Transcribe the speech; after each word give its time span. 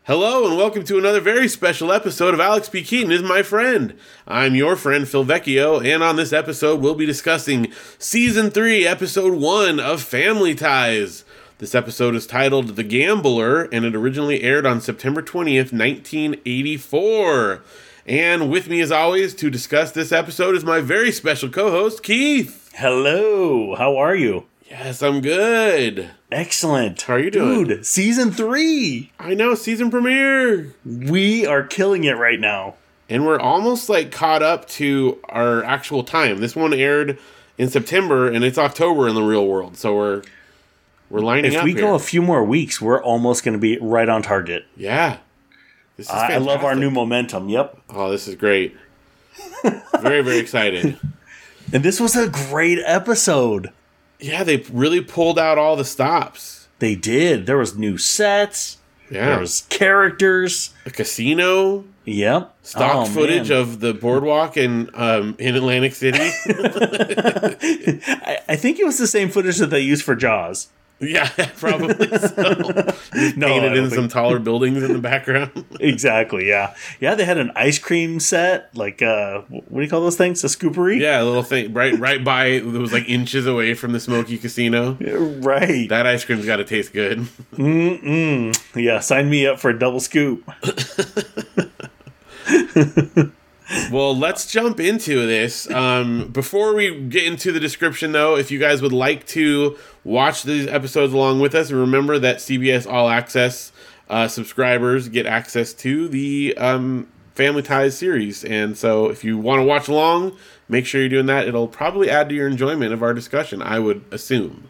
Hello 0.03 0.47
and 0.47 0.55
welcome 0.55 0.83
to 0.83 0.99
another 0.99 1.19
very 1.19 1.47
special 1.47 1.91
episode 1.91 2.35
of 2.35 2.39
Alex 2.39 2.69
P. 2.69 2.83
Keaton 2.83 3.11
is 3.11 3.23
my 3.23 3.41
friend. 3.41 3.97
I'm 4.27 4.53
your 4.53 4.75
friend 4.75 5.07
Phil 5.07 5.25
Vecchio, 5.25 5.83
and 5.83 6.03
on 6.03 6.15
this 6.15 6.31
episode 6.31 6.79
we'll 6.79 6.93
be 6.93 7.07
discussing 7.07 7.71
season 7.97 8.51
three, 8.51 8.85
episode 8.85 9.33
one 9.33 9.79
of 9.79 10.03
Family 10.03 10.53
Ties. 10.53 11.25
This 11.57 11.73
episode 11.73 12.13
is 12.13 12.27
titled 12.27 12.75
The 12.75 12.83
Gambler, 12.83 13.63
and 13.71 13.83
it 13.83 13.95
originally 13.95 14.43
aired 14.43 14.67
on 14.67 14.79
September 14.79 15.23
20th, 15.23 15.73
1984. 15.73 17.63
And 18.09 18.49
with 18.49 18.67
me, 18.67 18.81
as 18.81 18.91
always, 18.91 19.35
to 19.35 19.51
discuss 19.51 19.91
this 19.91 20.11
episode 20.11 20.55
is 20.55 20.65
my 20.65 20.79
very 20.79 21.11
special 21.11 21.47
co 21.47 21.69
host, 21.69 22.01
Keith. 22.01 22.71
Hello, 22.75 23.75
how 23.75 23.97
are 23.97 24.15
you? 24.15 24.45
Yes, 24.67 25.03
I'm 25.03 25.21
good. 25.21 26.09
Excellent. 26.31 26.99
How 27.03 27.13
are 27.15 27.19
you 27.19 27.29
doing? 27.29 27.65
Dude, 27.67 27.85
season 27.85 28.31
three. 28.31 29.11
I 29.19 29.35
know, 29.35 29.53
season 29.53 29.91
premiere. 29.91 30.73
We 30.83 31.45
are 31.45 31.61
killing 31.61 32.03
it 32.03 32.17
right 32.17 32.39
now. 32.39 32.75
and 33.11 33.25
we're 33.27 33.39
almost 33.39 33.89
like 33.89 34.11
caught 34.11 34.41
up 34.41 34.67
to 34.69 35.19
our 35.29 35.63
actual 35.63 36.03
time. 36.03 36.39
This 36.39 36.55
one 36.55 36.73
aired 36.73 37.19
in 37.59 37.69
September, 37.69 38.27
and 38.27 38.43
it's 38.43 38.57
October 38.57 39.07
in 39.07 39.13
the 39.15 39.21
real 39.23 39.45
world, 39.45 39.77
so 39.77 39.95
we're 39.95 40.23
we're 41.11 41.19
lining 41.21 41.45
If 41.51 41.57
up 41.57 41.59
If 41.59 41.65
we 41.65 41.73
here. 41.73 41.81
go 41.81 41.93
a 41.95 41.99
few 41.99 42.23
more 42.23 42.43
weeks, 42.43 42.81
we're 42.81 43.01
almost 43.03 43.43
going 43.43 43.53
to 43.53 43.59
be 43.59 43.77
right 43.79 44.09
on 44.09 44.23
target. 44.23 44.65
yeah, 44.75 45.17
I 46.07 46.33
I 46.33 46.37
love 46.37 46.63
our 46.63 46.75
new 46.75 46.91
momentum. 46.91 47.49
Yep. 47.49 47.79
Oh, 47.89 48.09
this 48.11 48.27
is 48.27 48.35
great. 48.35 48.75
very 49.99 50.21
very 50.21 50.37
excited. 50.37 50.97
And 51.71 51.83
this 51.83 51.99
was 51.99 52.15
a 52.15 52.27
great 52.27 52.79
episode. 52.83 53.69
Yeah, 54.19 54.43
they 54.43 54.57
really 54.73 55.01
pulled 55.01 55.37
out 55.37 55.59
all 55.59 55.75
the 55.75 55.85
stops. 55.85 56.67
They 56.79 56.95
did. 56.95 57.45
There 57.45 57.59
was 57.59 57.77
new 57.77 57.95
sets. 57.99 58.77
Yeah, 59.11 59.27
There 59.29 59.39
was 59.39 59.61
characters. 59.69 60.73
a 60.87 60.89
casino, 60.89 61.85
Yep. 62.05 62.55
stock 62.63 62.95
Oh, 62.95 63.05
footage 63.05 63.49
man. 63.49 63.59
of 63.59 63.81
the 63.81 63.93
boardwalk 63.93 64.57
in 64.57 64.89
um, 64.95 65.35
in 65.37 65.55
Atlantic 65.55 65.93
City. 65.93 66.17
I, 66.47 68.39
I 68.49 68.55
think 68.55 68.79
it 68.79 68.85
was 68.85 68.97
the 68.97 69.05
same 69.07 69.29
footage 69.29 69.57
that 69.57 69.69
they 69.69 69.79
used 69.81 70.03
for 70.03 70.15
Jaws. 70.15 70.69
Yeah, 71.01 71.29
probably 71.57 72.07
so. 72.17 72.93
No, 73.35 73.47
Painted 73.47 73.77
in 73.77 73.89
some 73.89 73.99
think- 73.99 74.11
taller 74.11 74.39
buildings 74.39 74.83
in 74.83 74.93
the 74.93 74.99
background. 74.99 75.65
Exactly. 75.79 76.47
Yeah. 76.47 76.75
Yeah. 76.99 77.15
They 77.15 77.23
had 77.23 77.37
an 77.37 77.51
ice 77.55 77.79
cream 77.79 78.19
set. 78.19 78.75
Like, 78.75 79.01
uh, 79.01 79.41
what 79.49 79.73
do 79.75 79.81
you 79.81 79.87
call 79.89 80.01
those 80.01 80.17
things? 80.17 80.43
A 80.43 80.47
scoopery. 80.47 80.99
Yeah, 80.99 81.21
a 81.21 81.23
little 81.23 81.43
thing 81.43 81.73
right 81.73 81.97
right 81.97 82.21
by 82.23 82.47
it 82.47 82.65
was 82.65 82.91
like 82.91 83.07
inches 83.07 83.47
away 83.47 83.73
from 83.75 83.93
the 83.93 83.99
smoky 83.99 84.37
casino. 84.37 84.97
Right. 84.99 85.87
That 85.87 86.05
ice 86.05 86.25
cream's 86.25 86.45
got 86.45 86.57
to 86.57 86.65
taste 86.65 86.91
good. 86.91 87.19
Mm-mm. 87.53 88.59
Yeah, 88.75 88.99
sign 88.99 89.29
me 89.29 89.47
up 89.47 89.59
for 89.59 89.69
a 89.69 89.79
double 89.79 90.01
scoop. 90.01 90.43
Well, 93.91 94.15
let's 94.15 94.51
jump 94.51 94.79
into 94.79 95.25
this. 95.25 95.69
Um, 95.71 96.27
before 96.27 96.75
we 96.75 96.99
get 97.01 97.23
into 97.25 97.51
the 97.51 97.59
description, 97.59 98.11
though, 98.11 98.37
if 98.37 98.51
you 98.51 98.59
guys 98.59 98.81
would 98.83 98.93
like 98.93 99.25
to 99.27 99.77
watch 100.03 100.43
these 100.43 100.67
episodes 100.67 101.11
along 101.11 101.39
with 101.39 101.55
us, 101.55 101.71
remember 101.71 102.19
that 102.19 102.37
CBS 102.37 102.91
All 102.91 103.09
Access 103.09 103.71
uh, 104.09 104.27
subscribers 104.27 105.09
get 105.09 105.25
access 105.25 105.73
to 105.73 106.07
the 106.07 106.55
um, 106.57 107.07
Family 107.33 107.63
Ties 107.63 107.97
series. 107.97 108.43
And 108.43 108.77
so 108.77 109.09
if 109.09 109.23
you 109.23 109.37
want 109.37 109.61
to 109.61 109.65
watch 109.65 109.87
along, 109.87 110.37
make 110.67 110.85
sure 110.85 111.01
you're 111.01 111.09
doing 111.09 111.27
that. 111.27 111.47
It'll 111.47 111.67
probably 111.67 112.09
add 112.09 112.29
to 112.29 112.35
your 112.35 112.47
enjoyment 112.47 112.93
of 112.93 113.01
our 113.01 113.13
discussion, 113.13 113.61
I 113.61 113.79
would 113.79 114.03
assume. 114.11 114.69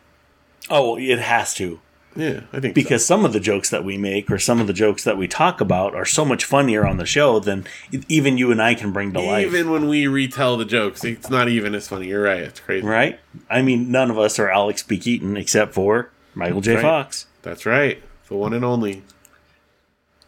Oh, 0.69 0.97
it 0.97 1.19
has 1.19 1.53
to. 1.55 1.79
Yeah, 2.15 2.41
I 2.51 2.59
think 2.59 2.71
so. 2.71 2.81
Because 2.81 3.05
some 3.05 3.23
of 3.23 3.33
the 3.33 3.39
jokes 3.39 3.69
that 3.69 3.83
we 3.83 3.97
make 3.97 4.31
or 4.31 4.39
some 4.39 4.59
of 4.59 4.67
the 4.67 4.73
jokes 4.73 5.03
that 5.03 5.17
we 5.17 5.27
talk 5.27 5.61
about 5.61 5.93
are 5.95 6.05
so 6.05 6.25
much 6.25 6.43
funnier 6.43 6.85
on 6.85 6.97
the 6.97 7.05
show 7.05 7.39
than 7.39 7.65
even 8.07 8.37
you 8.37 8.51
and 8.51 8.61
I 8.61 8.73
can 8.75 8.91
bring 8.91 9.13
to 9.13 9.21
life. 9.21 9.45
Even 9.45 9.71
when 9.71 9.87
we 9.87 10.07
retell 10.07 10.57
the 10.57 10.65
jokes, 10.65 11.03
it's 11.05 11.29
not 11.29 11.47
even 11.49 11.75
as 11.75 11.87
funny. 11.87 12.07
You're 12.07 12.23
right. 12.23 12.41
It's 12.41 12.59
crazy. 12.59 12.85
Right? 12.85 13.19
I 13.49 13.61
mean, 13.61 13.91
none 13.91 14.09
of 14.09 14.17
us 14.17 14.39
are 14.39 14.49
Alex 14.49 14.81
P. 14.83 14.97
Keaton 14.97 15.37
except 15.37 15.73
for 15.73 16.09
Michael 16.33 16.61
J. 16.61 16.75
right. 16.75 16.81
Fox. 16.81 17.27
That's 17.43 17.65
right. 17.65 18.01
The 18.27 18.35
one 18.35 18.53
and 18.53 18.65
only. 18.65 19.03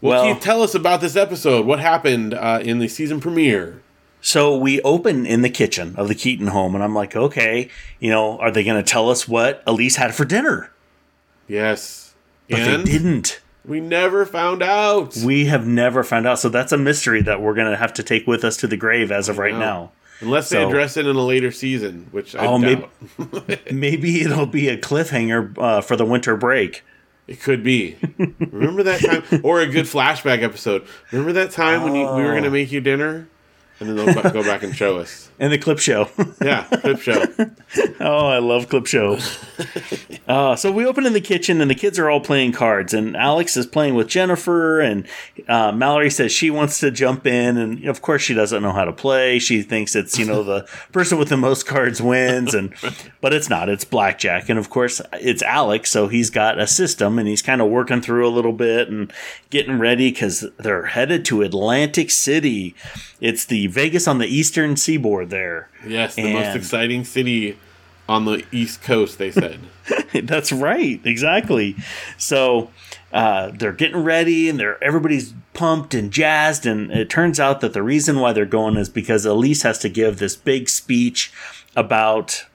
Well, 0.02 0.24
Well- 0.26 0.34
Keith, 0.34 0.44
tell 0.44 0.62
us 0.62 0.76
about 0.76 1.02
this 1.02 1.16
episode. 1.16 1.66
What 1.66 1.80
happened 1.80 2.34
uh, 2.34 2.60
in 2.64 2.80
the 2.80 2.88
season 2.88 3.20
premiere? 3.20 3.82
So 4.24 4.56
we 4.56 4.80
open 4.82 5.26
in 5.26 5.42
the 5.42 5.50
kitchen 5.50 5.96
of 5.98 6.08
the 6.08 6.14
Keaton 6.16 6.48
home, 6.48 6.76
and 6.76 6.84
I'm 6.84 6.94
like, 6.94 7.16
okay, 7.16 7.70
you 8.00 8.12
know, 8.12 8.38
are 8.38 8.52
they 8.52 8.64
going 8.64 8.82
to 8.82 8.88
tell 8.88 9.10
us 9.10 9.28
what 9.28 9.64
Elise 9.66 9.96
had 9.96 10.14
for 10.14 10.26
dinner? 10.26 10.72
Yes. 11.48 12.14
But 12.50 12.60
and 12.60 12.86
they 12.86 12.92
didn't. 12.92 13.42
we 13.66 13.80
never 13.80 14.26
found 14.26 14.62
out. 14.64 15.16
We 15.18 15.46
have 15.46 15.66
never 15.68 16.04
found 16.04 16.28
out. 16.28 16.40
So 16.40 16.50
that's 16.50 16.72
a 16.72 16.78
mystery 16.78 17.22
that 17.24 17.42
we're 17.42 17.54
going 17.54 17.70
to 17.72 17.78
have 17.78 17.94
to 17.96 18.04
take 18.04 18.28
with 18.28 18.44
us 18.44 18.58
to 18.58 18.68
the 18.68 18.78
grave 18.78 19.12
as 19.12 19.30
of 19.30 19.38
right 19.38 19.56
now. 19.56 19.92
Unless 20.20 20.50
they 20.50 20.58
So- 20.58 20.68
address 20.68 20.98
it 20.98 21.08
in 21.08 21.16
a 21.16 21.26
later 21.26 21.52
season, 21.52 22.08
which 22.12 22.36
I 22.36 22.46
Oh, 22.46 22.58
maybe- 22.58 22.86
doubt. 23.18 23.62
Maybe 23.72 24.22
it'll 24.22 24.46
be 24.46 24.68
a 24.70 24.78
cliffhanger 24.78 25.58
uh, 25.58 25.82
for 25.82 25.96
the 25.96 26.06
winter 26.06 26.36
break. 26.38 26.84
It 27.28 27.40
could 27.42 27.64
be. 27.64 27.98
Remember 28.52 28.84
that 28.84 29.00
time? 29.02 29.42
Or 29.44 29.62
a 29.62 29.68
good 29.68 29.86
flashback 29.96 30.44
episode. 30.44 30.86
Remember 31.12 31.32
that 31.34 31.52
time 31.52 31.84
when 31.84 31.96
you, 31.96 32.02
we 32.02 32.24
were 32.24 32.32
going 32.32 32.44
to 32.44 32.50
Oh. 32.50 32.52
make 32.52 32.72
you 32.72 32.82
dinner? 32.82 33.28
And 33.82 33.98
then 33.98 34.06
they'll 34.06 34.32
go 34.32 34.44
back 34.44 34.62
and 34.62 34.76
show 34.76 35.00
us. 35.00 35.28
And 35.42 35.52
the 35.52 35.58
clip 35.58 35.80
show. 35.80 36.08
Yeah, 36.42 36.66
clip 36.66 37.00
show. 37.00 37.26
oh, 38.00 38.28
I 38.28 38.38
love 38.38 38.70
clip 38.70 38.86
show. 38.86 39.18
Uh, 40.28 40.56
so 40.56 40.72
we 40.72 40.86
open 40.86 41.06
in 41.08 41.14
the 41.14 41.22
kitchen, 41.22 41.62
and 41.62 41.70
the 41.70 41.76
kids 41.76 41.98
are 41.98 42.10
all 42.12 42.20
playing 42.20 42.52
cards. 42.52 42.94
And 42.94 43.18
Alex 43.18 43.58
is 43.58 43.66
playing 43.66 43.96
with 43.96 44.08
Jennifer, 44.08 44.80
and 44.80 45.08
uh, 45.48 45.72
Mallory 45.72 46.12
says 46.12 46.32
she 46.32 46.52
wants 46.52 46.80
to 46.80 46.92
jump 46.92 47.26
in, 47.26 47.58
and 47.58 47.86
of 47.86 48.04
course 48.04 48.22
she 48.22 48.36
doesn't 48.36 48.62
know 48.62 48.72
how 48.72 48.86
to 48.86 48.92
play. 48.92 49.40
She 49.40 49.64
thinks 49.64 49.96
it's 49.96 50.18
you 50.20 50.26
know 50.26 50.44
the 50.44 50.68
person 50.92 51.18
with 51.18 51.30
the 51.30 51.38
most 51.38 51.66
cards 51.66 52.02
wins, 52.02 52.54
and 52.54 52.74
but 53.20 53.34
it's 53.34 53.50
not. 53.50 53.68
It's 53.68 53.84
blackjack, 53.84 54.48
and 54.48 54.60
of 54.60 54.70
course 54.70 55.02
it's 55.14 55.42
Alex, 55.42 55.90
so 55.90 56.08
he's 56.08 56.30
got 56.30 56.60
a 56.60 56.68
system, 56.68 57.18
and 57.18 57.28
he's 57.28 57.42
kind 57.42 57.62
of 57.62 57.70
working 57.70 58.02
through 58.02 58.28
a 58.28 58.30
little 58.30 58.54
bit 58.54 58.90
and 58.90 59.12
getting 59.50 59.80
ready 59.80 60.12
because 60.12 60.46
they're 60.58 60.86
headed 60.86 61.26
to 61.26 61.42
Atlantic 61.42 62.12
City. 62.12 62.76
It's 63.20 63.46
the 63.46 63.68
Vegas 63.72 64.08
on 64.08 64.18
the 64.18 64.28
eastern 64.28 64.76
seaboard 64.76 65.30
there. 65.30 65.70
Yes, 65.86 66.16
the 66.16 66.34
most 66.34 66.56
exciting 66.56 67.04
city 67.06 67.58
on 68.08 68.26
the 68.26 68.44
East 68.52 68.82
Coast, 68.82 69.18
they 69.18 69.32
said. 69.32 69.60
That's 70.14 70.52
right, 70.52 71.00
exactly. 71.06 71.76
So 72.18 72.70
uh, 73.14 73.52
they're 73.54 73.72
getting 73.72 74.04
ready, 74.04 74.50
and 74.50 74.60
they're 74.60 74.84
everybody's 74.84 75.34
pumped 75.54 75.94
and 75.94 76.12
jazzed. 76.12 76.66
And 76.66 76.92
it 76.92 77.10
turns 77.10 77.40
out 77.40 77.62
that 77.62 77.74
the 77.74 77.84
reason 77.84 78.20
why 78.20 78.34
they're 78.34 78.46
going 78.46 78.78
is 78.78 78.90
because 78.90 79.26
Elise 79.26 79.64
has 79.64 79.80
to 79.80 79.90
give 79.90 80.20
this 80.20 80.36
big 80.36 80.70
speech 80.70 81.32
about 81.76 82.46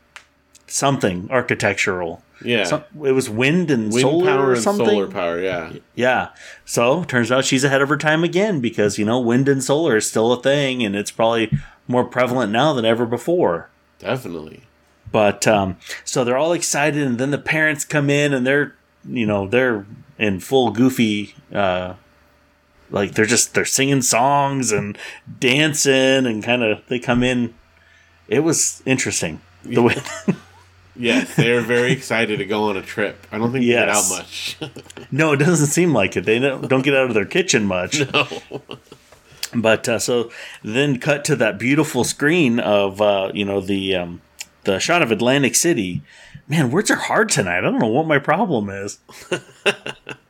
something 0.66 1.28
architectural. 1.30 2.22
Yeah. 2.44 2.64
So, 2.64 2.84
it 3.04 3.12
was 3.12 3.30
wind 3.30 3.70
and 3.70 3.92
Wind 3.92 4.02
solar 4.02 4.26
power 4.26 4.46
or 4.48 4.52
and 4.54 4.62
something. 4.62 4.86
solar 4.86 5.08
power, 5.08 5.40
yeah. 5.40 5.72
Yeah. 5.94 6.28
So 6.64 7.04
turns 7.04 7.32
out 7.32 7.44
she's 7.44 7.64
ahead 7.64 7.80
of 7.80 7.88
her 7.88 7.96
time 7.96 8.24
again 8.24 8.60
because 8.60 8.98
you 8.98 9.04
know 9.04 9.18
wind 9.18 9.48
and 9.48 9.62
solar 9.64 9.96
is 9.96 10.08
still 10.08 10.32
a 10.32 10.42
thing, 10.42 10.82
and 10.84 10.94
it's 10.94 11.10
probably 11.10 11.50
more 11.88 12.04
prevalent 12.04 12.52
now 12.52 12.72
than 12.74 12.84
ever 12.84 13.06
before. 13.06 13.70
Definitely. 13.98 14.62
But 15.12 15.46
um, 15.46 15.78
so 16.04 16.24
they're 16.24 16.36
all 16.36 16.52
excited, 16.52 17.02
and 17.02 17.18
then 17.18 17.30
the 17.30 17.38
parents 17.38 17.84
come 17.84 18.10
in, 18.10 18.34
and 18.34 18.46
they're 18.46 18.74
you 19.08 19.24
know 19.26 19.46
they're 19.48 19.86
in 20.18 20.40
full 20.40 20.72
goofy, 20.72 21.34
uh, 21.54 21.94
like 22.90 23.12
they're 23.14 23.24
just 23.24 23.54
they're 23.54 23.64
singing 23.64 24.02
songs 24.02 24.72
and 24.72 24.98
dancing, 25.40 26.26
and 26.26 26.42
kind 26.44 26.62
of 26.62 26.82
they 26.88 26.98
come 26.98 27.22
in. 27.22 27.54
It 28.28 28.40
was 28.40 28.82
interesting 28.84 29.40
the 29.64 29.82
way. 29.82 29.96
Yes, 30.98 31.34
they're 31.36 31.60
very 31.60 31.92
excited 31.92 32.38
to 32.38 32.44
go 32.44 32.70
on 32.70 32.76
a 32.76 32.82
trip. 32.82 33.26
I 33.30 33.38
don't 33.38 33.52
think 33.52 33.64
they 33.64 33.72
get 33.72 33.88
out 33.88 34.04
much. 34.08 34.56
no, 35.10 35.32
it 35.32 35.36
doesn't 35.36 35.68
seem 35.68 35.92
like 35.92 36.16
it. 36.16 36.24
They 36.24 36.38
don't, 36.38 36.68
don't 36.68 36.82
get 36.82 36.94
out 36.94 37.08
of 37.08 37.14
their 37.14 37.26
kitchen 37.26 37.66
much. 37.66 38.00
no. 38.12 38.28
But 39.54 39.88
uh, 39.88 39.98
so 39.98 40.30
then 40.62 40.98
cut 40.98 41.24
to 41.26 41.36
that 41.36 41.58
beautiful 41.58 42.04
screen 42.04 42.60
of 42.60 43.00
uh, 43.00 43.30
you 43.32 43.44
know 43.44 43.60
the 43.60 43.94
um, 43.94 44.20
the 44.64 44.78
shot 44.78 45.02
of 45.02 45.10
Atlantic 45.12 45.54
City. 45.54 46.02
Man, 46.48 46.70
words 46.70 46.90
are 46.90 46.96
hard 46.96 47.28
tonight. 47.28 47.58
I 47.58 47.60
don't 47.62 47.78
know 47.78 47.88
what 47.88 48.06
my 48.06 48.18
problem 48.18 48.70
is. 48.70 48.98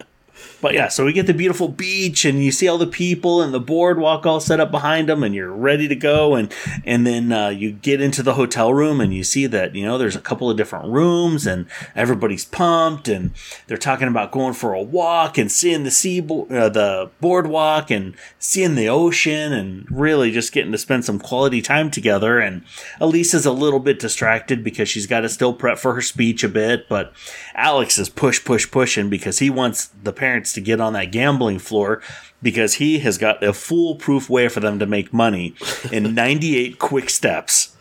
But 0.60 0.72
yeah, 0.72 0.88
so 0.88 1.04
we 1.04 1.12
get 1.12 1.26
the 1.26 1.34
beautiful 1.34 1.68
beach, 1.68 2.24
and 2.24 2.42
you 2.42 2.50
see 2.50 2.66
all 2.66 2.78
the 2.78 2.86
people 2.86 3.42
and 3.42 3.52
the 3.52 3.60
boardwalk 3.60 4.24
all 4.24 4.40
set 4.40 4.58
up 4.58 4.70
behind 4.70 5.08
them, 5.08 5.22
and 5.22 5.34
you're 5.34 5.52
ready 5.52 5.86
to 5.86 5.96
go. 5.96 6.34
And 6.34 6.52
and 6.84 7.06
then 7.06 7.30
uh, 7.30 7.48
you 7.48 7.72
get 7.72 8.00
into 8.00 8.22
the 8.22 8.34
hotel 8.34 8.72
room, 8.72 9.00
and 9.00 9.12
you 9.12 9.22
see 9.22 9.46
that 9.46 9.74
you 9.74 9.84
know 9.84 9.98
there's 9.98 10.16
a 10.16 10.20
couple 10.20 10.50
of 10.50 10.56
different 10.56 10.86
rooms, 10.86 11.46
and 11.46 11.66
everybody's 11.94 12.44
pumped, 12.44 13.06
and 13.06 13.32
they're 13.66 13.76
talking 13.76 14.08
about 14.08 14.32
going 14.32 14.54
for 14.54 14.72
a 14.72 14.82
walk 14.82 15.36
and 15.36 15.52
seeing 15.52 15.84
the 15.84 15.90
sea, 15.90 16.20
uh, 16.20 16.68
the 16.68 17.10
boardwalk, 17.20 17.90
and 17.90 18.14
seeing 18.38 18.76
the 18.76 18.88
ocean, 18.88 19.52
and 19.52 19.86
really 19.90 20.30
just 20.30 20.52
getting 20.52 20.72
to 20.72 20.78
spend 20.78 21.04
some 21.04 21.18
quality 21.18 21.60
time 21.60 21.90
together. 21.90 22.38
And 22.38 22.64
Elise 22.98 23.34
is 23.34 23.44
a 23.44 23.52
little 23.52 23.80
bit 23.80 23.98
distracted 23.98 24.64
because 24.64 24.88
she's 24.88 25.06
got 25.06 25.20
to 25.20 25.28
still 25.28 25.52
prep 25.52 25.78
for 25.78 25.94
her 25.94 26.02
speech 26.02 26.42
a 26.42 26.48
bit, 26.48 26.88
but 26.88 27.12
Alex 27.54 27.98
is 27.98 28.08
push, 28.08 28.42
push, 28.42 28.70
pushing 28.70 29.10
because 29.10 29.38
he 29.38 29.50
wants 29.50 29.90
the 30.02 30.12
parents 30.12 30.45
to 30.54 30.60
get 30.60 30.80
on 30.80 30.92
that 30.94 31.12
gambling 31.12 31.58
floor 31.58 32.02
because 32.42 32.74
he 32.74 32.98
has 33.00 33.18
got 33.18 33.42
a 33.42 33.52
foolproof 33.52 34.28
way 34.28 34.48
for 34.48 34.60
them 34.60 34.78
to 34.78 34.86
make 34.86 35.12
money 35.12 35.54
in 35.90 36.14
98 36.14 36.78
quick 36.78 37.10
steps. 37.10 37.76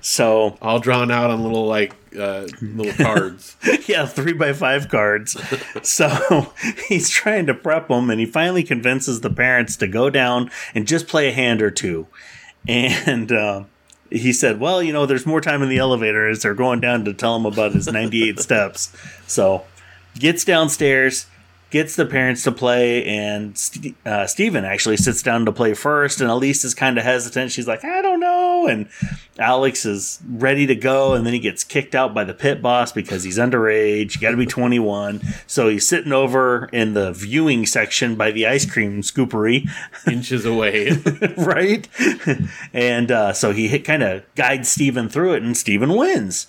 So 0.00 0.56
all 0.62 0.78
drawn 0.80 1.10
out 1.10 1.30
on 1.30 1.42
little 1.42 1.66
like 1.66 1.94
uh, 2.18 2.46
little 2.60 2.92
cards. 3.04 3.56
yeah, 3.86 4.06
three 4.06 4.32
by 4.32 4.52
five 4.52 4.88
cards. 4.88 5.36
so 5.82 6.52
he's 6.88 7.08
trying 7.08 7.46
to 7.46 7.54
prep 7.54 7.88
them, 7.88 8.10
and 8.10 8.20
he 8.20 8.26
finally 8.26 8.62
convinces 8.62 9.20
the 9.20 9.30
parents 9.30 9.76
to 9.76 9.88
go 9.88 10.10
down 10.10 10.50
and 10.74 10.86
just 10.86 11.08
play 11.08 11.28
a 11.28 11.32
hand 11.32 11.62
or 11.62 11.70
two. 11.70 12.06
And 12.66 13.32
uh, 13.32 13.64
he 14.10 14.32
said, 14.32 14.60
"Well, 14.60 14.82
you 14.82 14.92
know, 14.92 15.06
there's 15.06 15.26
more 15.26 15.40
time 15.40 15.62
in 15.62 15.68
the 15.68 15.78
elevator 15.78 16.28
as 16.28 16.42
they're 16.42 16.54
going 16.54 16.80
down 16.80 17.04
to 17.04 17.14
tell 17.14 17.36
him 17.36 17.46
about 17.46 17.72
his 17.72 17.86
98 17.90 18.38
steps." 18.38 18.92
So 19.26 19.64
gets 20.14 20.44
downstairs 20.44 21.26
gets 21.70 21.96
the 21.96 22.06
parents 22.06 22.42
to 22.44 22.52
play, 22.52 23.04
and 23.04 23.56
St- 23.56 23.94
uh, 24.06 24.26
Steven 24.26 24.64
actually 24.64 24.96
sits 24.96 25.22
down 25.22 25.44
to 25.44 25.52
play 25.52 25.74
first, 25.74 26.20
and 26.20 26.30
Elise 26.30 26.64
is 26.64 26.74
kind 26.74 26.96
of 26.96 27.04
hesitant. 27.04 27.52
She's 27.52 27.68
like, 27.68 27.84
I 27.84 28.00
don't 28.00 28.20
know. 28.20 28.66
And 28.66 28.88
Alex 29.38 29.84
is 29.84 30.20
ready 30.26 30.66
to 30.66 30.74
go, 30.74 31.12
and 31.12 31.26
then 31.26 31.34
he 31.34 31.38
gets 31.38 31.64
kicked 31.64 31.94
out 31.94 32.14
by 32.14 32.24
the 32.24 32.32
pit 32.32 32.62
boss 32.62 32.90
because 32.92 33.22
he's 33.22 33.38
underage. 33.38 34.14
You 34.14 34.20
got 34.20 34.30
to 34.30 34.36
be 34.36 34.46
21. 34.46 35.20
So 35.46 35.68
he's 35.68 35.86
sitting 35.86 36.12
over 36.12 36.66
in 36.72 36.94
the 36.94 37.12
viewing 37.12 37.66
section 37.66 38.16
by 38.16 38.30
the 38.30 38.46
ice 38.46 38.68
cream 38.70 39.02
scoopery, 39.02 39.68
inches 40.06 40.46
away. 40.46 40.92
right? 41.36 41.86
and 42.72 43.12
uh, 43.12 43.32
so 43.34 43.52
he 43.52 43.78
kind 43.80 44.02
of 44.02 44.22
guides 44.34 44.70
Steven 44.70 45.08
through 45.08 45.34
it, 45.34 45.42
and 45.42 45.56
Steven 45.56 45.94
wins. 45.94 46.46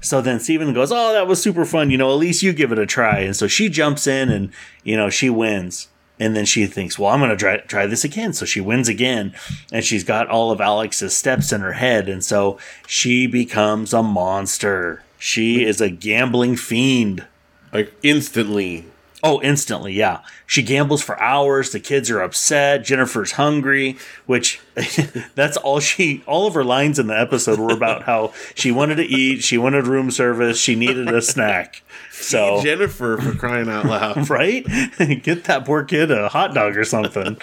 So 0.00 0.20
then 0.20 0.40
Steven 0.40 0.72
goes, 0.72 0.92
Oh, 0.92 1.12
that 1.12 1.26
was 1.26 1.42
super 1.42 1.64
fun. 1.64 1.90
You 1.90 1.98
know, 1.98 2.10
at 2.10 2.18
least 2.18 2.42
you 2.42 2.52
give 2.52 2.72
it 2.72 2.78
a 2.78 2.86
try. 2.86 3.20
And 3.20 3.36
so 3.36 3.46
she 3.46 3.68
jumps 3.68 4.06
in 4.06 4.30
and, 4.30 4.52
you 4.84 4.96
know, 4.96 5.10
she 5.10 5.30
wins. 5.30 5.88
And 6.20 6.34
then 6.34 6.44
she 6.44 6.66
thinks, 6.66 6.98
well, 6.98 7.12
I'm 7.12 7.20
going 7.20 7.30
to 7.30 7.36
try, 7.36 7.58
try 7.58 7.86
this 7.86 8.04
again. 8.04 8.32
So 8.32 8.44
she 8.44 8.60
wins 8.60 8.88
again. 8.88 9.34
And 9.72 9.84
she's 9.84 10.04
got 10.04 10.28
all 10.28 10.50
of 10.50 10.60
Alex's 10.60 11.16
steps 11.16 11.52
in 11.52 11.60
her 11.60 11.74
head. 11.74 12.08
And 12.08 12.24
so 12.24 12.58
she 12.86 13.26
becomes 13.26 13.92
a 13.92 14.02
monster. 14.02 15.04
She 15.18 15.64
is 15.64 15.80
a 15.80 15.90
gambling 15.90 16.56
fiend. 16.56 17.24
Like 17.72 17.94
instantly. 18.02 18.86
Oh, 19.22 19.42
instantly, 19.42 19.94
yeah. 19.94 20.20
She 20.46 20.62
gambles 20.62 21.02
for 21.02 21.20
hours. 21.20 21.70
The 21.70 21.80
kids 21.80 22.08
are 22.10 22.20
upset. 22.20 22.84
Jennifer's 22.84 23.32
hungry, 23.32 23.96
which 24.26 24.60
that's 25.34 25.56
all 25.56 25.80
she, 25.80 26.22
all 26.26 26.46
of 26.46 26.54
her 26.54 26.64
lines 26.64 26.98
in 27.00 27.08
the 27.08 27.18
episode 27.18 27.58
were 27.58 27.72
about 27.72 28.04
how 28.04 28.32
she 28.54 28.70
wanted 28.70 28.96
to 28.96 29.04
eat, 29.04 29.42
she 29.42 29.58
wanted 29.58 29.88
room 29.88 30.10
service, 30.12 30.58
she 30.60 30.76
needed 30.76 31.08
a 31.08 31.20
snack. 31.20 31.82
So, 32.12 32.62
Jennifer 32.62 33.18
for 33.18 33.34
crying 33.34 33.68
out 33.68 33.86
loud. 33.86 34.30
right? 34.30 34.64
Get 35.22 35.44
that 35.44 35.64
poor 35.64 35.82
kid 35.82 36.10
a 36.10 36.28
hot 36.28 36.54
dog 36.54 36.76
or 36.76 36.84
something. 36.84 37.38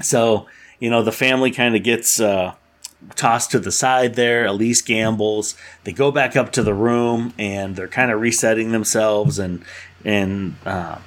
so, 0.00 0.46
you 0.78 0.88
know, 0.88 1.02
the 1.02 1.12
family 1.12 1.50
kind 1.50 1.74
of 1.74 1.82
gets, 1.82 2.20
uh, 2.20 2.54
tossed 3.16 3.50
to 3.50 3.58
the 3.58 3.72
side 3.72 4.14
there. 4.14 4.46
Elise 4.46 4.82
gambles. 4.82 5.56
They 5.84 5.92
go 5.92 6.10
back 6.10 6.36
up 6.36 6.52
to 6.52 6.62
the 6.62 6.74
room 6.74 7.34
and 7.38 7.76
they're 7.76 7.88
kind 7.88 8.10
of 8.10 8.20
resetting 8.20 8.72
themselves 8.72 9.38
and 9.38 9.64
and 10.04 10.56
uh, 10.66 10.98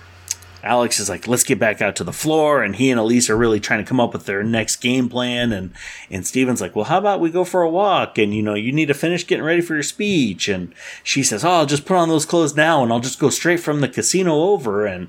Alex 0.64 1.00
is 1.00 1.10
like, 1.10 1.28
let's 1.28 1.44
get 1.44 1.60
back 1.60 1.82
out 1.82 1.96
to 1.96 2.04
the 2.04 2.14
floor. 2.14 2.62
And 2.62 2.76
he 2.76 2.92
and 2.92 3.00
Elise 3.00 3.30
are 3.30 3.38
really 3.38 3.60
trying 3.60 3.84
to 3.84 3.88
come 3.88 4.00
up 4.00 4.14
with 4.14 4.26
their 4.26 4.44
next 4.44 4.78
game 4.78 5.08
plan. 5.08 5.52
And, 5.52 5.72
and 6.10 6.28
Steven's 6.28 6.62
like, 6.62 6.76
well, 6.76 6.86
how 6.86 6.98
about 6.98 7.20
we 7.20 7.30
go 7.30 7.44
for 7.44 7.62
a 7.62 7.70
walk? 7.70 8.18
And, 8.18 8.34
you 8.34 8.44
know, 8.44 8.54
you 8.56 8.72
need 8.72 8.88
to 8.88 8.94
finish 8.94 9.26
getting 9.26 9.46
ready 9.46 9.62
for 9.62 9.76
your 9.76 9.84
speech. 9.84 10.48
And 10.50 10.74
she 11.04 11.24
says, 11.24 11.46
oh, 11.46 11.52
I'll 11.52 11.66
just 11.66 11.86
put 11.86 11.98
on 11.98 12.10
those 12.10 12.26
clothes 12.26 12.56
now 12.56 12.84
and 12.84 12.92
I'll 12.92 13.00
just 13.00 13.20
go 13.20 13.30
straight 13.30 13.60
from 13.60 13.82
the 13.82 13.88
casino 13.88 14.34
over. 14.34 14.86
And, 14.86 15.08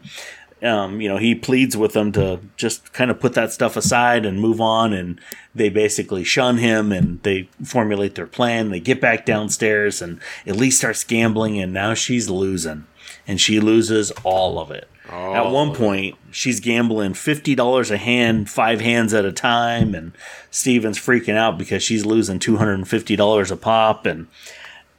um, 0.63 1.01
you 1.01 1.09
know, 1.09 1.19
he 1.19 1.35
pleads 1.35 1.77
with 1.77 1.93
them 1.93 2.13
to 2.13 2.41
just 2.57 2.93
kind 2.93 3.11
of 3.11 3.21
put 3.21 3.35
that 3.35 3.53
stuff 3.53 3.77
aside 3.77 4.27
and 4.27 4.41
move 4.41 4.61
on. 4.61 4.93
And 4.93 5.21
they 5.55 5.71
basically 5.71 6.25
shun 6.25 6.59
him 6.59 6.93
and 6.93 7.23
they 7.23 7.49
formulate 7.65 8.15
their 8.15 8.27
plan. 8.27 8.71
They 8.71 8.81
get 8.81 9.01
back 9.01 9.25
downstairs 9.25 10.03
and 10.03 10.21
Elise 10.47 10.79
starts 10.79 11.05
gambling 11.05 11.59
and 11.59 11.73
now 11.73 11.95
she's 11.95 12.29
losing 12.31 12.87
and 13.29 13.39
she 13.41 13.61
loses 13.61 14.11
all 14.25 14.59
of 14.59 14.71
it. 14.73 14.89
Oh, 15.11 15.35
at 15.35 15.51
one 15.51 15.75
point, 15.75 16.17
she's 16.31 16.61
gambling 16.61 17.15
fifty 17.15 17.55
dollars 17.55 17.91
a 17.91 17.97
hand, 17.97 18.51
five 18.51 18.81
hands 18.81 19.15
at 19.15 19.25
a 19.25 19.33
time, 19.33 19.95
and 19.95 20.13
Steven's 20.51 20.99
freaking 20.99 21.37
out 21.37 21.59
because 21.59 21.83
she's 21.83 22.05
losing 22.05 22.39
two 22.39 22.57
hundred 22.57 22.75
and 22.75 22.89
fifty 22.89 23.15
dollars 23.15 23.51
a 23.51 23.57
pop, 23.57 24.07
and 24.07 24.27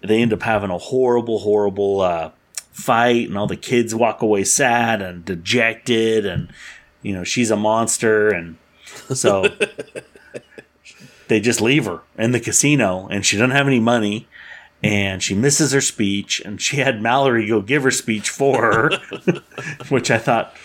they 0.02 0.22
end 0.22 0.32
up 0.32 0.44
having 0.44 0.70
a 0.70 0.78
horrible, 0.78 1.40
horrible 1.40 2.02
uh, 2.02 2.32
fight, 2.72 3.28
and 3.28 3.38
all 3.38 3.48
the 3.48 3.56
kids 3.56 3.94
walk 3.94 4.22
away 4.22 4.44
sad 4.44 5.02
and 5.02 5.26
dejected, 5.26 6.26
and 6.26 6.52
you 7.02 7.14
know 7.14 7.24
she's 7.24 7.52
a 7.52 7.58
monster, 7.58 8.30
and 8.30 8.58
so 9.14 9.46
they 11.28 11.40
just 11.40 11.62
leave 11.62 11.86
her 11.86 12.02
in 12.18 12.32
the 12.32 12.40
casino, 12.40 13.08
and 13.12 13.26
she 13.26 13.38
doesn't 13.38 13.52
have 13.52 13.68
any 13.68 13.80
money, 13.80 14.28
and 14.82 15.22
she 15.22 15.34
misses 15.34 15.72
her 15.74 15.82
speech 15.82 16.42
and 16.42 16.62
she 16.62 16.78
had 16.78 17.02
Mallory 17.02 17.48
go 17.48 17.62
give 17.62 17.84
her 17.84 17.92
speech 17.92 18.30
for 18.30 18.62
her, 18.62 18.90
which 19.90 20.10
I 20.10 20.18
thought 20.18 20.56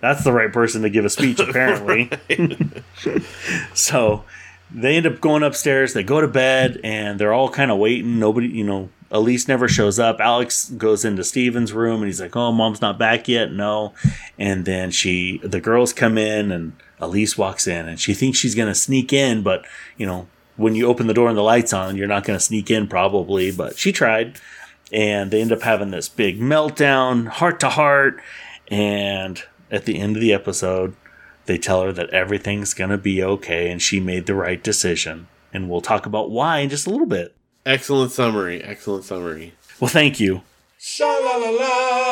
that's 0.00 0.24
the 0.24 0.32
right 0.32 0.52
person 0.52 0.82
to 0.82 0.90
give 0.90 1.04
a 1.04 1.10
speech 1.10 1.40
apparently. 1.48 2.10
so 3.74 4.24
they 4.70 4.96
end 4.96 5.06
up 5.06 5.20
going 5.20 5.42
upstairs, 5.42 5.94
they 5.94 6.02
go 6.02 6.20
to 6.20 6.28
bed 6.28 6.80
and 6.84 7.18
they're 7.18 7.32
all 7.32 7.48
kind 7.48 7.70
of 7.70 7.78
waiting. 7.78 8.18
Nobody, 8.18 8.48
you 8.48 8.64
know, 8.64 8.90
Elise 9.10 9.48
never 9.48 9.68
shows 9.68 9.98
up. 9.98 10.20
Alex 10.20 10.70
goes 10.70 11.04
into 11.04 11.22
Steven's 11.22 11.72
room 11.72 11.98
and 11.98 12.06
he's 12.06 12.20
like, 12.20 12.34
"Oh, 12.34 12.50
mom's 12.50 12.80
not 12.80 12.98
back 12.98 13.28
yet." 13.28 13.52
No. 13.52 13.94
And 14.38 14.64
then 14.64 14.90
she 14.90 15.38
the 15.38 15.60
girls 15.60 15.92
come 15.92 16.18
in 16.18 16.50
and 16.50 16.72
Elise 17.00 17.38
walks 17.38 17.68
in 17.68 17.86
and 17.88 18.00
she 18.00 18.12
thinks 18.12 18.38
she's 18.38 18.56
going 18.56 18.68
to 18.68 18.74
sneak 18.74 19.12
in, 19.12 19.42
but, 19.42 19.64
you 19.96 20.06
know, 20.06 20.26
when 20.56 20.74
you 20.74 20.86
open 20.86 21.06
the 21.06 21.14
door 21.14 21.28
and 21.28 21.36
the 21.36 21.42
lights 21.42 21.72
on, 21.72 21.96
you're 21.96 22.06
not 22.06 22.24
going 22.24 22.38
to 22.38 22.44
sneak 22.44 22.70
in 22.70 22.86
probably, 22.86 23.50
but 23.50 23.78
she 23.78 23.92
tried. 23.92 24.38
And 24.92 25.30
they 25.30 25.40
end 25.40 25.52
up 25.52 25.62
having 25.62 25.90
this 25.90 26.08
big 26.08 26.40
meltdown, 26.40 27.26
heart 27.26 27.58
to 27.60 27.70
heart. 27.70 28.20
And 28.68 29.42
at 29.70 29.84
the 29.86 29.98
end 29.98 30.16
of 30.16 30.22
the 30.22 30.32
episode, 30.32 30.94
they 31.46 31.58
tell 31.58 31.82
her 31.82 31.92
that 31.92 32.10
everything's 32.10 32.74
going 32.74 32.90
to 32.90 32.98
be 32.98 33.22
okay 33.22 33.70
and 33.70 33.82
she 33.82 34.00
made 34.00 34.26
the 34.26 34.34
right 34.34 34.62
decision. 34.62 35.26
And 35.52 35.68
we'll 35.68 35.80
talk 35.80 36.06
about 36.06 36.30
why 36.30 36.58
in 36.58 36.68
just 36.68 36.86
a 36.86 36.90
little 36.90 37.06
bit. 37.06 37.34
Excellent 37.66 38.12
summary. 38.12 38.62
Excellent 38.62 39.04
summary. 39.04 39.54
Well, 39.80 39.88
thank 39.88 40.20
you. 40.20 40.42
Sha-la-la-la. 40.78 42.04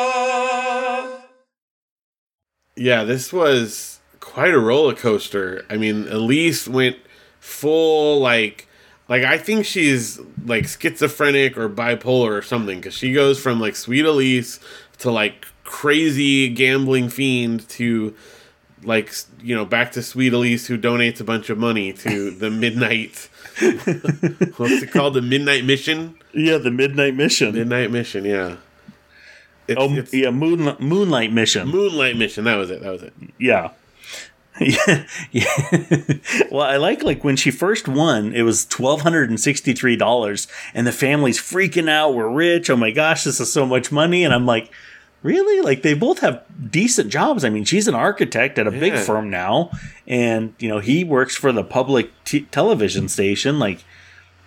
Yeah, 2.75 3.03
this 3.03 3.31
was 3.31 3.99
quite 4.19 4.53
a 4.53 4.59
roller 4.59 4.95
coaster. 4.95 5.63
I 5.69 5.77
mean, 5.77 6.07
Elise 6.07 6.67
went 6.67 6.97
full 7.43 8.21
like 8.21 8.67
like 9.09 9.23
I 9.23 9.37
think 9.37 9.65
she's 9.65 10.17
like 10.45 10.65
schizophrenic 10.65 11.57
or 11.57 11.67
bipolar 11.67 12.31
or 12.31 12.41
something 12.41 12.79
because 12.79 12.93
she 12.93 13.11
goes 13.11 13.37
from 13.37 13.59
like 13.59 13.75
sweet 13.75 14.05
Elise 14.05 14.61
to 14.99 15.11
like 15.11 15.45
crazy 15.65 16.47
gambling 16.47 17.09
fiend 17.09 17.67
to 17.67 18.15
like 18.83 19.13
you 19.41 19.53
know 19.53 19.65
back 19.65 19.91
to 19.91 20.01
sweet 20.01 20.31
Elise 20.31 20.67
who 20.67 20.77
donates 20.77 21.19
a 21.19 21.25
bunch 21.25 21.49
of 21.49 21.57
money 21.57 21.91
to 21.91 22.31
the 22.43 22.49
midnight. 22.49 23.29
What's 23.59 24.81
it 24.81 24.91
called? 24.93 25.15
The 25.15 25.21
midnight 25.21 25.65
mission? 25.65 26.15
Yeah 26.33 26.57
the 26.59 26.71
midnight 26.71 27.13
mission. 27.13 27.53
Midnight 27.55 27.91
mission 27.91 28.23
yeah. 28.23 28.55
It's, 29.67 29.79
oh 29.79 29.93
it's, 29.93 30.13
yeah 30.13 30.31
moonlight 30.31 30.79
moonlight 30.79 31.33
mission. 31.33 31.67
Moonlight 31.67 32.15
mission 32.15 32.45
that 32.45 32.55
was 32.55 32.71
it 32.71 32.81
that 32.81 32.91
was 32.91 33.03
it. 33.03 33.13
Yeah 33.37 33.71
yeah, 34.59 35.05
yeah. 35.31 35.99
well, 36.51 36.61
I 36.61 36.77
like 36.77 37.03
like 37.03 37.23
when 37.23 37.35
she 37.35 37.51
first 37.51 37.87
won, 37.87 38.33
it 38.33 38.43
was 38.43 38.65
twelve 38.65 39.01
hundred 39.01 39.29
and 39.29 39.39
sixty 39.39 39.73
three 39.73 39.95
dollars, 39.95 40.47
and 40.73 40.85
the 40.85 40.91
family's 40.91 41.39
freaking 41.39 41.89
out. 41.89 42.13
We're 42.13 42.29
rich. 42.29 42.69
Oh 42.69 42.75
my 42.75 42.91
gosh, 42.91 43.23
this 43.23 43.39
is 43.39 43.51
so 43.51 43.65
much 43.65 43.91
money. 43.91 44.23
And 44.23 44.33
I'm 44.33 44.45
like, 44.45 44.71
really? 45.23 45.61
Like 45.61 45.81
they 45.81 45.93
both 45.93 46.19
have 46.19 46.43
decent 46.69 47.09
jobs. 47.09 47.43
I 47.43 47.49
mean, 47.49 47.65
she's 47.65 47.87
an 47.87 47.95
architect 47.95 48.59
at 48.59 48.67
a 48.67 48.71
yeah. 48.71 48.79
big 48.79 48.95
firm 48.97 49.29
now, 49.29 49.71
and 50.07 50.53
you 50.59 50.69
know 50.69 50.79
he 50.79 51.03
works 51.03 51.35
for 51.35 51.51
the 51.51 51.63
public 51.63 52.11
t- 52.23 52.41
television 52.51 53.09
station. 53.09 53.57
Like, 53.57 53.83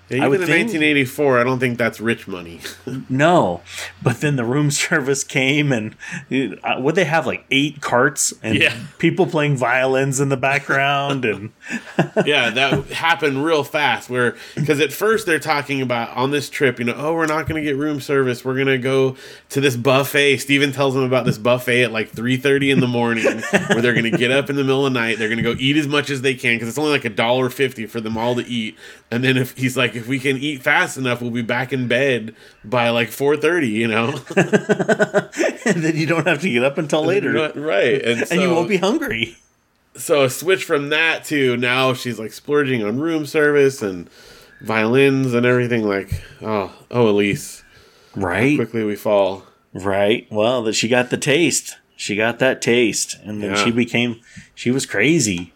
Even 0.09 0.23
I 0.23 0.29
would 0.29 0.41
in 0.41 0.47
think 0.47 0.67
1984, 0.69 1.39
I 1.41 1.43
don't 1.45 1.59
think 1.59 1.79
that's 1.79 2.01
rich 2.01 2.29
money. 2.29 2.61
no, 3.09 3.61
but 4.03 4.21
then 4.21 4.37
the 4.37 4.45
room 4.45 4.71
service 4.71 5.25
came 5.25 5.73
and 5.73 5.97
uh, 6.31 6.77
would 6.79 6.95
they 6.95 7.05
have 7.05 7.27
like 7.27 7.45
eight 7.51 7.81
carts 7.81 8.33
and 8.43 8.57
Yeah. 8.57 8.77
people 8.99 9.27
playing 9.27 9.57
violins 9.57 10.21
in 10.21 10.29
the 10.29 10.37
background 10.37 11.25
and 11.25 11.51
yeah, 12.25 12.51
that 12.51 12.85
happened 12.93 13.45
real 13.45 13.65
fast. 13.65 14.09
Where 14.09 14.37
because 14.55 14.79
at 14.81 14.93
first 14.93 15.27
they're 15.27 15.41
talking 15.41 15.83
about 15.83 16.17
on 16.17 16.31
this 16.31 16.49
trip, 16.49 16.79
you 16.79 16.85
know, 16.85 16.95
oh, 16.97 17.15
we're 17.15 17.27
not 17.27 17.49
going 17.49 17.61
to 17.61 17.69
get 17.69 17.77
room 17.77 18.01
service. 18.01 18.45
We're 18.45 18.55
going 18.55 18.67
to 18.69 18.79
go 18.79 19.17
to 19.51 19.61
this 19.61 19.77
buffet. 19.77 20.37
Steven 20.39 20.71
tells 20.71 20.95
them 20.95 21.03
about 21.03 21.25
this 21.25 21.39
buffet 21.39 21.83
at 21.83 21.91
like 21.93 22.11
three 22.11 22.37
thirty 22.37 22.71
in 22.71 22.79
the 22.79 22.87
morning, 22.87 23.25
where 23.25 23.83
they're 23.83 23.93
going 23.95 24.11
to 24.11 24.17
get 24.17 24.31
up 24.31 24.49
in 24.51 24.55
the 24.57 24.63
middle 24.63 24.87
of 24.87 24.93
the 24.93 25.01
night. 25.01 25.19
They're 25.19 25.29
going 25.29 25.43
to 25.43 25.55
go 25.55 25.57
eat 25.59 25.77
as 25.77 25.89
much 25.89 26.11
as 26.11 26.23
they 26.23 26.35
can 26.35 26.55
because 26.55 26.69
it's 26.69 26.79
only 26.79 26.93
like 26.93 27.05
a 27.05 27.11
dollar 27.11 27.51
fifty 27.51 27.87
for 27.87 28.01
them 28.01 28.17
all 28.17 28.37
to 28.37 28.47
eat. 28.47 28.77
And 29.11 29.23
then 29.23 29.37
if 29.37 29.57
he's 29.57 29.77
like, 29.77 29.95
if 29.95 30.09
we 30.09 30.19
can 30.19 30.37
eat 30.37 30.63
fast 30.63 30.97
enough, 30.99 31.23
we'll 31.23 31.31
be 31.31 31.43
back 31.43 31.73
in 31.73 31.87
bed 31.87 32.35
by 32.65 32.89
like 32.91 33.09
four 33.11 33.37
thirty. 33.37 33.69
You 33.69 33.89
know, 33.89 34.19
and 34.37 35.83
then 35.85 35.97
you 35.97 36.07
don't 36.07 36.27
have 36.27 36.41
to 36.43 36.51
get 36.51 36.65
up 36.65 36.79
until 36.79 37.05
later 37.05 37.33
right? 37.55 38.03
And, 38.03 38.25
and 38.31 38.41
you 38.41 38.51
won't 38.51 38.69
be 38.69 38.79
hungry. 38.79 39.37
so 39.97 40.25
a 40.25 40.31
switch 40.31 40.65
from 40.65 40.89
that 40.91 41.25
to 41.27 41.57
now 41.57 41.95
she's 41.95 42.19
like 42.19 42.33
splurging 42.33 42.83
on 42.85 42.99
room 43.01 43.27
service 43.27 43.81
and 43.83 44.11
violins 44.61 45.35
and 45.35 45.47
everything 45.47 45.87
like 45.87 46.23
oh 46.43 46.73
oh 46.91 47.09
elise 47.09 47.63
Right. 48.15 48.57
quickly 48.57 48.85
we 48.85 48.97
fall 48.97 49.45
Right. 49.73 50.27
Well, 50.31 50.63
that 50.65 50.73
she 50.73 50.89
got 50.89 51.11
the 51.11 51.19
taste. 51.19 51.77
She 51.97 52.17
got 52.17 52.39
that 52.39 52.63
taste 52.63 53.17
and 53.25 53.43
then 53.43 53.51
Yeah. 53.51 53.65
she 53.65 53.71
became 53.71 54.21
she 54.55 54.71
was 54.71 54.85
crazy. 54.87 55.53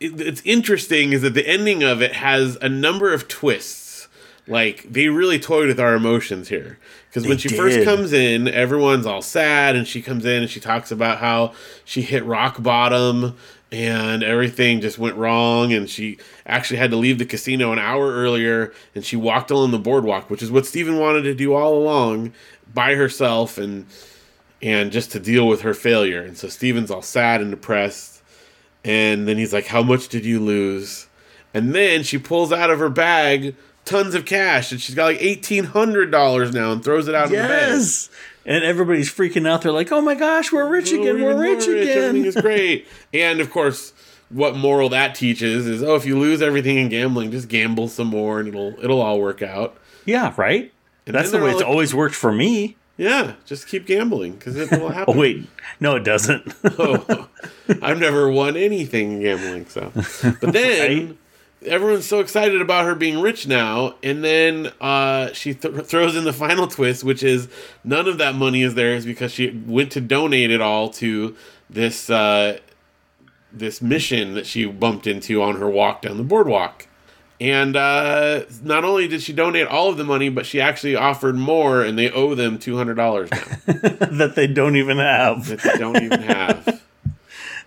It, 0.00 0.20
it's 0.20 0.42
interesting 0.44 1.12
is 1.12 1.22
that 1.22 1.34
the 1.34 1.46
ending 1.46 1.82
of 1.82 2.02
it 2.02 2.14
has 2.14 2.56
a 2.56 2.68
number 2.68 3.12
of 3.12 3.28
twists. 3.28 4.08
Like 4.46 4.84
they 4.90 5.08
really 5.08 5.38
toyed 5.38 5.68
with 5.68 5.78
our 5.78 5.94
emotions 5.94 6.48
here. 6.48 6.78
Because 7.08 7.26
when 7.26 7.36
she 7.36 7.48
first 7.48 7.84
comes 7.84 8.12
in 8.12 8.48
everyone's 8.48 9.06
all 9.06 9.20
sad 9.20 9.76
and 9.76 9.86
she 9.86 10.00
comes 10.00 10.24
in 10.24 10.42
and 10.42 10.50
she 10.50 10.60
talks 10.60 10.90
about 10.90 11.18
how 11.18 11.52
she 11.84 12.00
hit 12.00 12.24
rock 12.24 12.62
bottom 12.62 13.36
and 13.70 14.22
everything 14.22 14.80
just 14.80 14.98
went 14.98 15.16
wrong 15.16 15.72
and 15.74 15.90
she 15.90 16.16
actually 16.46 16.78
had 16.78 16.90
to 16.90 16.96
leave 16.96 17.18
the 17.18 17.26
casino 17.26 17.72
an 17.72 17.78
hour 17.78 18.10
earlier 18.12 18.72
and 18.94 19.04
she 19.04 19.16
walked 19.16 19.50
along 19.50 19.70
the 19.70 19.78
boardwalk 19.78 20.30
which 20.30 20.42
is 20.42 20.50
what 20.50 20.64
Steven 20.64 20.98
wanted 20.98 21.22
to 21.22 21.34
do 21.34 21.52
all 21.52 21.76
along 21.76 22.32
by 22.72 22.94
herself 22.94 23.58
and 23.58 23.86
and 24.62 24.90
just 24.90 25.12
to 25.12 25.20
deal 25.20 25.46
with 25.46 25.60
her 25.60 25.74
failure. 25.74 26.22
And 26.22 26.36
so 26.36 26.48
Steven's 26.48 26.90
all 26.90 27.02
sad 27.02 27.40
and 27.40 27.50
depressed 27.50 28.17
and 28.84 29.26
then 29.28 29.36
he's 29.36 29.52
like, 29.52 29.66
How 29.66 29.82
much 29.82 30.08
did 30.08 30.24
you 30.24 30.40
lose? 30.40 31.06
And 31.54 31.74
then 31.74 32.02
she 32.02 32.18
pulls 32.18 32.52
out 32.52 32.70
of 32.70 32.78
her 32.78 32.88
bag 32.90 33.54
tons 33.84 34.14
of 34.14 34.24
cash 34.26 34.70
and 34.70 34.80
she's 34.80 34.94
got 34.94 35.06
like 35.06 35.18
$1,800 35.20 36.52
now 36.52 36.72
and 36.72 36.84
throws 36.84 37.08
it 37.08 37.14
out 37.14 37.26
on 37.26 37.30
the 37.32 37.36
bed. 37.38 37.70
Yes. 37.70 38.10
And 38.44 38.64
everybody's 38.64 39.10
freaking 39.12 39.46
out. 39.46 39.60
They're 39.62 39.72
like, 39.72 39.92
"Oh 39.92 40.00
my 40.00 40.14
gosh, 40.14 40.52
we're 40.52 40.68
rich 40.70 40.90
Oh, 40.92 41.00
again. 41.00 41.20
We're, 41.22 41.32
even 41.32 41.38
rich 41.38 41.64
again!" 41.66 41.78
Everything 41.78 42.16
again." 42.16 42.24
is 42.24 42.36
great. 42.36 42.86
and 43.12 43.40
of 43.40 43.50
course, 43.50 43.92
what 44.30 44.56
moral 44.56 44.88
that 44.88 45.14
teaches 45.14 45.66
is 45.66 45.82
oh, 45.82 45.96
if 45.96 46.06
you 46.06 46.18
lose 46.18 46.40
everything 46.40 46.78
in 46.78 46.88
gambling, 46.88 47.30
just 47.30 47.48
gamble 47.48 47.88
some 47.88 48.06
more 48.06 48.40
and 48.40 48.48
it'll 48.48 48.74
it'll 48.82 49.02
all 49.02 49.20
work 49.20 49.42
out. 49.42 49.76
yeah, 50.06 50.32
right. 50.38 50.72
And 51.06 51.14
That's 51.14 51.30
the 51.30 51.40
way 51.40 51.50
it's 51.50 51.60
like, 51.60 51.68
always 51.68 51.94
worked 51.94 52.14
for 52.14 52.32
me. 52.32 52.76
Yeah, 52.98 53.34
just 53.46 53.68
keep 53.68 53.86
gambling 53.86 54.32
because 54.32 54.56
it 54.56 54.70
will 54.72 54.88
happen. 54.92 55.14
Oh 55.14 55.18
wait, 55.18 55.46
no, 55.80 55.96
it 55.96 56.04
doesn't. 56.04 56.52
Oh, 56.80 57.28
I've 57.80 57.98
never 58.00 58.28
won 58.30 58.56
anything 58.56 59.12
in 59.12 59.20
gambling, 59.22 59.66
so. 59.66 59.92
But 60.40 60.52
then 60.52 61.16
everyone's 61.64 62.06
so 62.06 62.18
excited 62.20 62.60
about 62.60 62.84
her 62.86 62.94
being 62.96 63.20
rich 63.20 63.46
now, 63.46 63.94
and 64.02 64.24
then 64.24 64.72
uh, 64.80 65.32
she 65.32 65.54
th- 65.54 65.86
throws 65.86 66.16
in 66.16 66.24
the 66.24 66.32
final 66.32 66.66
twist, 66.66 67.04
which 67.04 67.22
is 67.22 67.48
none 67.84 68.08
of 68.08 68.18
that 68.18 68.34
money 68.34 68.62
is 68.62 68.74
theirs 68.74 69.04
because 69.06 69.32
she 69.32 69.50
went 69.66 69.92
to 69.92 70.00
donate 70.00 70.50
it 70.50 70.60
all 70.60 70.88
to 70.90 71.36
this 71.70 72.10
uh, 72.10 72.58
this 73.52 73.80
mission 73.80 74.34
that 74.34 74.46
she 74.46 74.64
bumped 74.66 75.06
into 75.06 75.40
on 75.40 75.56
her 75.56 75.68
walk 75.70 76.02
down 76.02 76.16
the 76.16 76.24
boardwalk. 76.24 76.87
And 77.40 77.76
uh, 77.76 78.42
not 78.64 78.84
only 78.84 79.06
did 79.06 79.22
she 79.22 79.32
donate 79.32 79.68
all 79.68 79.88
of 79.90 79.96
the 79.96 80.02
money, 80.04 80.28
but 80.28 80.44
she 80.44 80.60
actually 80.60 80.96
offered 80.96 81.36
more, 81.36 81.82
and 81.82 81.96
they 81.96 82.10
owe 82.10 82.34
them 82.34 82.58
two 82.58 82.76
hundred 82.76 82.94
dollars 82.94 83.30
now 83.30 83.44
that 83.66 84.32
they 84.34 84.48
don't 84.48 84.74
even 84.76 84.96
have. 84.98 85.46
that 85.46 85.60
they 85.60 85.78
don't 85.78 86.02
even 86.02 86.22
have. 86.22 86.82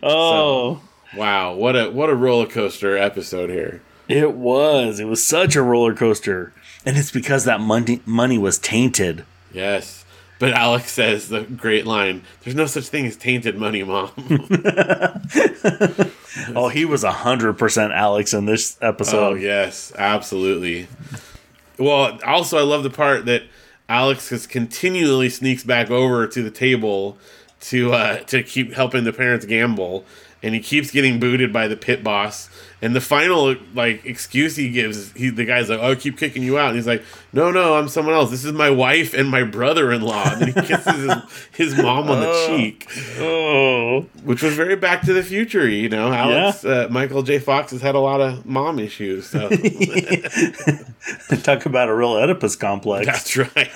Oh, 0.04 0.82
Wow, 1.16 1.54
what 1.54 1.75
a 1.75 1.92
what 1.92 2.10
a 2.10 2.16
roller 2.16 2.48
coaster 2.48 2.98
episode 2.98 3.51
here. 3.51 3.82
it 4.08 4.34
was. 4.34 5.00
It 5.00 5.06
was 5.06 5.24
such 5.24 5.56
a 5.56 5.62
roller 5.62 5.94
coaster, 5.94 6.54
and 6.86 6.98
it's 6.98 7.12
because 7.12 7.46
that 7.46 7.60
money 7.62 8.01
money 8.06 8.40
was 8.40 8.58
tainted. 8.58 9.25
Yes. 9.54 10.04
But 10.40 10.54
Alex 10.54 10.90
says 10.92 11.30
the 11.30 11.42
great 11.44 11.86
line, 11.86 12.24
there's 12.44 12.56
no 12.56 12.66
such 12.66 12.88
thing 12.88 13.06
as 13.06 13.16
tainted 13.16 13.58
money, 13.60 13.84
mom. 13.84 14.10
Oh, 16.56 16.70
he 16.70 16.86
was 16.86 17.04
hundred 17.04 17.54
percent 17.58 17.92
Alex 17.92 18.34
in 18.34 18.46
this 18.46 18.78
episode. 18.82 19.18
oh, 19.18 19.34
yes, 19.36 19.92
absolutely. 19.98 20.88
Well, 21.78 22.20
also 22.26 22.58
I 22.58 22.62
love 22.62 22.84
the 22.84 22.90
part 22.90 23.26
that 23.26 23.44
Alex 23.90 24.30
just 24.30 24.50
continually 24.50 25.30
sneaks 25.30 25.64
back 25.64 25.90
over 25.92 26.28
to 26.28 26.42
the 26.44 26.52
table 26.52 27.18
to 27.62 27.94
uh 27.94 28.20
to 28.26 28.44
keep 28.44 28.74
helping 28.74 29.04
the 29.04 29.14
parents 29.14 29.46
gamble 29.46 30.06
and 30.44 30.56
he 30.56 30.60
keeps 30.62 30.90
getting 30.92 31.20
booted 31.20 31.52
by 31.54 31.68
the 31.68 31.76
pit 31.78 32.04
boss. 32.04 32.50
And 32.84 32.96
the 32.96 33.02
final 33.02 33.56
like 33.76 34.04
excuse 34.06 34.56
he 34.56 34.70
gives, 34.70 35.12
he 35.12 35.30
the 35.30 35.46
guy's 35.46 35.70
like, 35.70 35.80
"Oh, 35.80 35.92
I 35.92 35.96
keep 35.96 36.18
kicking 36.18 36.42
you 36.42 36.58
out." 36.58 36.70
And 36.70 36.78
he's 36.78 36.88
like, 36.88 37.04
"No, 37.32 37.52
no, 37.52 37.76
I'm 37.76 37.88
someone 37.88 38.16
else. 38.16 38.32
This 38.32 38.44
is 38.44 38.54
my 38.54 38.72
wife 38.72 39.14
and 39.14 39.30
my 39.30 39.44
brother-in-law." 39.44 40.34
And 40.34 40.46
he 40.46 40.54
kisses 40.54 40.96
his, 40.96 41.74
his 41.74 41.78
mom 41.78 42.10
on 42.10 42.22
the 42.22 42.48
cheek, 42.48 42.88
Oh, 43.20 44.02
which 44.24 44.42
was 44.42 44.56
very 44.56 44.76
Back 44.76 45.04
to 45.04 45.14
the 45.14 45.22
Future. 45.22 45.68
You 45.70 45.90
know, 45.90 46.12
Alex 46.12 46.66
uh, 46.66 46.88
Michael 46.90 47.22
J. 47.22 47.38
Fox 47.38 47.72
has 47.72 47.82
had 47.82 47.94
a 47.94 48.00
lot 48.00 48.20
of 48.20 48.48
mom 48.48 48.80
issues. 48.80 49.28
So 49.30 49.50
talk 51.44 51.68
about 51.68 51.88
a 51.88 51.94
real 51.94 52.14
Oedipus 52.14 52.56
complex. 52.56 53.06
that's 53.06 53.38
right. 53.38 53.72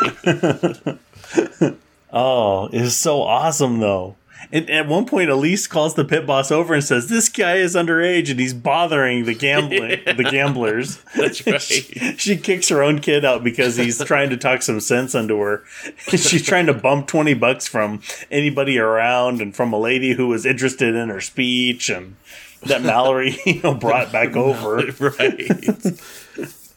Oh, 2.17 2.69
it's 2.71 2.95
so 2.95 3.23
awesome 3.23 3.79
though. 3.81 4.15
And 4.51 4.69
at 4.69 4.87
one 4.87 5.05
point, 5.05 5.29
Elise 5.29 5.67
calls 5.67 5.95
the 5.95 6.05
pit 6.05 6.25
boss 6.25 6.51
over 6.51 6.73
and 6.73 6.83
says, 6.83 7.09
"This 7.09 7.29
guy 7.29 7.55
is 7.55 7.75
underage 7.75 8.29
and 8.29 8.39
he's 8.39 8.53
bothering 8.53 9.25
the 9.25 9.33
gambling 9.33 10.01
the 10.05 10.27
gamblers." 10.29 10.99
That's 11.15 11.45
right. 11.45 11.61
she, 11.61 11.83
she 12.17 12.37
kicks 12.37 12.69
her 12.69 12.83
own 12.83 12.99
kid 12.99 13.25
out 13.25 13.43
because 13.43 13.75
he's 13.77 14.03
trying 14.05 14.29
to 14.29 14.37
talk 14.37 14.61
some 14.61 14.79
sense 14.79 15.15
into 15.15 15.39
her. 15.39 15.63
She's 16.07 16.45
trying 16.45 16.67
to 16.67 16.73
bump 16.73 17.07
twenty 17.07 17.33
bucks 17.33 17.67
from 17.67 18.01
anybody 18.29 18.77
around 18.77 19.41
and 19.41 19.55
from 19.55 19.73
a 19.73 19.79
lady 19.79 20.13
who 20.13 20.27
was 20.27 20.45
interested 20.45 20.95
in 20.95 21.09
her 21.09 21.21
speech 21.21 21.89
and 21.89 22.15
that 22.63 22.81
Mallory, 22.81 23.37
you 23.45 23.61
know, 23.61 23.73
brought 23.73 24.11
back 24.11 24.35
over. 24.35 24.77
right. 24.99 25.99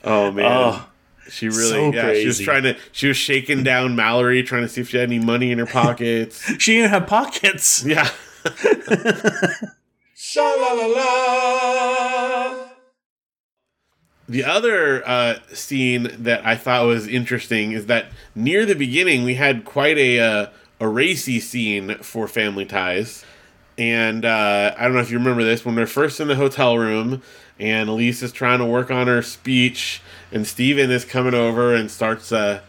Oh 0.04 0.30
man. 0.30 0.44
Oh, 0.46 0.86
She 1.28 1.48
really, 1.48 1.70
So 1.70 1.92
yeah. 1.92 2.14
She 2.14 2.26
was 2.26 2.40
trying 2.40 2.62
to, 2.64 2.76
she 2.92 3.08
was 3.08 3.16
shaking 3.16 3.62
down 3.62 3.96
Mallory, 3.96 4.42
trying 4.42 4.62
to 4.62 4.68
see 4.68 4.80
if 4.80 4.90
she 4.90 4.96
had 4.96 5.08
any 5.08 5.18
money 5.18 5.50
in 5.52 5.58
her 5.58 5.66
pockets. 5.66 6.42
she 6.58 6.76
didn't 6.76 6.90
have 6.90 7.06
pockets. 7.06 7.84
yeah. 7.84 8.08
Sha 10.14 10.42
la 10.42 10.72
la 10.72 10.86
la. 10.86 12.54
The 14.28 14.44
other 14.44 15.06
uh, 15.08 15.36
scene 15.54 16.10
that 16.18 16.44
I 16.44 16.54
thought 16.54 16.86
was 16.86 17.06
interesting 17.06 17.72
is 17.72 17.86
that 17.86 18.06
near 18.34 18.66
the 18.66 18.74
beginning 18.74 19.24
we 19.24 19.36
had 19.36 19.64
quite 19.64 19.96
a 19.96 20.20
uh, 20.20 20.46
a 20.80 20.86
racy 20.88 21.40
scene 21.40 21.96
for 21.98 22.28
Family 22.28 22.66
Ties, 22.66 23.24
and 23.78 24.24
uh, 24.26 24.74
I 24.76 24.84
don't 24.84 24.94
know 24.94 25.00
if 25.00 25.10
you 25.10 25.18
remember 25.18 25.44
this 25.44 25.64
when 25.64 25.76
they're 25.76 25.86
first 25.86 26.20
in 26.20 26.28
the 26.28 26.36
hotel 26.36 26.76
room, 26.76 27.22
and 27.58 27.88
Elise 27.88 28.22
is 28.22 28.32
trying 28.32 28.58
to 28.58 28.64
work 28.64 28.90
on 28.90 29.06
her 29.06 29.22
speech, 29.22 30.00
and 30.32 30.46
Steven 30.46 30.90
is 30.90 31.04
coming 31.04 31.34
over 31.34 31.74
and 31.74 31.90
starts, 31.90 32.30
uh, 32.32 32.60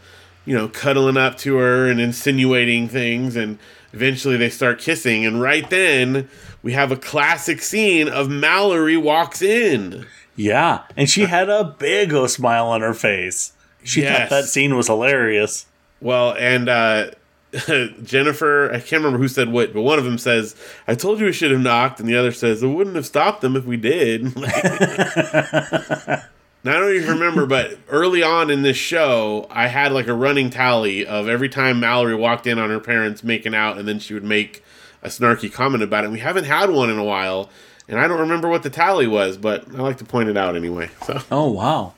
you 0.46 0.55
know, 0.55 0.67
cuddling 0.67 1.17
up 1.17 1.38
to 1.39 1.58
her 1.58 1.88
and 1.88 2.00
insinuating 2.01 2.88
things, 2.88 3.36
and 3.36 3.60
eventually 3.93 4.38
they 4.38 4.50
start 4.50 4.79
kissing, 4.79 5.25
and 5.25 5.41
right 5.41 5.69
then 5.69 6.29
we 6.63 6.74
have 6.74 6.91
a 6.91 6.96
classic 6.98 7.62
scene 7.62 8.08
of 8.08 8.29
Mallory 8.29 8.98
walks 8.98 9.41
in. 9.41 10.05
Yeah, 10.36 10.84
and 10.96 11.10
she 11.10 11.24
had 11.25 11.50
a 11.50 11.63
big 11.63 12.13
o 12.13 12.25
smile 12.27 12.67
on 12.67 12.81
her 12.81 12.93
face. 12.93 13.53
She 13.84 14.01
Yes. 14.01 14.17
thought 14.17 14.29
that 14.29 14.46
scene 14.46 14.75
was 14.75 14.88
hilarious. 14.88 15.65
Well, 16.01 16.34
and 16.38 16.69
uh, 16.69 17.12
Jennifer, 18.03 18.70
I 18.72 18.79
can't 18.79 19.03
remember 19.03 19.18
who 19.18 19.27
said 19.27 19.51
what, 19.51 19.74
but 19.74 19.82
one 19.82 19.98
of 19.98 20.06
them 20.06 20.18
says, 20.18 20.56
"I 20.88 20.96
told 20.96 21.20
you 21.20 21.25
we 21.25 21.34
should 21.34 21.51
have 21.51 21.62
knocked," 21.62 22.00
and 22.00 22.08
the 22.08 22.15
other 22.15 22.32
says, 22.32 22.62
"It 22.62 22.68
wouldn't 22.68 22.96
have 22.96 23.06
stopped 23.06 23.41
them 23.41 23.56
if 23.56 23.65
we 23.65 23.77
did." 23.77 24.34
Now, 26.62 26.75
I 26.75 26.79
don't 26.79 26.96
even 26.96 27.10
remember, 27.12 27.46
but 27.46 27.77
early 27.88 28.22
on 28.22 28.50
in 28.50 28.63
this 28.63 28.75
show, 28.75 29.48
I 29.50 29.68
had 29.68 29.94
like 29.94 30.08
a 30.08 30.13
running 30.13 30.50
tally 30.50 31.08
of 31.08 31.29
every 31.29 31.48
time 31.48 31.79
Mallory 31.79 32.15
walked 32.15 32.46
in 32.48 32.60
on 32.60 32.70
her 32.70 32.82
parents 32.82 33.24
making 33.24 33.56
out, 33.56 33.77
and 33.77 33.88
then 33.88 33.98
she 34.00 34.13
would 34.13 34.25
make 34.25 34.62
a 35.01 35.08
snarky 35.08 35.51
comment 35.51 35.84
about 35.84 36.03
it. 36.03 36.08
And 36.08 36.13
we 36.13 36.20
haven't 36.20 36.44
had 36.44 36.70
one 36.70 36.89
in 36.89 37.00
a 37.00 37.03
while, 37.03 37.50
and 37.88 37.98
I 37.98 38.10
don't 38.10 38.20
remember 38.20 38.50
what 38.50 38.63
the 38.63 38.70
tally 38.70 39.08
was, 39.08 39.38
but 39.38 39.74
I 39.74 39.77
like 39.82 40.00
to 40.00 40.06
point 40.06 40.27
it 40.27 40.36
out 40.36 40.58
anyway. 40.58 40.89
So 41.06 41.22
Oh 41.32 41.50
wow! 41.50 41.94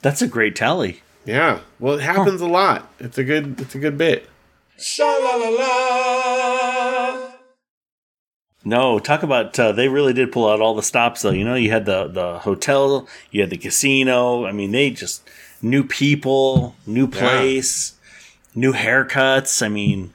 That's 0.00 0.22
a 0.22 0.28
great 0.28 0.56
tally. 0.56 1.02
Yeah. 1.26 1.60
Well, 1.78 1.96
it 1.96 2.02
happens 2.02 2.40
a 2.40 2.46
lot. 2.46 2.90
It's 2.98 3.18
a 3.18 3.24
good. 3.24 3.60
It's 3.60 3.74
a 3.74 3.78
good 3.78 3.98
bit. 3.98 4.30
Sha 4.78 5.04
la 5.04 5.34
la 5.34 5.48
la. 5.48 7.28
No, 8.64 8.98
talk 8.98 9.24
about 9.24 9.58
uh, 9.58 9.72
they 9.72 9.88
really 9.88 10.12
did 10.12 10.30
pull 10.30 10.48
out 10.48 10.60
all 10.60 10.74
the 10.74 10.82
stops 10.82 11.22
though. 11.22 11.30
You 11.30 11.44
know, 11.44 11.56
you 11.56 11.70
had 11.70 11.84
the 11.84 12.06
the 12.06 12.38
hotel, 12.38 13.08
you 13.32 13.40
had 13.40 13.50
the 13.50 13.56
casino. 13.56 14.44
I 14.44 14.52
mean, 14.52 14.70
they 14.70 14.90
just 14.90 15.28
new 15.60 15.82
people, 15.82 16.76
new 16.86 17.08
place, 17.08 17.94
new 18.54 18.72
haircuts. 18.72 19.62
I 19.64 19.68
mean, 19.68 20.12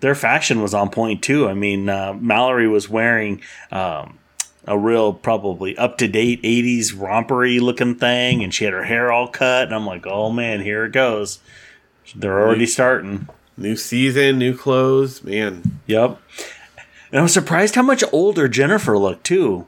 their 0.00 0.16
fashion 0.16 0.62
was 0.62 0.74
on 0.74 0.90
point 0.90 1.22
too. 1.22 1.48
I 1.48 1.54
mean, 1.54 1.88
uh, 1.88 2.14
Mallory 2.14 2.66
was 2.66 2.88
wearing 2.88 3.40
um, 3.70 4.18
a 4.66 4.76
real 4.76 5.12
probably 5.12 5.78
up 5.78 5.96
to 5.98 6.08
date 6.08 6.42
'80s 6.42 6.92
rompery 6.92 7.60
looking 7.60 7.94
thing, 7.94 8.42
and 8.42 8.52
she 8.52 8.64
had 8.64 8.72
her 8.72 8.84
hair 8.84 9.12
all 9.12 9.28
cut. 9.28 9.66
And 9.66 9.74
I'm 9.74 9.86
like, 9.86 10.06
oh 10.08 10.32
man, 10.32 10.60
here 10.60 10.84
it 10.86 10.92
goes. 10.92 11.38
They're 12.16 12.40
already 12.40 12.66
starting. 12.66 13.28
New 13.56 13.76
season, 13.76 14.38
new 14.38 14.56
clothes. 14.56 15.22
Man. 15.24 15.80
Yep. 15.86 16.20
And 17.10 17.20
I 17.20 17.22
was 17.22 17.32
surprised 17.32 17.74
how 17.74 17.82
much 17.82 18.04
older 18.12 18.48
Jennifer 18.48 18.98
looked 18.98 19.24
too. 19.24 19.66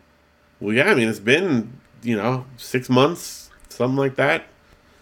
Well, 0.60 0.74
yeah. 0.74 0.90
I 0.90 0.94
mean, 0.94 1.08
it's 1.08 1.20
been 1.20 1.78
you 2.02 2.16
know 2.16 2.44
six 2.56 2.88
months, 2.88 3.50
something 3.68 3.96
like 3.96 4.16
that. 4.16 4.44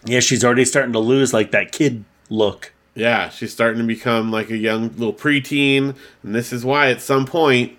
Yeah, 0.05 0.19
she's 0.19 0.43
already 0.45 0.65
starting 0.65 0.93
to 0.93 0.99
lose 0.99 1.33
like 1.33 1.51
that 1.51 1.71
kid 1.71 2.05
look. 2.29 2.73
Yeah, 2.95 3.29
she's 3.29 3.51
starting 3.51 3.79
to 3.79 3.87
become 3.87 4.31
like 4.31 4.49
a 4.49 4.57
young 4.57 4.89
little 4.95 5.13
preteen, 5.13 5.95
and 6.23 6.33
this 6.33 6.51
is 6.51 6.65
why 6.65 6.89
at 6.89 7.01
some 7.01 7.25
point, 7.25 7.77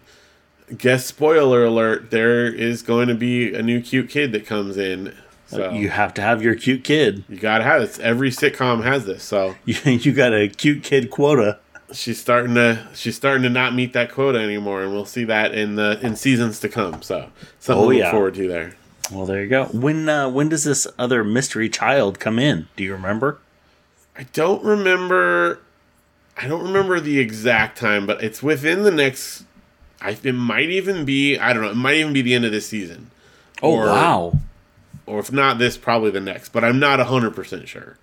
guess 0.76 1.06
spoiler 1.06 1.64
alert, 1.64 2.10
there 2.10 2.46
is 2.46 2.82
going 2.82 3.08
to 3.08 3.14
be 3.14 3.52
a 3.52 3.62
new 3.62 3.80
cute 3.80 4.10
kid 4.10 4.32
that 4.32 4.46
comes 4.46 4.76
in. 4.76 5.14
So 5.48 5.70
You 5.70 5.88
have 5.90 6.12
to 6.14 6.22
have 6.22 6.42
your 6.42 6.54
cute 6.54 6.84
kid. 6.84 7.24
you 7.28 7.36
gotta 7.38 7.64
have 7.64 7.80
this. 7.80 7.98
Every 7.98 8.30
sitcom 8.30 8.84
has 8.84 9.06
this. 9.06 9.22
So 9.22 9.54
You, 9.64 9.76
you 9.92 10.12
got 10.12 10.32
a 10.34 10.48
cute 10.48 10.82
kid 10.82 11.10
quota. 11.10 11.58
she's 11.92 12.20
starting 12.20 12.54
to 12.54 12.86
she's 12.94 13.16
starting 13.16 13.42
to 13.44 13.48
not 13.50 13.74
meet 13.74 13.92
that 13.94 14.12
quota 14.12 14.38
anymore, 14.38 14.82
and 14.82 14.92
we'll 14.92 15.04
see 15.06 15.24
that 15.24 15.54
in 15.54 15.74
the 15.76 15.98
in 16.02 16.16
seasons 16.16 16.60
to 16.60 16.68
come. 16.68 17.00
So 17.02 17.30
something 17.60 17.84
Oh, 17.84 17.88
to 17.90 17.96
look 17.96 18.04
yeah. 18.04 18.10
forward 18.10 18.34
to 18.34 18.46
there. 18.48 18.76
Well, 19.10 19.24
there 19.24 19.42
you 19.42 19.48
go. 19.48 19.64
When 19.66 20.06
uh, 20.08 20.28
when 20.28 20.50
does 20.50 20.64
this 20.64 20.86
other 20.98 21.24
mystery 21.24 21.70
child 21.70 22.20
come 22.20 22.38
in? 22.38 22.68
Do 22.76 22.84
you 22.84 22.92
remember? 22.92 23.38
I 24.16 24.24
don't 24.34 24.62
remember. 24.62 25.60
I 26.36 26.46
don't 26.46 26.62
remember 26.62 27.00
the 27.00 27.18
exact 27.18 27.78
time, 27.78 28.06
but 28.06 28.22
it's 28.22 28.42
within 28.42 28.82
the 28.82 28.90
next. 28.90 29.44
I 30.02 30.18
it 30.22 30.32
might 30.34 30.68
even 30.68 31.06
be. 31.06 31.38
I 31.38 31.54
don't 31.54 31.62
know. 31.62 31.70
It 31.70 31.76
might 31.76 31.96
even 31.96 32.12
be 32.12 32.20
the 32.20 32.34
end 32.34 32.44
of 32.44 32.52
this 32.52 32.68
season. 32.68 33.10
Oh 33.62 33.72
Or- 33.72 33.86
wow! 33.86 34.38
Or 35.08 35.18
if 35.18 35.32
not 35.32 35.58
this, 35.58 35.76
probably 35.76 36.10
the 36.10 36.20
next. 36.20 36.50
But 36.50 36.64
I'm 36.64 36.78
not 36.78 37.00
hundred 37.00 37.34
percent 37.34 37.68
sure. 37.68 37.96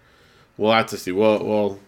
We'll 0.57 0.71
have 0.71 0.88
to 0.88 0.97
see. 0.97 1.12
We'll 1.12 1.43
we'll 1.45 1.79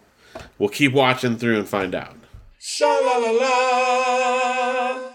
we'll 0.59 0.69
keep 0.69 0.93
watching 0.93 1.37
through 1.37 1.57
and 1.57 1.67
find 1.67 1.95
out. 1.95 2.15
Sha 2.59 2.85
la 2.87 3.17
la 3.17 3.31
la. 3.31 5.11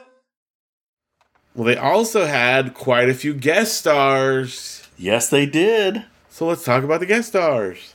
Well, 1.55 1.67
they 1.67 1.77
also 1.77 2.25
had 2.25 2.73
quite 2.73 3.09
a 3.11 3.15
few 3.15 3.35
guest 3.35 3.77
stars. 3.77 4.89
Yes, 4.97 5.29
they 5.29 5.45
did. 5.47 6.05
So 6.31 6.47
let's 6.47 6.65
talk 6.65 6.83
about 6.83 7.01
the 7.01 7.07
guest 7.07 7.29
stars. 7.29 7.95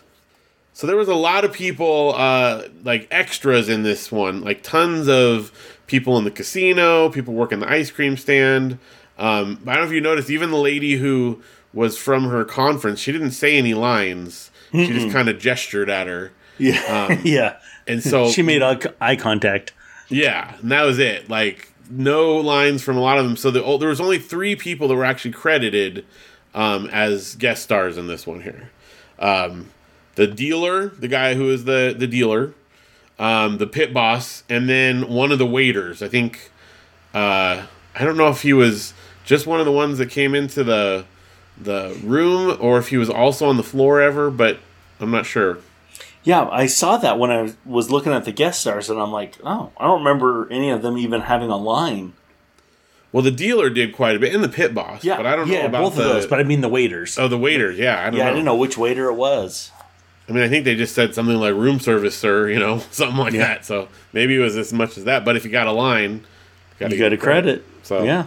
So 0.73 0.85
there 0.85 0.95
was 0.95 1.07
a 1.07 1.15
lot 1.15 1.43
of 1.43 1.51
people, 1.51 2.13
uh, 2.15 2.67
like 2.83 3.07
extras 3.09 3.67
in 3.67 3.81
this 3.81 4.11
one, 4.11 4.41
like 4.41 4.61
tons 4.61 5.07
of 5.07 5.51
people 5.87 6.19
in 6.19 6.23
the 6.23 6.29
casino, 6.29 7.09
people 7.09 7.33
working 7.33 7.59
the 7.59 7.69
ice 7.69 7.89
cream 7.89 8.15
stand. 8.15 8.77
Um, 9.17 9.59
I 9.65 9.73
don't 9.73 9.81
know 9.81 9.87
if 9.87 9.91
you 9.91 10.01
noticed, 10.01 10.29
even 10.29 10.51
the 10.51 10.57
lady 10.57 10.97
who 10.97 11.41
was 11.74 11.97
from 11.97 12.25
her 12.29 12.43
conference, 12.45 13.00
she 13.00 13.12
didn't 13.12 13.31
say 13.31 13.57
any 13.57 13.74
lines. 13.74 14.51
She 14.71 14.88
just 14.88 15.12
kind 15.13 15.29
of 15.29 15.39
gestured 15.39 15.89
at 15.89 16.07
her, 16.07 16.31
Yeah, 16.57 17.19
yeah. 17.24 17.57
and 17.88 18.03
so 18.03 18.29
she 18.29 18.41
made 18.41 18.62
eye 18.62 18.77
eye 19.00 19.15
contact. 19.15 19.74
Yeah, 20.09 20.55
and 20.62 20.71
that 20.71 20.83
was 20.83 21.00
it. 21.00 21.29
Like 21.29 21.71
no 21.89 22.36
lines 22.36 22.83
from 22.83 22.97
a 22.97 23.00
lot 23.00 23.17
of 23.17 23.24
them. 23.25 23.38
So 23.38 23.50
the, 23.50 23.63
oh, 23.63 23.77
there 23.77 23.89
was 23.89 24.01
only 24.01 24.19
three 24.19 24.55
people 24.57 24.88
that 24.89 24.95
were 24.95 25.05
actually 25.05 25.31
credited 25.31 26.05
um, 26.53 26.88
as 26.91 27.36
guest 27.36 27.63
stars 27.63 27.97
in 27.97 28.07
this 28.07 28.27
one 28.27 28.41
here. 28.41 28.71
Um, 29.19 29.69
the 30.15 30.27
dealer, 30.27 30.88
the 30.89 31.07
guy 31.07 31.36
who 31.36 31.50
is 31.50 31.63
the 31.63 31.95
the 31.97 32.07
dealer, 32.07 32.53
um, 33.19 33.57
the 33.57 33.67
pit 33.67 33.93
boss, 33.93 34.43
and 34.50 34.67
then 34.67 35.07
one 35.07 35.31
of 35.31 35.39
the 35.39 35.45
waiters. 35.45 36.01
I 36.01 36.07
think 36.09 36.51
uh, 37.13 37.63
I 37.95 38.03
don't 38.03 38.17
know 38.17 38.27
if 38.29 38.41
he 38.41 38.51
was 38.51 38.93
just 39.24 39.47
one 39.47 39.59
of 39.62 39.65
the 39.65 39.71
ones 39.71 39.97
that 40.00 40.09
came 40.09 40.36
into 40.36 40.63
the 40.65 41.05
the 41.59 41.97
room 42.03 42.57
or 42.59 42.77
if 42.77 42.89
he 42.89 42.97
was 42.97 43.09
also 43.09 43.47
on 43.47 43.57
the 43.57 43.63
floor 43.63 44.01
ever, 44.01 44.29
but 44.29 44.60
I'm 44.99 45.12
not 45.12 45.25
sure. 45.25 45.60
Yeah, 46.23 46.47
I 46.49 46.65
saw 46.65 46.97
that 46.97 47.17
when 47.17 47.32
I 47.32 47.53
was 47.65 47.89
looking 47.89 48.12
at 48.12 48.25
the 48.25 48.34
guest 48.34 48.60
stars, 48.62 48.89
and 48.89 48.99
I'm 48.99 49.12
like, 49.12 49.36
oh, 49.45 49.71
I 49.77 49.86
don't 49.86 49.99
remember 49.99 50.47
any 50.51 50.69
of 50.69 50.82
them 50.82 50.97
even 50.97 51.21
having 51.21 51.49
a 51.49 51.55
line. 51.58 52.13
Well, 53.13 53.23
the 53.23 53.32
dealer 53.32 53.69
did 53.69 53.95
quite 53.95 54.17
a 54.17 54.19
bit, 54.19 54.36
and 54.36 54.43
the 54.43 54.49
pit 54.49 54.73
boss. 54.73 55.05
Yeah, 55.05 55.15
but 55.15 55.25
I 55.25 55.36
don't 55.38 55.47
yeah, 55.47 55.62
know 55.62 55.65
about 55.67 55.82
both 55.84 55.95
the, 55.95 56.01
of 56.01 56.08
those. 56.10 56.27
But 56.27 56.39
I 56.39 56.43
mean 56.43 56.60
the 56.60 56.67
waiters. 56.67 57.17
Oh, 57.17 57.29
the 57.29 57.38
waiters. 57.38 57.77
Yeah, 57.77 58.01
I 58.01 58.10
don't 58.10 58.15
yeah, 58.15 58.25
know. 58.25 58.29
I 58.29 58.34
didn't 58.34 58.45
know 58.45 58.55
which 58.55 58.77
waiter 58.77 59.05
it 59.10 59.13
was. 59.13 59.71
I 60.27 60.34
mean, 60.34 60.43
I 60.43 60.49
think 60.49 60.65
they 60.65 60.75
just 60.75 60.93
said 60.93 61.15
something 61.15 61.38
like 61.38 61.53
room 61.53 61.79
service, 61.79 62.17
sir, 62.17 62.49
you 62.49 62.60
know, 62.60 62.79
something 62.91 63.17
like 63.17 63.34
Yeah. 63.34 63.47
that. 63.47 63.65
So 63.65 63.88
maybe 64.12 64.36
it 64.36 64.39
was 64.39 64.58
as 64.58 64.73
much 64.73 64.97
as 64.97 65.05
that. 65.05 65.23
But 65.23 65.38
if 65.38 65.45
you 65.45 65.51
got 65.51 65.67
a 65.67 65.71
line, 65.71 66.25
You 66.79 66.79
got 66.79 66.89
to 66.89 66.97
give 66.97 67.19
credit. 67.21 67.63
So 67.84 68.03
yeah, 68.03 68.25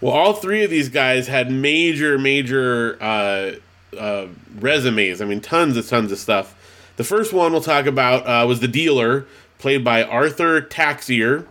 Well, 0.00 0.12
all 0.12 0.32
three 0.32 0.64
of 0.64 0.70
these 0.70 0.88
guys 0.88 1.26
had 1.26 1.50
major, 1.50 2.18
major 2.18 2.96
uh, 3.02 3.52
uh, 3.96 4.26
resumes. 4.58 5.20
I 5.20 5.26
mean, 5.26 5.40
tons 5.40 5.76
of 5.76 5.88
tons 5.88 6.10
of 6.12 6.18
stuff. 6.18 6.56
The 6.96 7.04
first 7.04 7.32
one 7.32 7.52
we'll 7.52 7.60
talk 7.60 7.86
about 7.86 8.26
uh, 8.26 8.46
was 8.46 8.60
the 8.60 8.68
dealer, 8.68 9.26
played 9.58 9.84
by 9.84 10.02
Arthur 10.02 10.60
Taxier, 10.60 11.46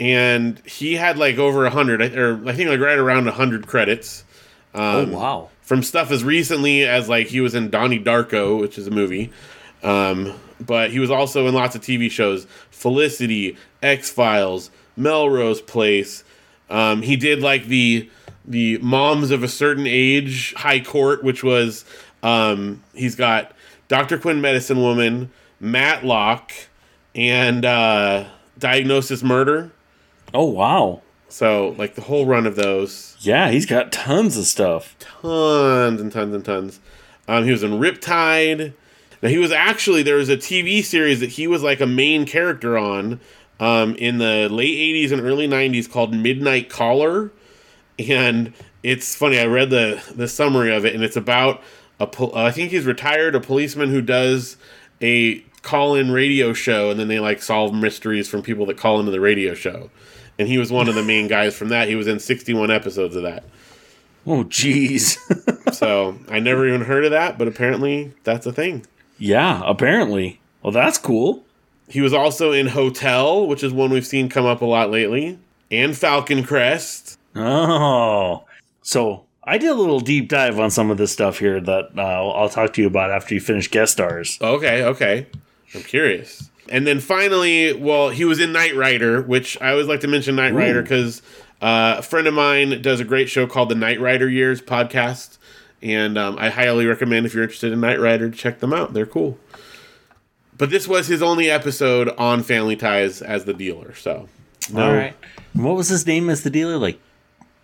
and 0.00 0.58
he 0.64 0.94
had 0.94 1.18
like 1.18 1.38
over 1.38 1.64
a 1.66 1.70
hundred, 1.70 2.00
or 2.16 2.40
I 2.48 2.52
think 2.52 2.70
like 2.70 2.80
right 2.80 2.98
around 2.98 3.26
a 3.28 3.32
hundred 3.32 3.66
credits. 3.66 4.24
oh 4.74 5.02
Um, 5.02 5.10
wow. 5.12 5.48
from 5.62 5.82
stuff 5.82 6.10
as 6.10 6.22
recently 6.24 6.84
as 6.84 7.08
like 7.08 7.28
he 7.28 7.40
was 7.40 7.54
in 7.54 7.70
Donnie 7.70 8.00
Darko, 8.00 8.60
which 8.60 8.78
is 8.78 8.86
a 8.86 8.90
movie. 8.90 9.32
Um, 9.82 10.34
but 10.60 10.90
he 10.92 11.00
was 11.00 11.10
also 11.10 11.46
in 11.48 11.54
lots 11.54 11.74
of 11.74 11.82
TV 11.82 12.08
shows: 12.10 12.46
Felicity, 12.70 13.56
X 13.82 14.10
Files, 14.10 14.70
Melrose 14.96 15.60
Place. 15.60 16.22
Um, 16.70 17.02
he 17.02 17.16
did 17.16 17.40
like 17.40 17.66
the 17.66 18.08
the 18.44 18.78
moms 18.78 19.30
of 19.30 19.42
a 19.42 19.48
certain 19.48 19.86
age 19.86 20.54
High 20.54 20.80
Court, 20.80 21.22
which 21.22 21.44
was 21.44 21.84
um, 22.22 22.82
he's 22.94 23.14
got 23.14 23.52
Doctor 23.88 24.18
Quinn, 24.18 24.40
Medicine 24.40 24.80
Woman, 24.80 25.30
Matlock, 25.60 26.52
and 27.14 27.64
uh, 27.64 28.24
Diagnosis 28.58 29.22
Murder. 29.22 29.70
Oh 30.34 30.44
wow. 30.46 31.02
So 31.28 31.74
like 31.78 31.94
the 31.94 32.02
whole 32.02 32.26
run 32.26 32.46
of 32.46 32.56
those. 32.56 33.16
Yeah, 33.20 33.50
he's 33.50 33.66
got 33.66 33.92
tons 33.92 34.36
of 34.36 34.44
stuff. 34.44 34.96
tons 34.98 36.00
and 36.00 36.12
tons 36.12 36.34
and 36.34 36.44
tons. 36.44 36.80
Um, 37.28 37.44
he 37.44 37.50
was 37.50 37.62
in 37.62 37.72
Riptide. 37.72 38.74
Now 39.22 39.28
he 39.28 39.38
was 39.38 39.52
actually 39.52 40.02
there 40.02 40.16
was 40.16 40.28
a 40.28 40.36
TV 40.36 40.82
series 40.84 41.20
that 41.20 41.30
he 41.30 41.46
was 41.46 41.62
like 41.62 41.80
a 41.80 41.86
main 41.86 42.26
character 42.26 42.76
on 42.76 43.20
um, 43.62 43.94
in 43.96 44.18
the 44.18 44.48
late 44.50 44.76
'80s 44.76 45.12
and 45.12 45.20
early 45.22 45.46
'90s 45.46 45.90
called 45.90 46.12
Midnight 46.14 46.68
Caller, 46.68 47.30
and 47.98 48.52
it's 48.82 49.14
funny. 49.14 49.38
I 49.38 49.46
read 49.46 49.70
the 49.70 50.02
the 50.14 50.28
summary 50.28 50.74
of 50.74 50.84
it, 50.84 50.94
and 50.94 51.04
it's 51.04 51.16
about 51.16 51.62
a 52.00 52.06
pol- 52.06 52.34
I 52.36 52.50
think 52.50 52.70
he's 52.72 52.84
retired, 52.84 53.34
a 53.34 53.40
policeman 53.40 53.90
who 53.90 54.02
does 54.02 54.56
a 55.00 55.40
call-in 55.62 56.10
radio 56.10 56.52
show, 56.52 56.90
and 56.90 56.98
then 56.98 57.06
they 57.08 57.20
like 57.20 57.40
solve 57.40 57.72
mysteries 57.74 58.28
from 58.28 58.42
people 58.42 58.66
that 58.66 58.76
call 58.76 58.98
into 58.98 59.12
the 59.12 59.20
radio 59.20 59.54
show. 59.54 59.90
And 60.38 60.48
he 60.48 60.58
was 60.58 60.72
one 60.72 60.88
of 60.88 60.94
the 60.96 61.02
main 61.04 61.28
guys 61.28 61.54
from 61.54 61.68
that. 61.68 61.88
He 61.88 61.94
was 61.94 62.08
in 62.08 62.18
61 62.18 62.70
episodes 62.70 63.14
of 63.14 63.22
that. 63.22 63.44
Oh 64.26 64.44
jeez. 64.44 65.18
So 65.72 66.18
I 66.28 66.38
never 66.38 66.68
even 66.68 66.82
heard 66.82 67.04
of 67.04 67.12
that, 67.12 67.38
but 67.38 67.48
apparently 67.48 68.12
that's 68.24 68.44
a 68.46 68.52
thing. 68.52 68.84
yeah, 69.18 69.62
apparently. 69.64 70.38
Well, 70.62 70.72
that's 70.72 70.98
cool. 70.98 71.44
He 71.88 72.00
was 72.00 72.12
also 72.12 72.52
in 72.52 72.68
Hotel, 72.68 73.46
which 73.46 73.62
is 73.62 73.72
one 73.72 73.90
we've 73.90 74.06
seen 74.06 74.28
come 74.28 74.46
up 74.46 74.62
a 74.62 74.66
lot 74.66 74.90
lately, 74.90 75.38
and 75.70 75.96
Falcon 75.96 76.44
Crest. 76.44 77.18
Oh, 77.34 78.44
so 78.82 79.24
I 79.44 79.58
did 79.58 79.70
a 79.70 79.74
little 79.74 80.00
deep 80.00 80.28
dive 80.28 80.58
on 80.58 80.70
some 80.70 80.90
of 80.90 80.98
this 80.98 81.12
stuff 81.12 81.38
here 81.38 81.60
that 81.60 81.90
uh, 81.96 82.00
I'll 82.00 82.48
talk 82.48 82.72
to 82.74 82.80
you 82.80 82.86
about 82.86 83.10
after 83.10 83.34
you 83.34 83.40
finish 83.40 83.70
guest 83.70 83.92
stars. 83.92 84.38
Okay, 84.40 84.84
okay. 84.84 85.26
I'm 85.74 85.82
curious. 85.82 86.50
And 86.68 86.86
then 86.86 87.00
finally, 87.00 87.72
well, 87.72 88.10
he 88.10 88.24
was 88.24 88.40
in 88.40 88.52
Knight 88.52 88.76
Rider, 88.76 89.20
which 89.22 89.60
I 89.60 89.70
always 89.70 89.86
like 89.86 90.00
to 90.00 90.08
mention 90.08 90.36
Knight 90.36 90.54
Rider 90.54 90.82
because 90.82 91.20
uh, 91.60 91.96
a 91.98 92.02
friend 92.02 92.26
of 92.26 92.34
mine 92.34 92.80
does 92.82 93.00
a 93.00 93.04
great 93.04 93.28
show 93.28 93.46
called 93.46 93.68
the 93.68 93.74
Knight 93.74 94.00
Rider 94.00 94.28
Years 94.28 94.62
podcast. 94.62 95.38
And 95.82 96.16
um, 96.16 96.38
I 96.38 96.48
highly 96.48 96.86
recommend 96.86 97.26
if 97.26 97.34
you're 97.34 97.42
interested 97.42 97.72
in 97.72 97.80
Knight 97.80 97.98
Rider, 97.98 98.30
to 98.30 98.36
check 98.36 98.60
them 98.60 98.72
out. 98.72 98.94
They're 98.94 99.06
cool. 99.06 99.38
But 100.58 100.70
this 100.70 100.86
was 100.86 101.06
his 101.06 101.22
only 101.22 101.50
episode 101.50 102.08
on 102.18 102.42
Family 102.42 102.76
Ties 102.76 103.22
as 103.22 103.44
the 103.44 103.54
dealer. 103.54 103.94
So, 103.94 104.28
no. 104.72 104.86
All 104.86 104.94
right. 104.94 105.14
What 105.54 105.76
was 105.76 105.88
his 105.88 106.06
name 106.06 106.30
as 106.30 106.42
the 106.42 106.50
dealer? 106.50 106.76
Like 106.78 106.98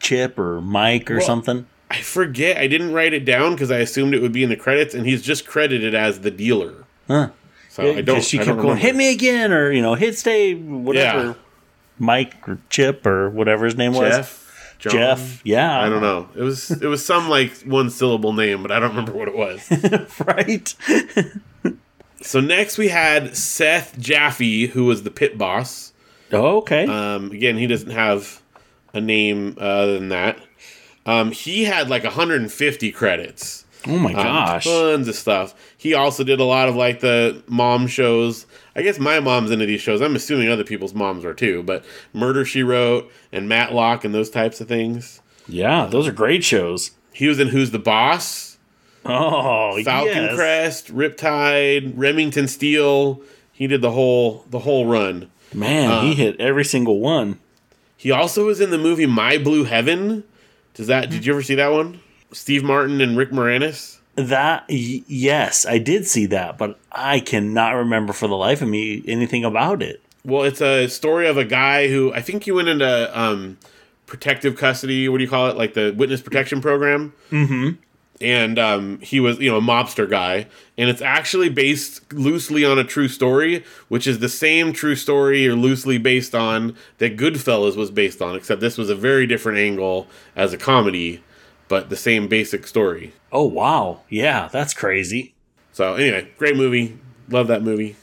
Chip 0.00 0.38
or 0.38 0.60
Mike 0.60 1.10
or 1.10 1.18
Well, 1.18 1.26
something? 1.26 1.66
I 1.90 2.00
forget. 2.00 2.56
I 2.58 2.66
didn't 2.66 2.92
write 2.92 3.12
it 3.14 3.24
down 3.24 3.52
because 3.52 3.70
I 3.70 3.78
assumed 3.78 4.14
it 4.14 4.20
would 4.22 4.32
be 4.32 4.42
in 4.42 4.50
the 4.50 4.56
credits, 4.56 4.94
and 4.94 5.06
he's 5.06 5.22
just 5.22 5.46
credited 5.46 5.94
as 5.94 6.20
the 6.20 6.30
dealer. 6.30 6.84
Huh. 7.06 7.30
So 7.68 7.94
I 7.96 8.00
don't. 8.00 8.22
she 8.24 8.38
I 8.40 8.44
kept 8.44 8.56
don't 8.56 8.66
going, 8.66 8.78
hit 8.78 8.96
me 8.96 9.12
again, 9.12 9.52
or 9.52 9.70
you 9.70 9.80
know, 9.80 9.94
hit 9.94 10.18
stay, 10.18 10.54
whatever. 10.54 11.26
Yeah. 11.28 11.34
Mike 11.98 12.48
or 12.48 12.58
Chip 12.70 13.06
or 13.06 13.30
whatever 13.30 13.64
his 13.64 13.76
name 13.76 13.92
was. 13.92 14.14
Jeff. 14.16 14.44
John? 14.78 14.92
Jeff. 14.92 15.40
Yeah. 15.44 15.80
I 15.80 15.88
don't 15.88 16.02
know. 16.02 16.28
It 16.36 16.42
was 16.42 16.70
it 16.70 16.86
was 16.86 17.04
some 17.04 17.28
like 17.28 17.52
one 17.62 17.90
syllable 17.90 18.32
name, 18.32 18.62
but 18.62 18.70
I 18.70 18.78
don't 18.78 18.90
remember 18.90 19.12
what 19.12 19.28
it 19.28 19.36
was. 19.36 20.18
right. 20.26 20.74
so 22.20 22.40
next 22.40 22.78
we 22.78 22.88
had 22.88 23.36
Seth 23.36 23.98
Jaffe, 23.98 24.68
who 24.68 24.84
was 24.84 25.02
the 25.02 25.10
pit 25.10 25.36
boss. 25.38 25.92
Oh, 26.32 26.58
okay. 26.58 26.86
Um, 26.86 27.30
again, 27.30 27.56
he 27.56 27.66
doesn't 27.66 27.90
have 27.90 28.42
a 28.92 29.00
name 29.00 29.56
uh, 29.60 29.64
other 29.64 29.98
than 29.98 30.08
that. 30.10 30.38
Um, 31.06 31.30
he 31.32 31.64
had 31.64 31.88
like 31.88 32.04
150 32.04 32.92
credits. 32.92 33.64
oh 33.86 33.96
my 33.98 34.10
Um, 34.12 34.16
gosh. 34.16 34.64
tons 34.64 35.08
of 35.08 35.14
stuff. 35.14 35.54
He 35.76 35.94
also 35.94 36.24
did 36.24 36.40
a 36.40 36.44
lot 36.44 36.68
of 36.68 36.76
like 36.76 37.00
the 37.00 37.42
mom 37.46 37.86
shows. 37.86 38.46
I 38.76 38.82
guess 38.82 38.98
my 38.98 39.20
mom's 39.20 39.50
into 39.50 39.64
these 39.66 39.80
shows. 39.80 40.00
I'm 40.02 40.16
assuming 40.16 40.48
other 40.48 40.64
people's 40.64 40.94
moms 40.94 41.24
are 41.24 41.34
too, 41.34 41.62
but 41.62 41.84
Murder 42.12 42.44
She 42.44 42.62
Wrote 42.62 43.10
and 43.32 43.48
Matlock 43.48 44.04
and 44.04 44.14
those 44.14 44.30
types 44.30 44.60
of 44.60 44.68
things. 44.68 45.20
yeah, 45.48 45.86
those 45.86 46.06
are 46.06 46.12
great 46.12 46.44
shows. 46.44 46.90
He 47.12 47.26
was 47.26 47.40
in 47.40 47.48
Who's 47.48 47.70
the 47.72 47.78
Boss, 47.78 48.47
Oh, 49.04 49.80
Falcon 49.82 50.14
yes. 50.24 50.34
Crest, 50.34 50.94
Riptide, 50.94 51.92
Remington 51.96 52.48
Steele. 52.48 53.22
He 53.52 53.66
did 53.66 53.80
the 53.80 53.90
whole 53.90 54.44
the 54.50 54.60
whole 54.60 54.86
run. 54.86 55.30
Man, 55.54 55.90
Uh, 55.90 56.00
he 56.02 56.14
hit 56.14 56.38
every 56.40 56.64
single 56.64 57.00
one. 57.00 57.38
He 57.96 58.10
also 58.10 58.46
was 58.46 58.60
in 58.60 58.70
the 58.70 58.78
movie 58.78 59.06
My 59.06 59.38
Blue 59.38 59.64
Heaven. 59.64 60.24
Does 60.74 60.86
that? 60.88 61.10
Did 61.10 61.24
you 61.26 61.32
ever 61.32 61.42
see 61.42 61.54
that 61.56 61.72
one? 61.72 62.00
Steve 62.32 62.62
Martin 62.62 63.00
and 63.00 63.16
Rick 63.16 63.30
Moranis. 63.30 63.98
That 64.14 64.64
y- 64.68 65.02
yes, 65.06 65.64
I 65.66 65.78
did 65.78 66.06
see 66.06 66.26
that, 66.26 66.58
but 66.58 66.78
I 66.92 67.20
cannot 67.20 67.70
remember 67.76 68.12
for 68.12 68.28
the 68.28 68.36
life 68.36 68.60
of 68.62 68.68
me 68.68 69.02
anything 69.06 69.44
about 69.44 69.82
it. 69.82 70.02
Well, 70.24 70.42
it's 70.44 70.60
a 70.60 70.86
story 70.88 71.26
of 71.28 71.36
a 71.38 71.44
guy 71.44 71.88
who 71.88 72.12
I 72.12 72.20
think 72.20 72.44
he 72.44 72.52
went 72.52 72.68
into 72.68 73.18
um, 73.18 73.56
protective 74.06 74.56
custody. 74.56 75.08
What 75.08 75.18
do 75.18 75.24
you 75.24 75.30
call 75.30 75.48
it? 75.48 75.56
Like 75.56 75.74
the 75.74 75.94
witness 75.96 76.20
protection 76.20 76.60
program. 76.60 77.12
Mm-hmm. 77.30 77.70
And 78.20 78.58
um, 78.58 78.98
he 78.98 79.20
was, 79.20 79.38
you 79.38 79.48
know, 79.48 79.58
a 79.58 79.60
mobster 79.60 80.10
guy, 80.10 80.48
and 80.76 80.90
it's 80.90 81.00
actually 81.00 81.48
based 81.48 82.12
loosely 82.12 82.64
on 82.64 82.76
a 82.76 82.82
true 82.82 83.06
story, 83.06 83.64
which 83.86 84.08
is 84.08 84.18
the 84.18 84.28
same 84.28 84.72
true 84.72 84.96
story 84.96 85.46
or 85.46 85.54
loosely 85.54 85.98
based 85.98 86.34
on 86.34 86.74
that 86.98 87.16
Goodfellas 87.16 87.76
was 87.76 87.92
based 87.92 88.20
on, 88.20 88.34
except 88.34 88.60
this 88.60 88.76
was 88.76 88.90
a 88.90 88.96
very 88.96 89.26
different 89.26 89.58
angle 89.58 90.08
as 90.34 90.52
a 90.52 90.58
comedy, 90.58 91.22
but 91.68 91.90
the 91.90 91.96
same 91.96 92.26
basic 92.26 92.66
story. 92.66 93.12
Oh 93.30 93.44
wow, 93.44 94.00
yeah, 94.08 94.48
that's 94.50 94.74
crazy. 94.74 95.34
So 95.72 95.94
anyway, 95.94 96.28
great 96.38 96.56
movie. 96.56 96.98
Love 97.28 97.46
that 97.46 97.62
movie. 97.62 97.94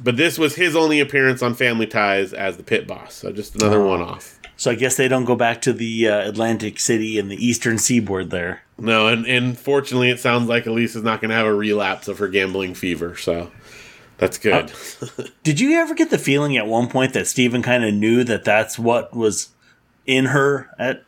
But 0.00 0.16
this 0.16 0.38
was 0.38 0.54
his 0.54 0.76
only 0.76 1.00
appearance 1.00 1.42
on 1.42 1.54
Family 1.54 1.86
Ties 1.86 2.32
as 2.32 2.56
the 2.56 2.62
pit 2.62 2.86
boss. 2.86 3.14
So 3.14 3.32
just 3.32 3.56
another 3.56 3.82
one 3.82 4.00
off. 4.00 4.37
So 4.58 4.70
I 4.72 4.74
guess 4.74 4.96
they 4.96 5.06
don't 5.08 5.24
go 5.24 5.36
back 5.36 5.62
to 5.62 5.72
the 5.72 6.08
uh, 6.08 6.28
Atlantic 6.28 6.80
City 6.80 7.16
and 7.18 7.30
the 7.30 7.36
Eastern 7.36 7.78
Seaboard 7.78 8.30
there. 8.30 8.62
No, 8.76 9.06
and, 9.06 9.24
and 9.24 9.56
fortunately 9.56 10.10
it 10.10 10.18
sounds 10.18 10.48
like 10.48 10.66
Elise 10.66 10.96
is 10.96 11.02
not 11.04 11.20
going 11.20 11.30
to 11.30 11.36
have 11.36 11.46
a 11.46 11.54
relapse 11.54 12.08
of 12.08 12.18
her 12.18 12.26
gambling 12.28 12.74
fever. 12.74 13.16
So 13.16 13.52
that's 14.18 14.36
good. 14.36 14.72
Did 15.44 15.60
you 15.60 15.78
ever 15.78 15.94
get 15.94 16.10
the 16.10 16.18
feeling 16.18 16.56
at 16.56 16.66
one 16.66 16.88
point 16.88 17.12
that 17.12 17.28
Steven 17.28 17.62
kind 17.62 17.84
of 17.84 17.94
knew 17.94 18.24
that 18.24 18.44
that's 18.44 18.76
what 18.78 19.14
was 19.16 19.50
in 20.06 20.26
her 20.26 20.68
at 20.76 21.04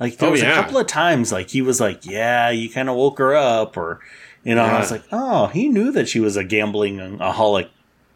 like 0.00 0.16
there 0.18 0.28
Oh, 0.30 0.32
was 0.32 0.42
a 0.42 0.46
couple 0.52 0.78
of 0.78 0.88
times 0.88 1.30
like 1.30 1.50
he 1.50 1.62
was 1.62 1.80
like, 1.80 2.04
"Yeah, 2.04 2.50
you 2.50 2.68
kind 2.68 2.88
of 2.88 2.96
woke 2.96 3.18
her 3.18 3.36
up," 3.36 3.76
or 3.76 4.00
you 4.42 4.56
know, 4.56 4.64
I 4.64 4.80
was 4.80 4.90
like, 4.90 5.04
"Oh, 5.12 5.46
he 5.48 5.68
knew 5.68 5.92
that 5.92 6.08
she 6.08 6.18
was 6.18 6.36
a 6.36 6.42
gambling 6.42 6.98
aholic 7.20 7.68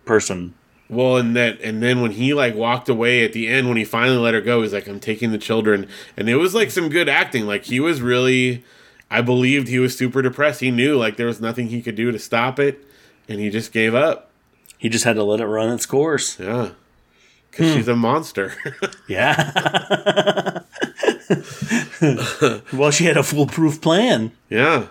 person." 0.04 0.54
Well, 0.88 1.16
and 1.16 1.34
that 1.36 1.60
and 1.60 1.82
then 1.82 2.00
when 2.00 2.12
he 2.12 2.34
like 2.34 2.54
walked 2.54 2.88
away 2.88 3.24
at 3.24 3.32
the 3.32 3.48
end 3.48 3.68
when 3.68 3.76
he 3.76 3.84
finally 3.84 4.18
let 4.18 4.34
her 4.34 4.40
go, 4.40 4.62
he's 4.62 4.72
like, 4.72 4.86
I'm 4.86 5.00
taking 5.00 5.32
the 5.32 5.38
children. 5.38 5.88
And 6.16 6.28
it 6.28 6.36
was 6.36 6.54
like 6.54 6.70
some 6.70 6.88
good 6.88 7.08
acting. 7.08 7.46
Like 7.46 7.64
he 7.64 7.80
was 7.80 8.00
really 8.00 8.64
I 9.10 9.20
believed 9.20 9.68
he 9.68 9.78
was 9.78 9.96
super 9.96 10.22
depressed. 10.22 10.60
He 10.60 10.70
knew 10.70 10.96
like 10.96 11.16
there 11.16 11.26
was 11.26 11.40
nothing 11.40 11.68
he 11.68 11.82
could 11.82 11.94
do 11.96 12.12
to 12.12 12.18
stop 12.18 12.58
it. 12.58 12.84
And 13.28 13.40
he 13.40 13.50
just 13.50 13.72
gave 13.72 13.94
up. 13.94 14.30
He 14.78 14.88
just 14.88 15.04
had 15.04 15.16
to 15.16 15.24
let 15.24 15.40
it 15.40 15.46
run 15.46 15.72
its 15.72 15.86
course. 15.86 16.38
Yeah. 16.38 16.70
Because 17.50 17.72
she's 17.74 17.88
a 17.88 17.96
monster. 17.96 18.52
Yeah. 19.08 20.60
well, 22.72 22.90
she 22.90 23.04
had 23.04 23.16
a 23.16 23.22
foolproof 23.22 23.80
plan. 23.80 24.32
Yeah. 24.48 24.88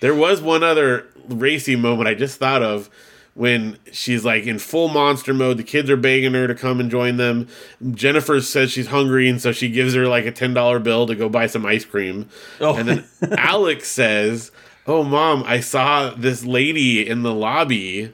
There 0.00 0.14
was 0.14 0.40
one 0.40 0.62
other 0.62 1.06
racy 1.28 1.76
moment 1.76 2.08
I 2.08 2.14
just 2.14 2.38
thought 2.38 2.62
of 2.62 2.88
when 3.34 3.76
she's 3.90 4.24
like 4.24 4.46
in 4.46 4.58
full 4.58 4.88
monster 4.88 5.34
mode. 5.34 5.58
The 5.58 5.64
kids 5.64 5.90
are 5.90 5.96
begging 5.96 6.34
her 6.34 6.46
to 6.46 6.54
come 6.54 6.80
and 6.80 6.90
join 6.90 7.16
them. 7.16 7.48
Jennifer 7.92 8.40
says 8.40 8.70
she's 8.70 8.86
hungry, 8.86 9.28
and 9.28 9.40
so 9.40 9.52
she 9.52 9.68
gives 9.68 9.94
her 9.94 10.08
like 10.08 10.26
a 10.26 10.32
$10 10.32 10.82
bill 10.82 11.06
to 11.06 11.14
go 11.14 11.28
buy 11.28 11.46
some 11.46 11.66
ice 11.66 11.84
cream. 11.84 12.28
Oh. 12.60 12.76
And 12.76 12.88
then 12.88 13.04
Alex 13.38 13.88
says, 13.88 14.50
Oh, 14.86 15.02
mom, 15.02 15.44
I 15.46 15.60
saw 15.60 16.10
this 16.10 16.44
lady 16.44 17.06
in 17.06 17.22
the 17.22 17.32
lobby. 17.32 18.12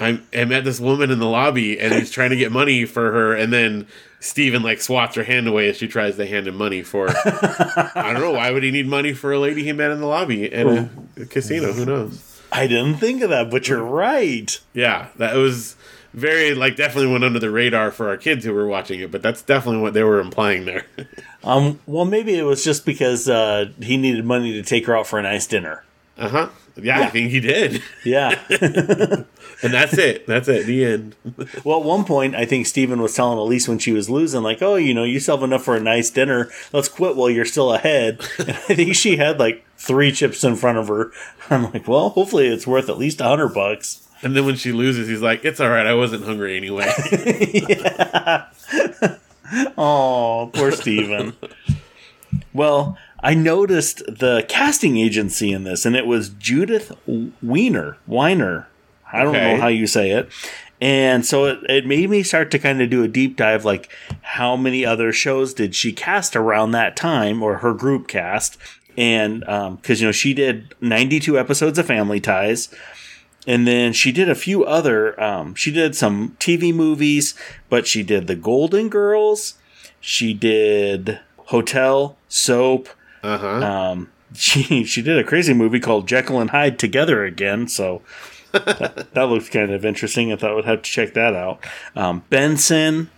I, 0.00 0.20
I 0.34 0.44
met 0.46 0.64
this 0.64 0.80
woman 0.80 1.10
in 1.12 1.20
the 1.20 1.28
lobby, 1.28 1.78
and 1.78 1.94
he's 1.94 2.10
trying 2.10 2.30
to 2.30 2.36
get 2.36 2.50
money 2.50 2.84
for 2.86 3.12
her. 3.12 3.34
And 3.34 3.52
then 3.52 3.86
Steven 4.18 4.62
like 4.62 4.80
swats 4.80 5.14
her 5.14 5.22
hand 5.22 5.46
away 5.46 5.68
as 5.68 5.76
she 5.76 5.86
tries 5.86 6.16
to 6.16 6.26
hand 6.26 6.48
him 6.48 6.56
money 6.56 6.82
for. 6.82 7.08
I 7.24 8.12
don't 8.12 8.20
know 8.20 8.32
why 8.32 8.50
would 8.50 8.64
he 8.64 8.72
need 8.72 8.88
money 8.88 9.12
for 9.12 9.32
a 9.32 9.38
lady 9.38 9.62
he 9.62 9.72
met 9.72 9.92
in 9.92 10.00
the 10.00 10.06
lobby 10.06 10.52
at 10.52 10.66
a, 10.66 10.90
a 11.20 11.26
casino. 11.26 11.72
Who 11.72 11.84
knows? 11.84 12.31
I 12.52 12.66
didn't 12.66 12.96
think 12.96 13.22
of 13.22 13.30
that, 13.30 13.50
but 13.50 13.66
you're 13.68 13.82
right. 13.82 14.60
Yeah, 14.74 15.08
that 15.16 15.34
was 15.34 15.74
very 16.12 16.54
like 16.54 16.76
definitely 16.76 17.10
went 17.10 17.24
under 17.24 17.38
the 17.38 17.50
radar 17.50 17.90
for 17.90 18.08
our 18.08 18.18
kids 18.18 18.44
who 18.44 18.52
were 18.52 18.66
watching 18.66 19.00
it, 19.00 19.10
but 19.10 19.22
that's 19.22 19.40
definitely 19.42 19.80
what 19.80 19.94
they 19.94 20.02
were 20.04 20.20
implying 20.20 20.64
there. 20.66 20.86
Um, 21.44 21.80
well, 21.86 22.04
maybe 22.04 22.36
it 22.36 22.44
was 22.44 22.62
just 22.62 22.86
because 22.86 23.28
uh, 23.28 23.72
he 23.80 23.96
needed 23.96 24.24
money 24.24 24.52
to 24.52 24.62
take 24.62 24.86
her 24.86 24.96
out 24.96 25.08
for 25.08 25.18
a 25.18 25.22
nice 25.22 25.44
dinner. 25.44 25.82
uh 26.16 26.28
huh. 26.28 26.48
Yeah, 26.76 27.00
I 27.00 27.06
think 27.08 27.32
he 27.32 27.40
did, 27.40 27.82
Yeah. 28.04 28.40
and 28.48 29.26
that's 29.74 29.98
it. 29.98 30.24
That's 30.28 30.46
it. 30.46 30.66
The 30.66 30.84
end. 30.84 31.16
well, 31.64 31.80
at 31.80 31.84
one 31.84 32.04
point, 32.04 32.36
I 32.36 32.44
think 32.46 32.66
Steven 32.66 33.02
was 33.02 33.14
telling 33.14 33.38
Elise 33.38 33.66
when 33.66 33.80
she 33.80 33.90
was 33.90 34.08
losing, 34.08 34.42
like, 34.44 34.62
oh, 34.62 34.76
you 34.76 34.94
know, 34.94 35.02
you 35.02 35.18
still 35.18 35.36
have 35.36 35.42
enough 35.42 35.64
for 35.64 35.74
a 35.76 35.80
nice 35.80 36.10
dinner. 36.10 36.48
Let's 36.72 36.88
quit 36.88 37.16
while 37.16 37.28
you're 37.28 37.44
still 37.44 37.72
ahead. 37.74 38.20
And 38.38 38.50
I 38.50 38.74
think 38.76 38.94
she 38.94 39.16
had 39.16 39.40
like 39.40 39.64
three 39.82 40.12
chips 40.12 40.44
in 40.44 40.56
front 40.56 40.78
of 40.78 40.88
her. 40.88 41.12
I'm 41.50 41.70
like, 41.72 41.86
well, 41.88 42.10
hopefully 42.10 42.46
it's 42.48 42.66
worth 42.66 42.88
at 42.88 42.98
least 42.98 43.20
a 43.20 43.24
hundred 43.24 43.48
bucks. 43.54 44.06
And 44.22 44.36
then 44.36 44.46
when 44.46 44.54
she 44.56 44.70
loses, 44.70 45.08
he's 45.08 45.20
like, 45.20 45.44
"It's 45.44 45.58
all 45.58 45.68
right. 45.68 45.84
I 45.86 45.94
wasn't 45.94 46.24
hungry 46.24 46.56
anyway." 46.56 46.88
Oh, 49.76 50.50
poor 50.54 50.72
Steven. 50.72 51.34
well, 52.54 52.96
I 53.20 53.34
noticed 53.34 53.98
the 54.06 54.46
casting 54.48 54.96
agency 54.96 55.52
in 55.52 55.64
this, 55.64 55.84
and 55.84 55.94
it 55.94 56.06
was 56.06 56.30
Judith 56.30 56.92
Weiner. 57.42 57.98
Weiner. 58.06 58.68
I 59.12 59.24
don't 59.24 59.34
Okay. 59.36 59.54
know 59.54 59.60
how 59.60 59.68
you 59.68 59.86
say 59.86 60.10
it. 60.12 60.30
And 60.80 61.26
so 61.26 61.44
it, 61.44 61.58
it 61.68 61.86
made 61.86 62.08
me 62.10 62.22
start 62.22 62.50
to 62.52 62.58
kind 62.58 62.80
of 62.80 62.88
do 62.90 63.04
a 63.04 63.08
deep 63.08 63.36
dive 63.36 63.64
like, 63.64 63.90
how 64.22 64.56
many 64.56 64.84
other 64.86 65.12
shows 65.12 65.52
did 65.52 65.74
she 65.74 65.92
cast 65.92 66.34
around 66.34 66.70
that 66.70 66.96
time, 66.96 67.42
or 67.42 67.58
her 67.58 67.74
group 67.74 68.08
cast? 68.08 68.56
And 68.96 69.44
um 69.48 69.76
because, 69.76 70.00
you 70.00 70.08
know, 70.08 70.12
she 70.12 70.34
did 70.34 70.74
92 70.80 71.38
episodes 71.38 71.78
of 71.78 71.86
Family 71.86 72.20
Ties. 72.20 72.68
And 73.46 73.66
then 73.66 73.92
she 73.92 74.12
did 74.12 74.28
a 74.28 74.34
few 74.36 74.64
other, 74.64 75.20
um, 75.20 75.54
she 75.54 75.72
did 75.72 75.96
some 75.96 76.36
TV 76.38 76.72
movies, 76.72 77.34
but 77.68 77.86
she 77.86 78.02
did 78.04 78.28
The 78.28 78.36
Golden 78.36 78.88
Girls. 78.88 79.54
She 80.00 80.32
did 80.32 81.18
Hotel, 81.46 82.16
Soap. 82.28 82.88
Uh 83.22 83.38
huh. 83.38 83.48
Um, 83.48 84.12
she, 84.34 84.84
she 84.84 85.02
did 85.02 85.18
a 85.18 85.24
crazy 85.24 85.54
movie 85.54 85.80
called 85.80 86.06
Jekyll 86.06 86.40
and 86.40 86.50
Hyde 86.50 86.78
Together 86.78 87.24
Again. 87.24 87.66
So 87.68 88.02
that, 88.52 89.12
that 89.12 89.22
looked 89.24 89.50
kind 89.50 89.72
of 89.72 89.84
interesting. 89.84 90.32
I 90.32 90.36
thought 90.36 90.52
I 90.52 90.54
would 90.54 90.64
have 90.64 90.82
to 90.82 90.90
check 90.90 91.14
that 91.14 91.34
out. 91.34 91.64
Um, 91.96 92.24
Benson. 92.30 93.10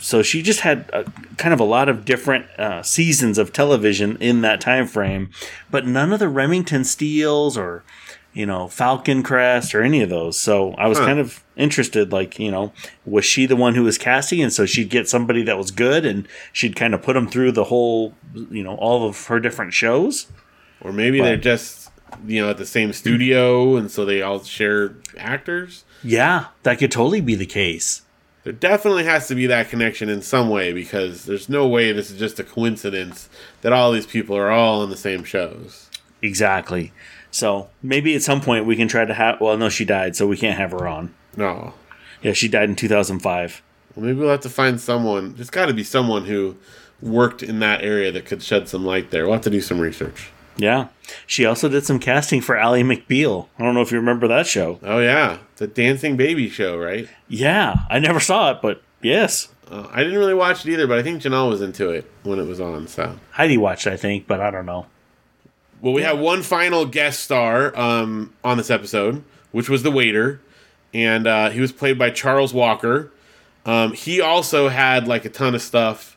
So 0.00 0.22
she 0.22 0.42
just 0.42 0.60
had 0.60 0.90
a, 0.92 1.04
kind 1.36 1.54
of 1.54 1.60
a 1.60 1.64
lot 1.64 1.88
of 1.88 2.04
different 2.04 2.46
uh, 2.58 2.82
seasons 2.82 3.38
of 3.38 3.52
television 3.52 4.16
in 4.18 4.40
that 4.40 4.60
time 4.60 4.86
frame, 4.86 5.30
but 5.70 5.86
none 5.86 6.12
of 6.12 6.18
the 6.18 6.28
Remington 6.28 6.84
Steeles 6.84 7.56
or 7.56 7.84
you 8.32 8.44
know 8.46 8.66
Falcon 8.66 9.22
Crest 9.22 9.72
or 9.74 9.82
any 9.82 10.02
of 10.02 10.08
those. 10.10 10.38
So 10.40 10.72
I 10.72 10.88
was 10.88 10.98
Huh. 10.98 11.06
kind 11.06 11.18
of 11.20 11.44
interested, 11.56 12.10
like 12.12 12.38
you 12.40 12.50
know, 12.50 12.72
was 13.04 13.24
she 13.24 13.46
the 13.46 13.54
one 13.56 13.76
who 13.76 13.84
was 13.84 13.96
casting, 13.98 14.42
and 14.42 14.52
so 14.52 14.66
she'd 14.66 14.90
get 14.90 15.08
somebody 15.08 15.42
that 15.44 15.56
was 15.58 15.70
good, 15.70 16.04
and 16.04 16.26
she'd 16.52 16.74
kind 16.74 16.92
of 16.94 17.02
put 17.02 17.12
them 17.12 17.28
through 17.28 17.52
the 17.52 17.64
whole, 17.64 18.14
you 18.50 18.64
know, 18.64 18.74
all 18.76 19.06
of 19.06 19.26
her 19.26 19.38
different 19.38 19.72
shows. 19.74 20.26
Or 20.80 20.92
maybe 20.92 21.20
they're 21.20 21.36
just 21.36 21.90
you 22.26 22.42
know 22.42 22.50
at 22.50 22.58
the 22.58 22.66
same 22.66 22.92
studio, 22.92 23.76
and 23.76 23.90
so 23.90 24.04
they 24.04 24.22
all 24.22 24.42
share 24.42 24.96
actors. 25.16 25.84
Yeah, 26.02 26.46
that 26.64 26.78
could 26.80 26.90
totally 26.90 27.20
be 27.20 27.36
the 27.36 27.46
case. 27.46 28.02
There 28.44 28.52
definitely 28.52 29.04
has 29.04 29.26
to 29.28 29.34
be 29.34 29.46
that 29.46 29.70
connection 29.70 30.08
in 30.08 30.22
some 30.22 30.50
way 30.50 30.72
because 30.72 31.24
there's 31.24 31.48
no 31.48 31.66
way 31.66 31.90
this 31.92 32.10
is 32.10 32.18
just 32.18 32.38
a 32.38 32.44
coincidence 32.44 33.28
that 33.62 33.72
all 33.72 33.90
these 33.90 34.06
people 34.06 34.36
are 34.36 34.50
all 34.50 34.82
on 34.82 34.90
the 34.90 34.96
same 34.96 35.24
shows. 35.24 35.90
Exactly. 36.22 36.92
So 37.30 37.68
maybe 37.82 38.14
at 38.14 38.22
some 38.22 38.40
point 38.40 38.66
we 38.66 38.76
can 38.76 38.86
try 38.86 39.04
to 39.04 39.14
have. 39.14 39.40
Well, 39.40 39.56
no, 39.56 39.68
she 39.68 39.84
died, 39.84 40.14
so 40.14 40.26
we 40.26 40.36
can't 40.36 40.58
have 40.58 40.70
her 40.70 40.86
on. 40.86 41.12
No. 41.36 41.74
Yeah, 42.22 42.32
she 42.32 42.48
died 42.48 42.68
in 42.68 42.76
2005. 42.76 43.62
Well, 43.94 44.06
maybe 44.06 44.18
we'll 44.18 44.30
have 44.30 44.40
to 44.40 44.48
find 44.48 44.80
someone. 44.80 45.34
There's 45.34 45.50
got 45.50 45.66
to 45.66 45.74
be 45.74 45.84
someone 45.84 46.26
who 46.26 46.56
worked 47.00 47.42
in 47.42 47.58
that 47.60 47.82
area 47.82 48.12
that 48.12 48.26
could 48.26 48.42
shed 48.42 48.68
some 48.68 48.84
light 48.84 49.10
there. 49.10 49.24
We'll 49.24 49.34
have 49.34 49.42
to 49.42 49.50
do 49.50 49.60
some 49.60 49.80
research. 49.80 50.30
Yeah. 50.56 50.88
She 51.26 51.44
also 51.44 51.68
did 51.68 51.84
some 51.84 51.98
casting 51.98 52.40
for 52.40 52.56
Ally 52.56 52.82
McBeal. 52.82 53.48
I 53.58 53.62
don't 53.64 53.74
know 53.74 53.82
if 53.82 53.90
you 53.90 53.98
remember 53.98 54.28
that 54.28 54.46
show. 54.46 54.78
Oh 54.82 55.00
yeah, 55.00 55.38
the 55.56 55.66
Dancing 55.66 56.16
Baby 56.16 56.48
show, 56.48 56.78
right? 56.78 57.08
Yeah, 57.28 57.76
I 57.90 57.98
never 57.98 58.20
saw 58.20 58.52
it, 58.52 58.58
but 58.62 58.82
yes. 59.02 59.48
Uh, 59.70 59.88
I 59.90 60.02
didn't 60.04 60.18
really 60.18 60.34
watch 60.34 60.64
it 60.66 60.72
either, 60.72 60.86
but 60.86 60.98
I 60.98 61.02
think 61.02 61.22
Janelle 61.22 61.48
was 61.48 61.60
into 61.62 61.90
it 61.90 62.10
when 62.22 62.38
it 62.38 62.46
was 62.46 62.60
on. 62.60 62.86
So, 62.86 63.18
Heidi 63.32 63.56
watched, 63.56 63.86
I 63.86 63.96
think, 63.96 64.26
but 64.26 64.40
I 64.40 64.50
don't 64.50 64.66
know. 64.66 64.86
well, 65.80 65.92
we 65.94 66.02
have 66.02 66.18
one 66.18 66.42
final 66.42 66.84
guest 66.86 67.20
star 67.20 67.76
um, 67.78 68.32
on 68.44 68.58
this 68.58 68.70
episode, 68.70 69.24
which 69.52 69.68
was 69.68 69.82
the 69.82 69.90
waiter, 69.90 70.40
and 70.92 71.26
uh, 71.26 71.50
he 71.50 71.60
was 71.60 71.72
played 71.72 71.98
by 71.98 72.10
Charles 72.10 72.52
Walker. 72.54 73.10
Um, 73.66 73.92
he 73.94 74.20
also 74.20 74.68
had 74.68 75.08
like 75.08 75.24
a 75.24 75.30
ton 75.30 75.54
of 75.54 75.62
stuff. 75.62 76.13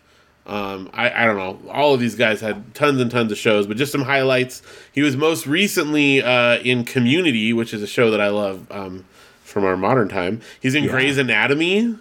Um, 0.47 0.89
I, 0.93 1.11
I 1.11 1.25
don't 1.25 1.35
know. 1.37 1.71
All 1.71 1.93
of 1.93 1.99
these 1.99 2.15
guys 2.15 2.39
had 2.41 2.73
tons 2.73 3.01
and 3.01 3.11
tons 3.11 3.31
of 3.33 3.37
shows, 3.37 3.67
but 3.67 3.75
just 3.77 3.91
some 3.91 4.03
highlights. 4.03 4.61
He 4.93 5.01
was 5.01 5.17
most 5.17 5.45
recently 5.45 6.23
uh, 6.23 6.57
in 6.59 6.85
Community, 6.85 7.51
which 7.51 7.73
is 7.73 7.83
a 7.83 7.87
show 7.87 8.09
that 8.11 8.21
I 8.21 8.29
love 8.29 8.65
um, 8.71 9.03
from 9.43 9.65
our 9.65 9.75
modern 9.75 10.07
time. 10.07 10.39
He's 10.61 10.73
in 10.73 10.85
Yeah. 10.85 10.91
Grey's 10.91 11.17
Anatomy. 11.17 11.97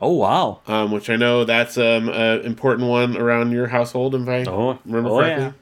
Oh, 0.00 0.12
wow. 0.12 0.60
um, 0.68 0.92
which 0.92 1.10
I 1.10 1.16
know 1.16 1.44
that's 1.44 1.76
um, 1.78 2.08
an 2.08 2.42
important 2.42 2.88
one 2.88 3.16
around 3.16 3.50
your 3.50 3.66
household, 3.68 4.14
if 4.14 4.28
I 4.28 4.44
Oh, 4.44 4.78
remember 4.84 5.08
oh, 5.10 5.18
correctly. 5.18 5.44
yeah. 5.46 5.52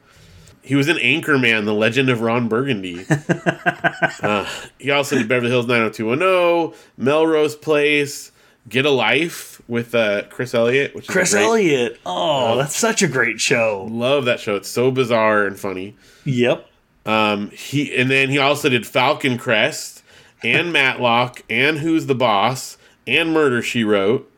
He 0.61 0.75
was 0.75 0.89
in 0.89 0.97
Anchorman, 0.97 1.67
The 1.67 1.75
Legend 1.75 2.09
of 2.11 2.21
Ron 2.21 2.49
Burgundy. 2.49 3.05
uh, 4.23 4.47
he 4.79 4.91
also 4.91 5.17
did 5.17 5.29
Beverly 5.29 5.51
Hills 5.51 5.67
90210, 5.67 6.79
Melrose 6.97 7.55
Place, 7.55 8.33
Get 8.69 8.87
a 8.87 8.91
Life 8.91 9.61
with 9.69 9.95
uh, 9.95 10.23
Chris 10.31 10.55
Elliott, 10.55 10.95
which 10.95 11.05
is 11.05 11.11
Chris 11.11 11.33
great. 11.33 11.43
Elliott. 11.45 12.01
Oh, 12.07 12.57
that's 12.57 12.77
such 12.77 13.03
a 13.03 13.09
great 13.09 13.41
show. 13.41 13.87
Love 13.91 14.25
that 14.25 14.41
show. 14.41 14.57
It's 14.57 14.69
so 14.69 14.91
bizarre 14.91 15.47
and 15.47 15.59
funny. 15.59 15.97
Yep. 16.25 16.67
Um, 17.07 17.51
he 17.51 17.95
and 17.95 18.11
then 18.11 18.31
he 18.31 18.39
also 18.39 18.71
did 18.71 18.87
Falcon 18.87 19.37
Crest 19.37 20.03
and 20.43 20.73
Matlock 20.73 21.43
and 21.51 21.79
Who's 21.79 22.07
the 22.07 22.15
Boss 22.15 22.79
and 23.07 23.33
Murder 23.35 23.61
She 23.61 23.85
Wrote. 23.85 24.31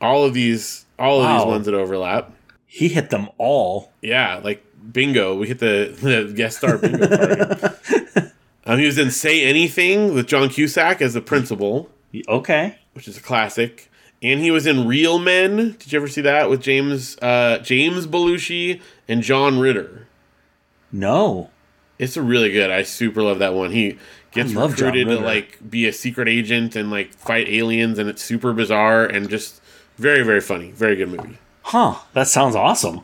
All 0.00 0.24
of 0.24 0.32
these, 0.32 0.86
all 0.98 1.20
of 1.20 1.26
Wow. 1.26 1.38
these 1.38 1.46
ones 1.46 1.66
that 1.66 1.74
overlap. 1.74 2.32
He 2.66 2.88
hit 2.88 3.10
them 3.10 3.28
all. 3.36 3.92
Yeah, 4.00 4.40
like 4.42 4.64
bingo. 4.92 5.36
We 5.36 5.48
hit 5.48 5.58
the, 5.58 5.94
the 6.00 6.32
guest 6.34 6.56
star 6.58 6.78
bingo 6.78 7.06
party. 7.06 8.30
um, 8.64 8.78
he 8.78 8.86
was 8.86 8.96
in 8.96 9.10
Say 9.10 9.42
Anything 9.44 10.14
with 10.14 10.26
John 10.26 10.48
Cusack 10.48 11.02
as 11.02 11.12
the 11.12 11.20
principal, 11.20 11.90
Okay. 12.28 12.78
Which 13.00 13.08
is 13.08 13.16
a 13.16 13.22
classic. 13.22 13.90
And 14.20 14.40
he 14.40 14.50
was 14.50 14.66
in 14.66 14.86
Real 14.86 15.18
Men. 15.18 15.74
Did 15.78 15.90
you 15.90 15.98
ever 15.98 16.06
see 16.06 16.20
that 16.20 16.50
with 16.50 16.60
James 16.60 17.16
uh, 17.22 17.56
James 17.62 18.06
Belushi 18.06 18.82
and 19.08 19.22
John 19.22 19.58
Ritter? 19.58 20.06
No. 20.92 21.48
It's 21.98 22.18
a 22.18 22.22
really 22.22 22.52
good. 22.52 22.70
I 22.70 22.82
super 22.82 23.22
love 23.22 23.38
that 23.38 23.54
one. 23.54 23.70
He 23.70 23.96
gets 24.32 24.52
recruited 24.52 25.06
to 25.08 25.18
like 25.18 25.58
be 25.70 25.86
a 25.86 25.94
secret 25.94 26.28
agent 26.28 26.76
and 26.76 26.90
like 26.90 27.14
fight 27.14 27.48
aliens, 27.48 27.98
and 27.98 28.06
it's 28.10 28.20
super 28.20 28.52
bizarre 28.52 29.06
and 29.06 29.30
just 29.30 29.62
very 29.96 30.22
very 30.22 30.42
funny. 30.42 30.70
Very 30.70 30.96
good 30.96 31.08
movie. 31.08 31.38
Huh. 31.62 31.94
That 32.12 32.28
sounds 32.28 32.54
awesome. 32.54 33.00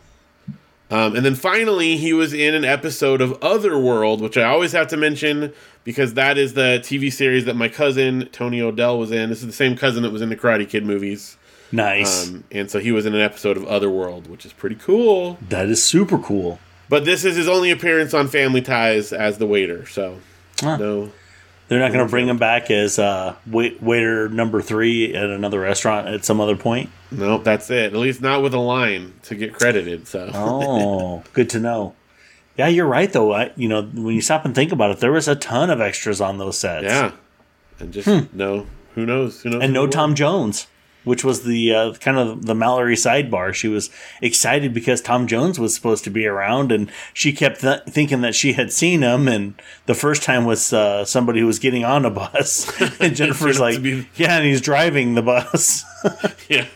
Um, 0.91 1.17
and 1.17 1.25
then 1.27 1.35
finally, 1.35 1.97
he 1.97 2.13
was 2.13 2.33
in 2.33 2.55
an 2.55 2.65
episode 2.65 3.21
of 3.21 3.37
Otherworld, 3.43 4.21
which 4.21 4.37
I 4.37 4.45
always 4.45 4.71
have 4.73 4.87
to 4.89 4.97
mention 4.97 5.53
because 5.83 6.15
that 6.15 6.39
is 6.39 6.55
the 6.55 6.81
TV 6.83 7.13
series 7.13 7.45
that 7.47 7.57
my 7.57 7.69
cousin 7.69 8.29
Tony 8.33 8.61
O'Dell 8.61 8.99
was 8.99 9.11
in. 9.11 9.29
This 9.31 9.41
is 9.41 9.47
the 9.47 9.53
same 9.53 9.77
cousin 9.77 10.03
that 10.05 10.11
was 10.13 10.23
in 10.23 10.29
the 10.29 10.37
Karate 10.37 10.69
Kid 10.69 10.87
movies. 10.87 11.37
Nice. 11.73 12.29
Um, 12.29 12.45
and 12.53 12.71
so 12.71 12.79
he 12.79 12.93
was 12.93 13.05
in 13.07 13.15
an 13.15 13.21
episode 13.21 13.57
of 13.57 13.65
Otherworld, 13.67 14.29
which 14.29 14.47
is 14.47 14.53
pretty 14.53 14.77
cool. 14.77 15.39
that 15.49 15.67
is 15.69 15.83
super 15.83 16.19
cool. 16.19 16.61
But 16.89 17.05
this 17.05 17.25
is 17.25 17.35
his 17.35 17.49
only 17.49 17.73
appearance 17.73 18.15
on 18.15 18.29
Family 18.29 18.63
Ties 18.63 19.13
as 19.13 19.39
the 19.39 19.47
waiter. 19.47 19.87
So, 19.87 20.19
Huh. 20.61 20.77
no. 20.77 21.13
They're 21.69 21.81
not 21.81 21.93
going 21.93 22.05
to 22.07 22.11
bring 22.11 22.29
him 22.29 22.39
back 22.39 22.71
as 22.71 22.99
uh, 22.99 23.35
wait, 23.47 23.83
waiter 23.83 24.29
number 24.29 24.63
three 24.63 25.15
at 25.15 25.31
another 25.31 25.61
restaurant 25.61 26.07
at 26.07 26.25
some 26.25 26.41
other 26.41 26.55
point. 26.57 26.91
Nope, 27.11 27.43
that's 27.45 27.69
it. 27.71 27.93
At 27.93 27.99
least 27.99 28.21
not 28.23 28.41
with 28.43 28.55
a 28.55 28.59
line 28.59 29.15
to 29.25 29.35
get 29.35 29.53
credited. 29.53 30.07
So, 30.07 30.31
Oh, 30.33 31.25
good 31.33 31.51
to 31.51 31.61
know. 31.61 31.95
Yeah, 32.57 32.69
you're 32.69 32.87
right 32.87 33.13
though. 33.13 33.33
I, 33.35 33.53
you 33.57 33.69
know, 33.69 33.83
when 33.83 34.15
you 34.15 34.21
stop 34.21 34.45
and 34.45 34.55
think 34.55 34.71
about 34.73 34.91
it, 34.93 35.01
there 35.01 35.13
was 35.13 35.27
a 35.29 35.35
ton 35.35 35.71
of 35.71 35.81
extras 35.81 36.21
on 36.21 36.39
those 36.39 36.57
sets. 36.59 36.85
yeah. 36.85 37.13
And 37.79 37.93
just, 37.93 38.33
no, 38.33 38.67
who 38.95 39.05
knows? 39.05 39.43
Who 39.43 39.51
knows? 39.51 39.59
Hmm. 39.59 39.63
and 39.63 39.73
no? 39.75 39.87
Tom 39.87 40.15
Jones, 40.15 40.67
which 41.07 41.25
was 41.25 41.45
the 41.45 41.73
uh, 41.75 41.93
kind 41.95 42.19
of 42.19 42.45
the 42.45 42.55
Mallory 42.55 42.97
sidebar. 42.97 43.55
She 43.55 43.69
was 43.69 43.89
excited 44.21 44.75
because 44.75 45.01
Tom 45.01 45.27
Jones 45.27 45.59
was 45.59 45.75
supposed 45.75 46.05
to 46.05 46.11
be 46.11 46.27
around, 46.27 46.73
and 46.73 46.91
she 47.15 47.33
kept 47.33 47.63
th- 47.63 47.85
thinking 47.89 48.21
that 48.21 48.35
she 48.35 48.53
had 48.53 48.71
seen 48.73 49.01
him. 49.03 49.29
And 49.29 49.55
the 49.87 49.95
first 49.95 50.23
time 50.23 50.45
was 50.45 50.73
uh, 50.73 51.05
somebody 51.07 51.41
who 51.41 51.47
was 51.47 51.59
getting 51.59 51.85
on 51.85 52.05
a 52.05 52.11
bus, 52.11 52.71
and 53.01 53.17
Jennifer's 53.17 53.59
like, 53.59 53.83
be- 53.83 54.07
"Yeah," 54.17 54.37
and 54.37 54.45
he's 54.47 54.61
driving 54.61 55.15
the 55.15 55.23
bus. 55.23 55.85
Yeah. 56.49 56.67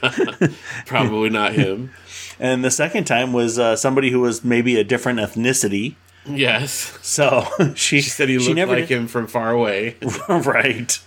Probably 0.87 1.31
not 1.31 1.53
him. 1.53 1.93
and 2.41 2.65
the 2.65 2.71
second 2.71 3.05
time 3.05 3.33
was 3.33 3.59
uh, 3.59 3.77
somebody 3.77 4.11
who 4.11 4.21
was 4.21 4.43
maybe 4.45 4.77
a 4.79 4.85
different 4.85 5.19
ethnicity. 5.21 5.95
Yes. 6.37 6.99
So 7.03 7.47
she, 7.75 8.01
She 8.01 8.11
said 8.11 8.29
he 8.29 8.39
looked 8.39 8.71
like 8.71 8.89
him 8.89 9.07
from 9.07 9.27
far 9.27 9.51
away. 9.51 9.97
right. 10.29 10.99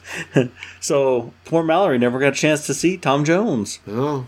so 0.80 1.34
poor 1.46 1.64
Mallory 1.64 1.98
never 1.98 2.20
got 2.20 2.34
a 2.34 2.36
chance 2.36 2.66
to 2.68 2.74
see 2.74 2.98
Tom 2.98 3.24
Jones. 3.24 3.80
Oh. 3.88 4.28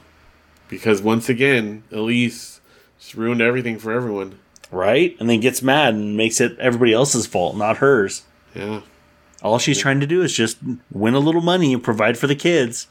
Because 0.68 1.02
once 1.02 1.30
again, 1.30 1.84
Elise 1.92 2.62
just 3.00 3.16
ruined 3.16 3.42
everything 3.42 3.78
for 3.78 3.92
everyone. 3.92 4.40
Right? 4.72 5.16
And 5.20 5.30
then 5.30 5.40
gets 5.40 5.62
mad 5.62 5.94
and 5.94 6.18
makes 6.18 6.42
it 6.42 6.58
everybody 6.60 6.94
else's 6.94 7.28
fault, 7.28 7.56
not 7.56 7.78
hers. 7.78 8.24
Yeah. 8.54 8.82
All 9.44 9.60
she's 9.60 9.80
trying 9.80 10.00
to 10.00 10.08
do 10.08 10.22
is 10.22 10.34
just 10.34 10.58
win 10.92 11.14
a 11.14 11.20
little 11.20 11.42
money 11.42 11.74
and 11.74 11.84
provide 11.84 12.18
for 12.18 12.28
the 12.28 12.36
kids. 12.36 12.88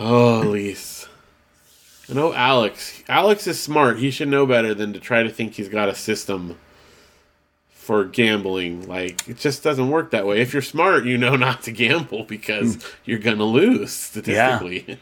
Oh, 0.00 0.42
Elise. 0.42 1.08
I 2.08 2.14
know 2.14 2.32
Alex. 2.32 3.02
Alex 3.08 3.46
is 3.46 3.60
smart. 3.60 3.98
He 3.98 4.10
should 4.10 4.28
know 4.28 4.46
better 4.46 4.74
than 4.74 4.92
to 4.92 5.00
try 5.00 5.22
to 5.22 5.28
think 5.28 5.54
he's 5.54 5.68
got 5.68 5.88
a 5.88 5.94
system 5.94 6.56
for 7.86 8.04
gambling. 8.04 8.88
Like, 8.88 9.28
it 9.28 9.38
just 9.38 9.62
doesn't 9.62 9.88
work 9.88 10.10
that 10.10 10.26
way. 10.26 10.40
If 10.40 10.52
you're 10.52 10.60
smart, 10.60 11.04
you 11.04 11.16
know 11.16 11.36
not 11.36 11.62
to 11.62 11.72
gamble 11.72 12.24
because 12.24 12.74
hmm. 12.74 12.80
you're 13.04 13.20
going 13.20 13.38
to 13.38 13.44
lose 13.44 13.92
statistically. 13.92 14.98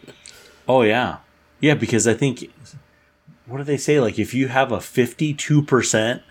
Oh 0.68 0.82
yeah. 0.82 1.18
Yeah, 1.60 1.74
because 1.74 2.06
I 2.06 2.14
think 2.14 2.50
what 3.46 3.58
do 3.58 3.64
they 3.64 3.76
say? 3.76 4.00
Like 4.00 4.18
if 4.18 4.34
you 4.34 4.48
have 4.48 4.72
a 4.72 4.80
fifty 4.80 5.34
two 5.34 5.62
percent 5.62 6.22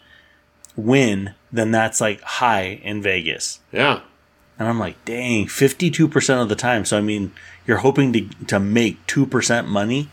win, 0.76 1.34
then 1.52 1.72
that's 1.72 2.02
like 2.02 2.22
high 2.22 2.80
in 2.84 3.02
Vegas. 3.02 3.60
yeah. 3.72 4.02
And 4.60 4.68
I'm 4.68 4.78
like, 4.80 5.04
dang, 5.06 5.48
fifty 5.48 5.90
two 5.90 6.08
percent 6.08 6.40
of 6.40 6.50
the 6.50 6.56
time. 6.56 6.86
So 6.86 6.98
I 6.98 7.02
mean 7.02 7.32
you're 7.66 7.78
hoping 7.78 8.14
to 8.14 8.30
to 8.48 8.60
make 8.60 9.06
two 9.08 9.26
percent 9.26 9.68
money. 9.68 10.10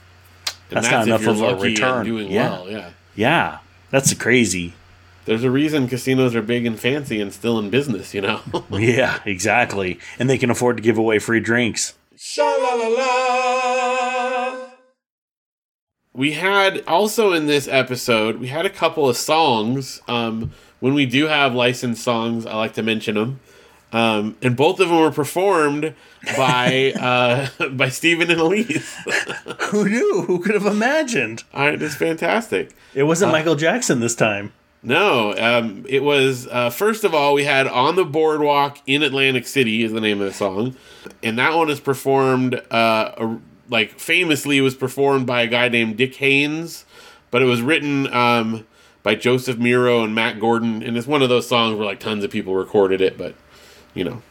And 0.70 0.76
That's 0.76 0.90
not 0.90 1.06
enough 1.06 1.26
of 1.26 1.40
a 1.40 1.56
return. 1.56 2.06
doing 2.06 2.30
Yeah. 2.30 2.50
well. 2.50 2.70
Yeah. 2.70 2.90
Yeah. 3.14 3.58
That's 3.90 4.14
crazy. 4.14 4.74
There's 5.30 5.44
a 5.44 5.50
reason 5.52 5.86
casinos 5.86 6.34
are 6.34 6.42
big 6.42 6.66
and 6.66 6.76
fancy 6.76 7.20
and 7.20 7.32
still 7.32 7.56
in 7.60 7.70
business, 7.70 8.14
you 8.14 8.20
know? 8.20 8.40
Yeah, 8.72 9.20
exactly. 9.24 10.00
And 10.18 10.28
they 10.28 10.36
can 10.36 10.50
afford 10.50 10.78
to 10.78 10.82
give 10.82 10.98
away 10.98 11.20
free 11.20 11.38
drinks. 11.38 11.94
Sha 12.16 12.42
la 12.42 12.74
la 12.74 12.88
la. 12.88 14.68
we 16.12 16.32
had 16.32 16.82
also 16.88 17.32
in 17.32 17.46
this 17.46 17.68
episode, 17.68 18.40
we 18.40 18.48
had 18.48 18.66
a 18.66 18.70
couple 18.70 19.08
of 19.08 19.16
songs. 19.16 20.02
Um, 20.08 20.50
when 20.80 20.94
we 20.94 21.06
do 21.06 21.28
have 21.28 21.54
licensed 21.54 22.02
songs, 22.02 22.44
I 22.44 22.56
like 22.56 22.72
to 22.72 22.82
mention 22.82 23.14
them. 23.14 23.38
Um, 23.92 24.36
and 24.42 24.56
both 24.56 24.80
of 24.80 24.88
them 24.88 24.98
were 24.98 25.12
performed 25.12 25.94
by 26.36 26.92
uh, 27.00 27.68
by 27.68 27.88
Steven 27.88 28.32
and 28.32 28.40
Elise. 28.40 28.96
Who 29.68 29.88
knew? 29.88 30.22
Who 30.26 30.40
could 30.40 30.54
have 30.54 30.66
imagined? 30.66 31.44
All 31.54 31.66
right, 31.66 31.80
it's 31.80 31.94
fantastic. 31.94 32.74
It 32.94 33.04
wasn't 33.04 33.30
Michael 33.30 33.54
Jackson 33.54 34.00
this 34.00 34.16
time. 34.16 34.52
No, 34.82 35.34
um, 35.36 35.84
it 35.88 36.02
was 36.02 36.46
uh, 36.46 36.70
first 36.70 37.04
of 37.04 37.14
all 37.14 37.34
we 37.34 37.44
had 37.44 37.66
"On 37.66 37.96
the 37.96 38.04
Boardwalk 38.04 38.78
in 38.86 39.02
Atlantic 39.02 39.46
City" 39.46 39.82
is 39.82 39.92
the 39.92 40.00
name 40.00 40.20
of 40.20 40.26
the 40.26 40.32
song, 40.32 40.74
and 41.22 41.38
that 41.38 41.54
one 41.54 41.68
is 41.68 41.80
performed 41.80 42.54
uh, 42.70 43.12
a- 43.18 43.38
like 43.68 43.98
famously 44.00 44.56
it 44.56 44.62
was 44.62 44.74
performed 44.74 45.26
by 45.26 45.42
a 45.42 45.46
guy 45.46 45.68
named 45.68 45.98
Dick 45.98 46.14
Haymes, 46.16 46.86
but 47.30 47.42
it 47.42 47.44
was 47.44 47.60
written 47.60 48.10
um, 48.14 48.66
by 49.02 49.14
Josef 49.14 49.56
Myrow 49.58 50.02
and 50.02 50.14
Mack 50.14 50.40
Gordon, 50.40 50.82
and 50.82 50.96
it's 50.96 51.06
one 51.06 51.20
of 51.20 51.28
those 51.28 51.46
songs 51.46 51.76
where 51.76 51.84
like 51.86 52.00
tons 52.00 52.24
of 52.24 52.30
people 52.30 52.54
recorded 52.54 53.02
it, 53.02 53.18
but 53.18 53.34
you 53.92 54.02
know. 54.04 54.22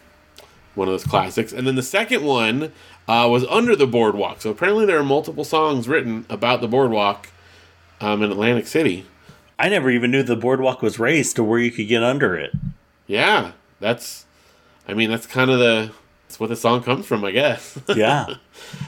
one 0.73 0.88
of 0.88 0.93
those 0.93 1.03
classics. 1.03 1.51
And 1.53 1.67
then 1.67 1.75
the 1.75 1.83
second 1.83 2.23
one 2.23 2.71
uh, 3.07 3.27
was 3.29 3.45
Under 3.45 3.75
the 3.75 3.88
Boardwalk. 3.88 4.41
So 4.41 4.49
apparently 4.49 4.85
there 4.85 4.97
are 4.97 5.03
multiple 5.03 5.43
songs 5.43 5.88
written 5.88 6.25
about 6.29 6.62
the 6.62 6.67
boardwalk 6.67 7.29
um, 8.01 8.23
in 8.23 8.31
Atlantic 8.31 8.65
City. 8.65 9.05
I 9.59 9.67
never 9.67 9.91
even 9.91 10.09
knew 10.09 10.23
the 10.23 10.37
boardwalk 10.37 10.81
was 10.81 10.97
raised 10.99 11.35
to 11.35 11.43
where 11.43 11.59
you 11.59 11.69
could 11.69 11.89
get 11.89 12.01
under 12.01 12.35
it. 12.35 12.51
Yeah, 13.07 13.51
that's. 13.79 14.25
I 14.87 14.93
mean, 14.93 15.09
that's 15.11 15.27
kind 15.27 15.51
of 15.51 15.59
the. 15.59 15.91
That's 16.27 16.39
what 16.39 16.49
the 16.49 16.55
song 16.55 16.83
comes 16.83 17.07
from, 17.07 17.25
I 17.25 17.31
guess. 17.31 17.77
Yeah. 17.95 18.35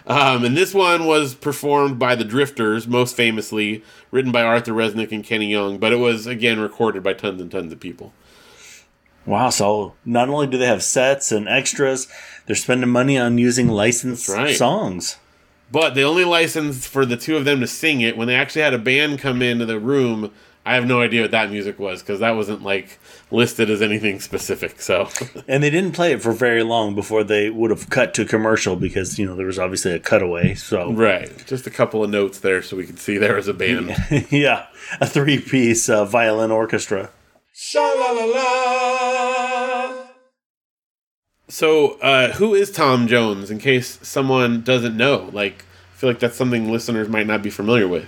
um, 0.05 0.45
and 0.45 0.55
this 0.55 0.75
one 0.75 1.07
was 1.07 1.33
performed 1.33 1.97
by 1.97 2.13
the 2.13 2.23
Drifters, 2.23 2.87
most 2.87 3.15
famously, 3.15 3.83
written 4.11 4.31
by 4.31 4.43
Arthur 4.43 4.73
Resnick 4.73 5.11
and 5.11 5.23
Kenny 5.23 5.47
Young, 5.47 5.79
but 5.79 5.91
it 5.91 5.95
was 5.95 6.27
again 6.27 6.59
recorded 6.59 7.01
by 7.01 7.13
tons 7.13 7.41
and 7.41 7.49
tons 7.49 7.73
of 7.73 7.79
people. 7.79 8.13
wow. 9.25 9.49
So 9.49 9.95
not 10.05 10.29
only 10.29 10.45
do 10.45 10.59
they 10.59 10.67
have 10.67 10.83
sets 10.83 11.31
and 11.31 11.49
extras, 11.49 12.07
they're 12.45 12.55
spending 12.55 12.89
money 12.89 13.17
on 13.17 13.39
using 13.39 13.67
licensed 13.67 14.29
right. 14.29 14.55
songs. 14.55 15.17
But 15.71 15.95
they 15.95 16.03
only 16.03 16.25
licensed 16.25 16.87
for 16.87 17.05
the 17.05 17.17
two 17.17 17.37
of 17.37 17.45
them 17.45 17.61
to 17.61 17.67
sing 17.67 18.01
it. 18.01 18.17
When 18.17 18.27
they 18.27 18.35
actually 18.35 18.61
had 18.61 18.73
a 18.73 18.77
band 18.77 19.19
come 19.19 19.41
into 19.41 19.65
the 19.65 19.79
room, 19.79 20.31
I 20.63 20.75
have 20.75 20.85
no 20.85 21.01
idea 21.01 21.23
what 21.23 21.31
that 21.31 21.49
music 21.49 21.79
was 21.79 22.01
because 22.01 22.19
that 22.19 22.31
wasn't 22.31 22.61
like 22.61 22.99
listed 23.31 23.69
as 23.71 23.81
anything 23.81 24.19
specific. 24.19 24.79
So 24.79 25.09
And 25.47 25.63
they 25.63 25.71
didn't 25.71 25.93
play 25.93 26.11
it 26.11 26.21
for 26.21 26.33
very 26.33 26.61
long 26.61 26.93
before 26.93 27.23
they 27.23 27.49
would 27.49 27.71
have 27.71 27.89
cut 27.89 28.13
to 28.15 28.25
commercial 28.25 28.75
because, 28.75 29.17
you 29.17 29.25
know, 29.25 29.35
there 29.35 29.47
was 29.47 29.57
obviously 29.57 29.91
a 29.93 29.99
cutaway. 29.99 30.53
So, 30.53 30.91
right, 30.93 31.31
just 31.47 31.65
a 31.65 31.71
couple 31.71 32.03
of 32.03 32.11
notes 32.11 32.39
there 32.39 32.61
so 32.61 32.77
we 32.77 32.85
could 32.85 32.99
see 32.99 33.17
there 33.17 33.35
was 33.35 33.47
a 33.47 33.53
band. 33.53 33.95
yeah, 34.29 34.67
a 34.99 35.07
three 35.07 35.39
piece 35.39 35.89
uh, 35.89 36.05
violin 36.05 36.51
orchestra. 36.51 37.09
Sha 37.53 37.81
la 37.81 38.11
la 38.11 38.25
la. 38.25 40.05
So, 41.47 41.99
uh, 41.99 42.33
who 42.33 42.53
is 42.53 42.71
Tom 42.71 43.07
Jones? 43.07 43.51
In 43.51 43.59
case 43.59 43.99
someone 44.01 44.61
doesn't 44.61 44.95
know, 44.95 45.29
like, 45.33 45.65
I 45.93 45.97
feel 45.97 46.09
like 46.09 46.19
that's 46.19 46.37
something 46.37 46.71
listeners 46.71 47.09
might 47.09 47.27
not 47.27 47.43
be 47.43 47.49
familiar 47.49 47.89
with. 47.89 48.07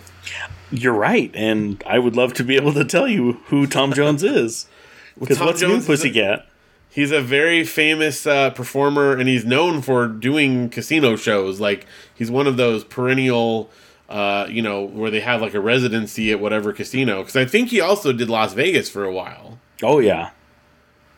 You're 0.73 0.93
right. 0.93 1.31
And 1.35 1.81
I 1.85 1.99
would 1.99 2.15
love 2.15 2.33
to 2.33 2.43
be 2.43 2.55
able 2.55 2.73
to 2.73 2.83
tell 2.83 3.07
you 3.07 3.33
who 3.45 3.67
Tom 3.67 3.93
Jones 3.93 4.23
is. 4.23 4.67
Because 5.19 5.39
what's 5.39 5.61
Jones 5.61 5.87
new, 5.87 5.93
a- 5.93 5.95
Pussycat? 5.95 6.47
He's 6.89 7.11
a 7.11 7.21
very 7.21 7.63
famous 7.63 8.25
uh, 8.25 8.49
performer, 8.49 9.15
and 9.15 9.29
he's 9.29 9.45
known 9.45 9.83
for 9.83 10.07
doing 10.07 10.69
casino 10.71 11.15
shows. 11.15 11.59
Like, 11.59 11.85
he's 12.15 12.31
one 12.31 12.47
of 12.47 12.57
those 12.57 12.83
perennial, 12.83 13.69
uh, 14.09 14.47
you 14.49 14.63
know, 14.63 14.81
where 14.81 15.11
they 15.11 15.19
have 15.19 15.39
like 15.39 15.53
a 15.53 15.59
residency 15.59 16.31
at 16.31 16.39
whatever 16.39 16.73
casino. 16.73 17.19
Because 17.21 17.35
I 17.35 17.45
think 17.45 17.69
he 17.69 17.79
also 17.79 18.11
did 18.11 18.27
Las 18.27 18.53
Vegas 18.53 18.89
for 18.89 19.03
a 19.03 19.13
while. 19.13 19.59
Oh, 19.83 19.99
yeah. 19.99 20.31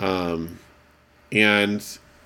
Um, 0.01 0.59
and 1.31 1.81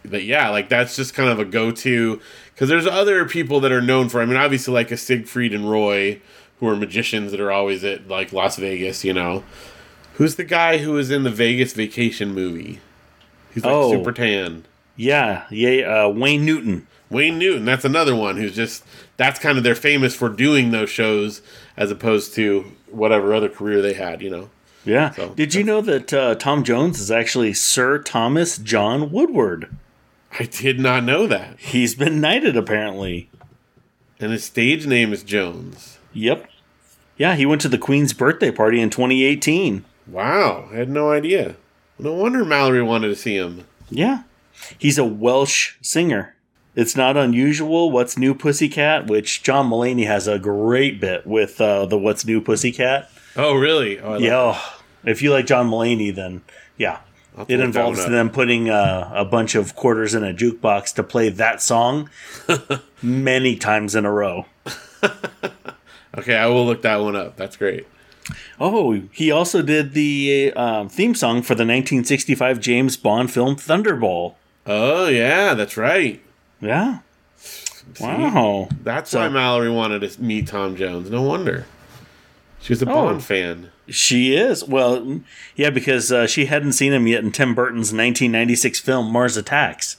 but 0.05 0.23
yeah, 0.23 0.49
like 0.49 0.69
that's 0.69 0.95
just 0.95 1.13
kind 1.13 1.29
of 1.29 1.39
a 1.39 1.45
go-to 1.45 2.19
because 2.53 2.69
there's 2.69 2.87
other 2.87 3.25
people 3.25 3.59
that 3.59 3.71
are 3.71 3.81
known 3.81 4.09
for. 4.09 4.21
I 4.21 4.25
mean, 4.25 4.37
obviously 4.37 4.73
like 4.73 4.91
a 4.91 4.97
Siegfried 4.97 5.53
and 5.53 5.69
Roy, 5.69 6.19
who 6.59 6.67
are 6.67 6.75
magicians 6.75 7.31
that 7.31 7.39
are 7.39 7.51
always 7.51 7.83
at 7.83 8.07
like 8.07 8.31
Las 8.33 8.57
Vegas. 8.57 9.03
You 9.03 9.13
know, 9.13 9.43
who's 10.15 10.35
the 10.35 10.43
guy 10.43 10.77
who 10.79 10.93
was 10.93 11.11
in 11.11 11.23
the 11.23 11.29
Vegas 11.31 11.73
Vacation 11.73 12.33
movie? 12.33 12.79
He's 13.53 13.63
like 13.65 13.73
Oh. 13.73 13.91
super 13.91 14.11
tan. 14.11 14.65
Yeah. 14.95 15.45
Yeah. 15.49 16.05
Uh, 16.05 16.09
Wayne 16.09 16.45
Newton. 16.45 16.87
Wayne 17.09 17.39
Newton, 17.39 17.65
that's 17.65 17.85
another 17.85 18.15
one 18.15 18.37
who's 18.37 18.55
just 18.55 18.83
that's 19.17 19.39
kind 19.39 19.57
of 19.57 19.63
they're 19.63 19.73
famous 19.75 20.13
for 20.15 20.29
doing 20.29 20.69
those 20.71 20.89
shows 20.91 21.41
as 21.75 21.89
opposed 21.89 22.35
to 22.35 22.71
whatever 22.91 23.33
other 23.33 23.49
career 23.49 23.81
they 23.81 23.93
had. 23.93 24.21
You 24.21 24.29
know. 24.29 24.49
Yeah. 24.85 25.11
So, 25.11 25.29
Did 25.29 25.53
you 25.55 25.63
know 25.63 25.81
that 25.81 26.13
uh, 26.13 26.35
Tom 26.35 26.63
Jones 26.63 26.99
is 26.99 27.11
actually 27.11 27.53
Sir 27.53 27.99
Thomas 27.99 28.57
John 28.57 29.11
Woodward? 29.11 29.75
I 30.39 30.43
did 30.45 30.79
not 30.79 31.03
know 31.03 31.27
that. 31.27 31.59
He's 31.59 31.95
been 31.95 32.21
knighted, 32.21 32.55
apparently. 32.55 33.29
And 34.19 34.31
his 34.31 34.43
stage 34.45 34.85
name 34.87 35.11
is 35.11 35.23
Jones. 35.23 35.98
Yep. 36.13 36.49
Yeah, 37.17 37.35
he 37.35 37.45
went 37.45 37.61
to 37.61 37.69
the 37.69 37.77
Queen's 37.77 38.13
birthday 38.13 38.51
party 38.51 38.79
in 38.81 38.89
2018. 38.89 39.83
Wow, 40.07 40.69
I 40.71 40.75
had 40.75 40.89
no 40.89 41.11
idea. 41.11 41.55
No 41.97 42.13
wonder 42.13 42.45
Mallory 42.45 42.81
wanted 42.81 43.09
to 43.09 43.15
see 43.15 43.35
him. 43.35 43.65
Yeah. 43.89 44.23
He's 44.77 44.97
a 44.97 45.03
Welsh 45.05 45.75
singer. 45.81 46.35
It's 46.75 46.95
not 46.95 47.17
unusual. 47.17 47.91
What's 47.91 48.17
New 48.17 48.33
Pussycat, 48.33 49.07
which 49.07 49.43
John 49.43 49.69
Mulaney 49.69 50.05
has 50.07 50.27
a 50.27 50.39
great 50.39 51.01
bit 51.01 51.27
with 51.27 51.59
uh, 51.59 51.85
the 51.87 51.97
What's 51.97 52.25
New 52.25 52.39
Pussycat. 52.41 53.09
Oh, 53.35 53.55
really? 53.55 53.99
Oh, 53.99 54.17
Yeah. 54.17 54.35
oh, 54.55 54.81
if 55.03 55.21
you 55.21 55.31
like 55.31 55.45
John 55.45 55.69
Mulaney, 55.69 56.13
then 56.15 56.41
yeah. 56.77 56.99
It 57.47 57.61
involves 57.61 58.05
them 58.05 58.29
putting 58.31 58.69
uh, 58.69 59.11
a 59.13 59.23
bunch 59.23 59.55
of 59.55 59.73
quarters 59.75 60.13
in 60.13 60.25
a 60.25 60.33
jukebox 60.33 60.93
to 60.95 61.03
play 61.03 61.29
that 61.29 61.61
song 61.61 62.09
many 63.01 63.55
times 63.55 63.95
in 63.95 64.03
a 64.05 64.11
row. 64.11 64.45
Okay, 66.19 66.35
I 66.35 66.47
will 66.47 66.65
look 66.65 66.81
that 66.83 66.97
one 66.97 67.15
up. 67.15 67.35
That's 67.35 67.57
great. 67.57 67.87
Oh, 68.59 69.01
he 69.11 69.31
also 69.31 69.61
did 69.61 69.93
the 69.93 70.53
um, 70.55 70.87
theme 70.89 71.15
song 71.15 71.41
for 71.41 71.55
the 71.55 71.63
1965 71.63 72.59
James 72.59 72.95
Bond 72.97 73.31
film 73.31 73.55
Thunderball. 73.55 74.35
Oh, 74.67 75.07
yeah, 75.07 75.53
that's 75.55 75.77
right. 75.77 76.21
Yeah. 76.61 76.99
Wow. 77.99 78.69
That's 78.83 79.09
So- 79.11 79.19
why 79.19 79.29
Mallory 79.29 79.69
wanted 79.71 80.01
to 80.07 80.21
meet 80.21 80.47
Tom 80.47 80.75
Jones. 80.75 81.09
No 81.09 81.21
wonder. 81.23 81.65
She 82.61 82.73
was 82.73 82.81
a 82.83 82.89
Oh. 82.89 82.93
Bond 82.93 83.23
fan. 83.23 83.71
She 83.87 84.35
is. 84.35 84.63
Well, 84.63 85.21
yeah, 85.55 85.71
because 85.71 86.11
uh, 86.11 86.27
she 86.27 86.45
hadn't 86.45 86.73
seen 86.73 86.93
him 86.93 87.07
yet 87.07 87.23
in 87.23 87.31
Tim 87.31 87.55
Burton's 87.55 87.91
1996 87.93 88.79
film 88.81 89.11
Mars 89.11 89.37
Attacks. 89.37 89.97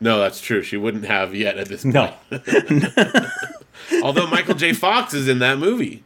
No, 0.00 0.18
that's 0.18 0.40
true. 0.40 0.62
She 0.62 0.78
wouldn't 0.78 1.04
have 1.04 1.34
yet 1.34 1.58
at 1.58 1.68
this 1.68 1.82
point. 1.82 1.94
No. 1.94 2.14
Although 4.02 4.26
Michael 4.26 4.54
J. 4.54 4.72
Fox 4.72 5.14
is 5.14 5.28
in 5.28 5.38
that 5.40 5.58
movie. 5.58 6.04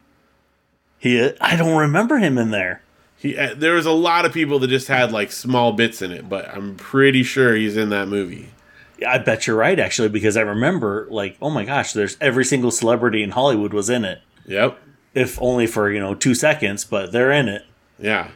He 0.98 1.20
I 1.40 1.56
don't 1.56 1.76
remember 1.76 2.18
him 2.18 2.38
in 2.38 2.50
there. 2.50 2.82
He, 3.16 3.36
uh, 3.36 3.54
there 3.56 3.74
was 3.74 3.86
a 3.86 3.92
lot 3.92 4.24
of 4.24 4.32
people 4.32 4.58
that 4.58 4.68
just 4.68 4.88
had 4.88 5.12
like 5.12 5.32
small 5.32 5.72
bits 5.72 6.02
in 6.02 6.10
it, 6.12 6.28
but 6.28 6.48
I'm 6.48 6.76
pretty 6.76 7.22
sure 7.22 7.54
he's 7.54 7.76
in 7.76 7.88
that 7.90 8.08
movie. 8.08 8.50
Yeah, 8.98 9.12
I 9.12 9.18
bet 9.18 9.46
you're 9.46 9.56
right 9.56 9.78
actually 9.78 10.08
because 10.08 10.36
I 10.36 10.42
remember 10.42 11.06
like, 11.10 11.36
oh 11.40 11.50
my 11.50 11.64
gosh, 11.64 11.92
there's 11.92 12.16
every 12.20 12.44
single 12.44 12.70
celebrity 12.70 13.22
in 13.22 13.30
Hollywood 13.30 13.72
was 13.72 13.88
in 13.90 14.04
it. 14.04 14.20
Yep. 14.46 14.78
If 15.14 15.40
only 15.40 15.66
for, 15.66 15.90
you 15.90 16.00
know, 16.00 16.14
2 16.14 16.34
seconds, 16.34 16.84
but 16.84 17.12
they're 17.12 17.30
in 17.30 17.48
it. 17.48 17.64
Yeah. 17.98 18.30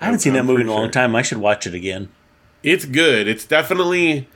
I 0.00 0.06
haven't 0.06 0.20
seen 0.20 0.36
I'm 0.36 0.46
that 0.46 0.52
movie 0.52 0.62
in 0.62 0.68
a 0.68 0.72
long 0.72 0.84
sure. 0.84 0.92
time. 0.92 1.14
I 1.14 1.22
should 1.22 1.38
watch 1.38 1.66
it 1.66 1.74
again. 1.74 2.08
it's 2.62 2.84
good. 2.84 3.28
It's 3.28 3.44
definitely 3.44 4.28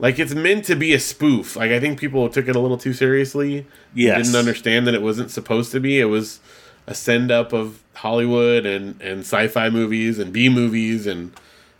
like 0.00 0.18
it's 0.18 0.34
meant 0.34 0.64
to 0.66 0.74
be 0.76 0.92
a 0.94 0.98
spoof. 1.00 1.56
Like 1.56 1.70
I 1.70 1.78
think 1.80 1.98
people 2.00 2.28
took 2.28 2.48
it 2.48 2.56
a 2.56 2.60
little 2.60 2.78
too 2.78 2.92
seriously. 2.92 3.66
Yeah, 3.94 4.16
Didn't 4.16 4.34
understand 4.36 4.86
that 4.86 4.94
it 4.94 5.02
wasn't 5.02 5.30
supposed 5.30 5.70
to 5.72 5.80
be. 5.80 6.00
It 6.00 6.06
was 6.06 6.40
a 6.86 6.94
send 6.94 7.30
up 7.30 7.52
of 7.52 7.82
Hollywood 7.94 8.66
and 8.66 9.00
and 9.00 9.20
sci-fi 9.20 9.70
movies 9.70 10.18
and 10.18 10.32
B 10.32 10.48
movies 10.48 11.06
and 11.06 11.32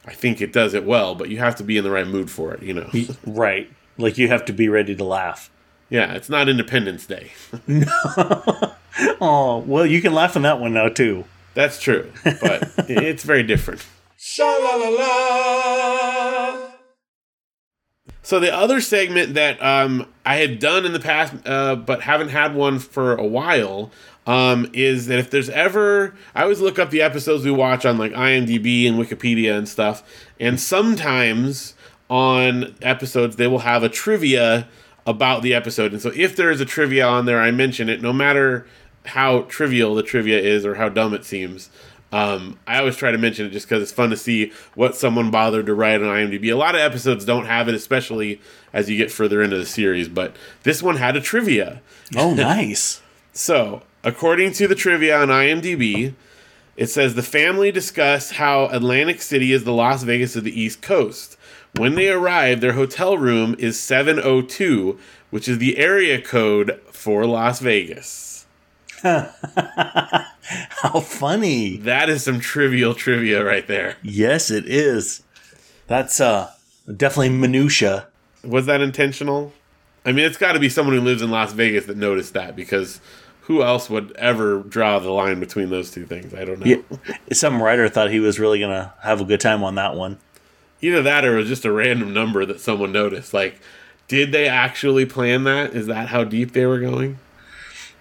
I 0.07 0.13
think 0.15 0.41
it 0.41 0.53
does 0.53 0.75
it 0.75 0.85
well, 0.85 1.15
but 1.15 1.29
you 1.29 1.39
have 1.39 1.57
to 1.57 1.63
be 1.63 1.77
in 1.77 1.85
the 1.85 1.91
right 1.91 2.07
mood 2.07 2.31
for 2.31 2.55
it, 2.55 2.63
you 2.63 2.73
know. 2.73 2.91
Right. 3.27 3.71
Like 3.99 4.17
you 4.19 4.29
have 4.29 4.45
to 4.47 4.53
be 4.53 4.69
ready 4.69 4.95
to 4.97 5.05
laugh. 5.05 5.51
yeah, 5.91 6.13
it's 6.15 6.29
not 6.31 6.49
Independence 6.49 7.07
Day. 7.07 7.33
no. 7.67 8.75
Oh, 9.21 9.59
well, 9.67 9.87
you 9.87 10.01
can 10.03 10.15
laugh 10.15 10.37
on 10.37 10.43
that 10.43 10.59
one 10.61 10.73
now 10.73 10.89
too. 10.89 11.25
That's 11.55 11.81
true, 11.81 12.11
but 12.25 12.73
it's 12.89 13.25
very 13.25 13.43
different. 13.43 13.85
Sha 14.17 14.45
la 14.45 14.77
la 14.77 14.89
la. 14.89 16.70
So 18.31 18.39
the 18.39 18.55
other 18.55 18.81
segment 18.81 19.35
that 19.35 19.61
um, 19.61 20.07
I 20.25 20.37
had 20.37 20.61
done 20.61 20.87
in 20.87 20.93
the 20.93 21.01
past, 21.01 21.35
uh, 21.45 21.75
but 21.75 22.03
haven't 22.03 22.29
had 22.29 22.55
one 22.55 22.79
for 22.79 23.17
a 23.17 23.27
while, 23.27 23.91
um, 24.25 24.71
is 24.73 25.09
that 25.09 25.19
if 25.19 25.31
there's 25.31 25.51
ever, 25.51 26.15
I 26.33 26.43
always 26.43 26.61
look 26.61 26.79
up 26.79 26.91
the 26.91 27.03
episodes 27.03 27.45
we 27.45 27.51
watch 27.51 27.85
on 27.85 27.99
like 27.99 28.13
IMDb 28.13 28.87
and 28.87 28.97
Wikipedia 28.97 29.59
and 29.59 29.69
stuff, 29.69 30.05
and 30.39 30.61
sometimes 30.61 31.75
on 32.09 32.77
episodes 32.83 33.35
they 33.35 33.49
will 33.49 33.59
have 33.59 33.83
a 33.83 33.89
trivia 33.89 34.69
about 35.09 35.43
the 35.43 35.53
episode, 35.53 35.93
and 35.93 36.01
so 36.01 36.13
if 36.15 36.37
there 36.37 36.53
is 36.53 36.61
a 36.61 36.65
trivia 36.65 37.05
on 37.05 37.27
there, 37.27 37.41
I 37.41 37.51
mention 37.51 37.89
it, 37.89 38.01
no 38.01 38.13
matter 38.13 38.65
how 39.07 39.41
trivial 39.49 39.97
the 39.97 40.05
trivia 40.05 40.39
is 40.39 40.65
or 40.65 40.77
how 40.77 40.89
dumb 40.89 41.15
it 41.15 41.25
seems. 41.25 41.69
Um, 42.13 42.59
I 42.67 42.79
always 42.79 42.97
try 42.97 43.13
to 43.13 43.19
mention 43.19 43.47
it 43.47 43.51
just 43.51 43.69
because 43.69 43.83
it's 43.83 43.93
fun 43.93 44.11
to 44.11 44.17
see 44.17 44.53
what 44.75 44.97
someone 44.97 45.31
bothered 45.31 45.67
to 45.67 45.75
write 45.75 46.03
on 46.03 46.09
IMDb. 46.09 46.53
A 46.53 46.57
lot 46.57 46.75
of 46.75 46.81
episodes 46.81 47.25
don't 47.25 47.47
have 47.47 47.69
it, 47.69 47.75
especially 47.75 48.41
as 48.73 48.91
you 48.91 48.97
get 48.97 49.13
further 49.13 49.43
into 49.43 49.57
the 49.57 49.67
series. 49.67 50.09
But 50.09 50.35
this 50.65 50.83
one 50.83 50.97
had 50.97 51.17
a 51.17 51.21
trivia. 51.21 51.83
Oh, 52.17 52.35
nice. 52.35 53.01
So, 53.33 53.83
according 54.03 54.53
to 54.55 54.67
the 54.67 54.75
trivia 54.75 55.21
on 55.21 55.29
IMDb, 55.29 56.15
it 56.77 56.89
says 56.89 57.15
the 57.15 57.23
family 57.23 57.71
discuss 57.71 58.33
how 58.33 58.67
Atlantic 58.67 59.23
City 59.23 59.53
is 59.53 59.65
the 59.65 59.73
Las 59.73 60.03
Vegas 60.03 60.35
of 60.35 60.45
the 60.45 60.61
East 60.61 60.83
Coast. 60.83 61.37
When 61.77 61.95
they 61.95 62.09
arrive, 62.09 62.61
their 62.61 62.73
hotel 62.73 63.17
room 63.17 63.55
is 63.59 63.79
702, 63.79 64.99
which 65.31 65.49
is 65.49 65.59
the 65.59 65.79
area 65.79 66.21
code 66.21 66.81
for 66.91 67.25
Las 67.25 67.61
Vegas. 67.61 68.47
How 70.83 71.01
funny. 71.01 71.77
That 71.79 72.09
is 72.09 72.25
some 72.25 72.41
trivial 72.41 72.95
trivia 72.95 73.45
right 73.45 73.67
there. 73.67 73.97
Yes, 74.03 74.51
it 74.51 74.67
is. 74.67 75.23
That's 75.87 76.21
uh 76.21 76.53
Definitely 76.97 77.31
minutia. 77.31 78.09
Was 78.45 78.67
that 78.67 78.81
intentional? 78.81 79.53
I 80.05 80.13
mean, 80.13 80.25
it's 80.25 80.39
got 80.39 80.53
to 80.53 80.59
be 80.59 80.69
someone 80.69 80.97
who 80.97 81.03
lives 81.03 81.23
in 81.23 81.31
Las 81.31 81.53
Vegas 81.53 81.87
that 81.87 81.97
noticed 81.97 82.33
that 82.33 82.57
because 82.57 83.01
who 83.43 83.63
else 83.63 83.91
would 83.91 84.13
ever 84.13 84.61
draw 84.61 84.99
the 84.99 85.11
line 85.11 85.41
between 85.41 85.71
those 85.71 85.91
two 85.91 86.07
things? 86.07 86.33
I 86.35 86.45
don't 86.45 86.59
know. 86.59 86.67
Yeah. 86.67 87.15
Some 87.33 87.63
writer 87.63 87.89
thought 87.89 88.11
he 88.11 88.21
was 88.21 88.41
really 88.41 88.59
gonna 88.59 88.93
have 89.03 89.21
a 89.21 89.25
good 89.25 89.41
time 89.41 89.63
on 89.63 89.75
that 89.77 89.95
one. 89.95 90.19
Either 90.81 91.03
that 91.03 91.25
or 91.25 91.35
it 91.35 91.41
was 91.41 91.49
just 91.49 91.65
a 91.65 91.73
random 91.73 92.15
number 92.15 92.47
that 92.47 92.61
someone 92.61 92.93
noticed. 92.93 93.35
Like, 93.35 93.61
did 94.09 94.33
they 94.33 94.49
actually 94.49 95.05
plan 95.05 95.45
that? 95.45 95.75
Is 95.75 95.87
that 95.87 96.09
how 96.09 96.25
deep 96.25 96.53
they 96.53 96.65
were 96.65 96.81
going? 96.81 97.19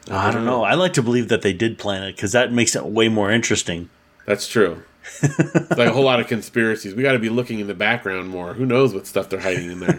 I 0.09 0.31
don't 0.31 0.45
know. 0.45 0.63
I 0.63 0.73
like 0.73 0.93
to 0.93 1.03
believe 1.03 1.29
that 1.29 1.41
they 1.41 1.53
did 1.53 1.77
plan 1.77 2.03
it 2.03 2.15
because 2.15 2.31
that 2.31 2.51
makes 2.51 2.75
it 2.75 2.85
way 2.85 3.09
more 3.09 3.31
interesting. 3.31 3.89
That's 4.25 4.47
true. 4.47 4.83
like 5.23 5.87
a 5.87 5.91
whole 5.91 6.03
lot 6.03 6.19
of 6.19 6.27
conspiracies. 6.27 6.93
We 6.93 7.03
got 7.03 7.13
to 7.13 7.19
be 7.19 7.29
looking 7.29 7.59
in 7.59 7.67
the 7.67 7.73
background 7.73 8.29
more. 8.29 8.53
Who 8.53 8.65
knows 8.65 8.93
what 8.93 9.07
stuff 9.07 9.29
they're 9.29 9.39
hiding 9.39 9.71
in 9.71 9.79
there? 9.79 9.97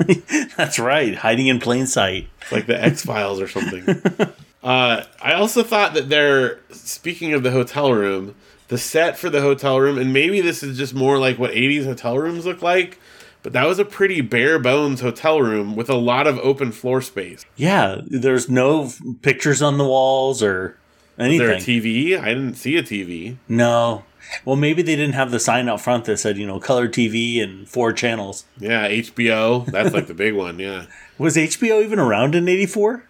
That's 0.57 0.79
right, 0.79 1.15
hiding 1.15 1.49
in 1.49 1.59
plain 1.59 1.87
sight. 1.87 2.29
Like 2.53 2.67
the 2.67 2.81
X 2.81 3.05
Files 3.05 3.41
or 3.41 3.49
something. 3.49 4.03
Uh, 4.63 5.05
I 5.23 5.33
also 5.33 5.63
thought 5.63 5.95
that 5.95 6.11
they're 6.11 6.61
speaking 6.71 7.33
of 7.33 7.43
the 7.43 7.51
hotel 7.51 7.95
room, 7.95 8.35
the 8.69 8.77
set 8.77 9.17
for 9.17 9.31
the 9.31 9.41
hotel 9.41 9.81
room, 9.81 9.97
and 9.97 10.13
maybe 10.13 10.43
this 10.43 10.63
is 10.63 10.77
just 10.77 10.93
more 10.93 11.19
like 11.19 11.39
what 11.39 11.53
80s 11.53 11.87
hotel 11.87 12.19
rooms 12.19 12.45
look 12.45 12.61
like, 12.61 12.99
but 13.43 13.53
that 13.53 13.67
was 13.67 13.79
a 13.79 13.85
pretty 13.85 14.21
bare 14.21 14.59
bones 14.59 15.01
hotel 15.01 15.41
room 15.41 15.75
with 15.77 15.89
a 15.91 15.97
lot 15.97 16.27
of 16.27 16.39
open 16.41 16.73
floor 16.73 17.01
space. 17.01 17.45
Yeah, 17.57 18.01
there's 18.07 18.49
no 18.49 18.91
pictures 19.23 19.63
on 19.63 19.79
the 19.79 19.85
walls 19.85 20.43
or 20.43 20.77
Is 21.19 21.39
there 21.39 21.51
a 21.51 21.55
anything. 21.55 21.83
TV? 21.83 22.19
I 22.21 22.29
didn't 22.35 22.55
see 22.55 22.77
a 22.77 22.83
TV. 22.83 23.37
no. 23.49 24.05
Well, 24.45 24.55
maybe 24.55 24.83
they 24.83 24.95
didn't 24.95 25.15
have 25.15 25.33
the 25.33 25.41
sign 25.41 25.69
out 25.69 25.81
front 25.81 26.05
that 26.05 26.19
said, 26.19 26.37
you 26.37 26.47
know, 26.47 26.61
color 26.61 26.87
TV 26.89 27.43
and 27.43 27.67
four 27.69 27.93
channels. 27.93 28.45
Yeah, 28.59 28.87
HBO. 28.89 29.67
That's 29.67 29.93
like 29.93 30.07
the 30.07 30.15
big 30.15 30.35
one. 30.35 30.61
Yeah. 30.61 30.87
Was 31.19 31.35
HBO 31.37 31.83
even 31.83 31.99
around 31.99 32.37
in 32.37 32.47
84? 32.47 33.03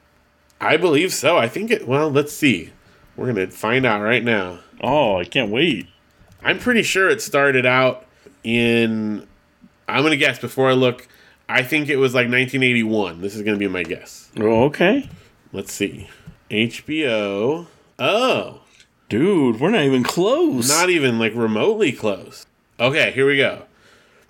I 0.63 0.79
believe 0.79 1.13
so. 1.13 1.37
I 1.37 1.47
think 1.47 1.71
it, 1.73 1.87
well, 1.87 2.09
let's 2.11 2.33
see. 2.33 2.71
We're 3.17 3.31
going 3.33 3.37
to 3.37 3.49
find 3.55 3.85
out 3.85 4.01
right 4.01 4.25
now. 4.25 4.61
Oh, 4.81 5.19
I 5.19 5.25
can't 5.25 5.51
wait. 5.51 5.89
I'm 6.43 6.59
pretty 6.59 6.83
sure 6.85 7.11
it 7.11 7.21
started 7.21 7.67
out 7.67 8.07
in. 8.43 9.27
I'm 9.91 10.03
gonna 10.03 10.17
guess 10.17 10.39
before 10.39 10.69
I 10.71 10.75
look. 10.75 11.07
I 11.49 11.63
think 11.63 11.89
it 11.89 11.97
was 11.97 12.15
like 12.15 12.25
1981. 12.29 13.21
This 13.21 13.35
is 13.35 13.43
gonna 13.43 13.57
be 13.57 13.69
my 13.69 13.83
guess. 13.83 14.31
Oh, 14.39 14.65
okay. 14.65 15.09
Let's 15.53 15.73
see. 15.73 16.09
HBO. 16.51 17.67
Oh, 17.99 18.61
Dude, 19.09 19.59
we're 19.59 19.71
not 19.71 19.83
even 19.83 20.05
close. 20.05 20.69
not 20.69 20.89
even 20.89 21.19
like 21.19 21.35
remotely 21.35 21.91
close. 21.91 22.47
Okay, 22.79 23.11
here 23.11 23.27
we 23.27 23.37
go. 23.37 23.65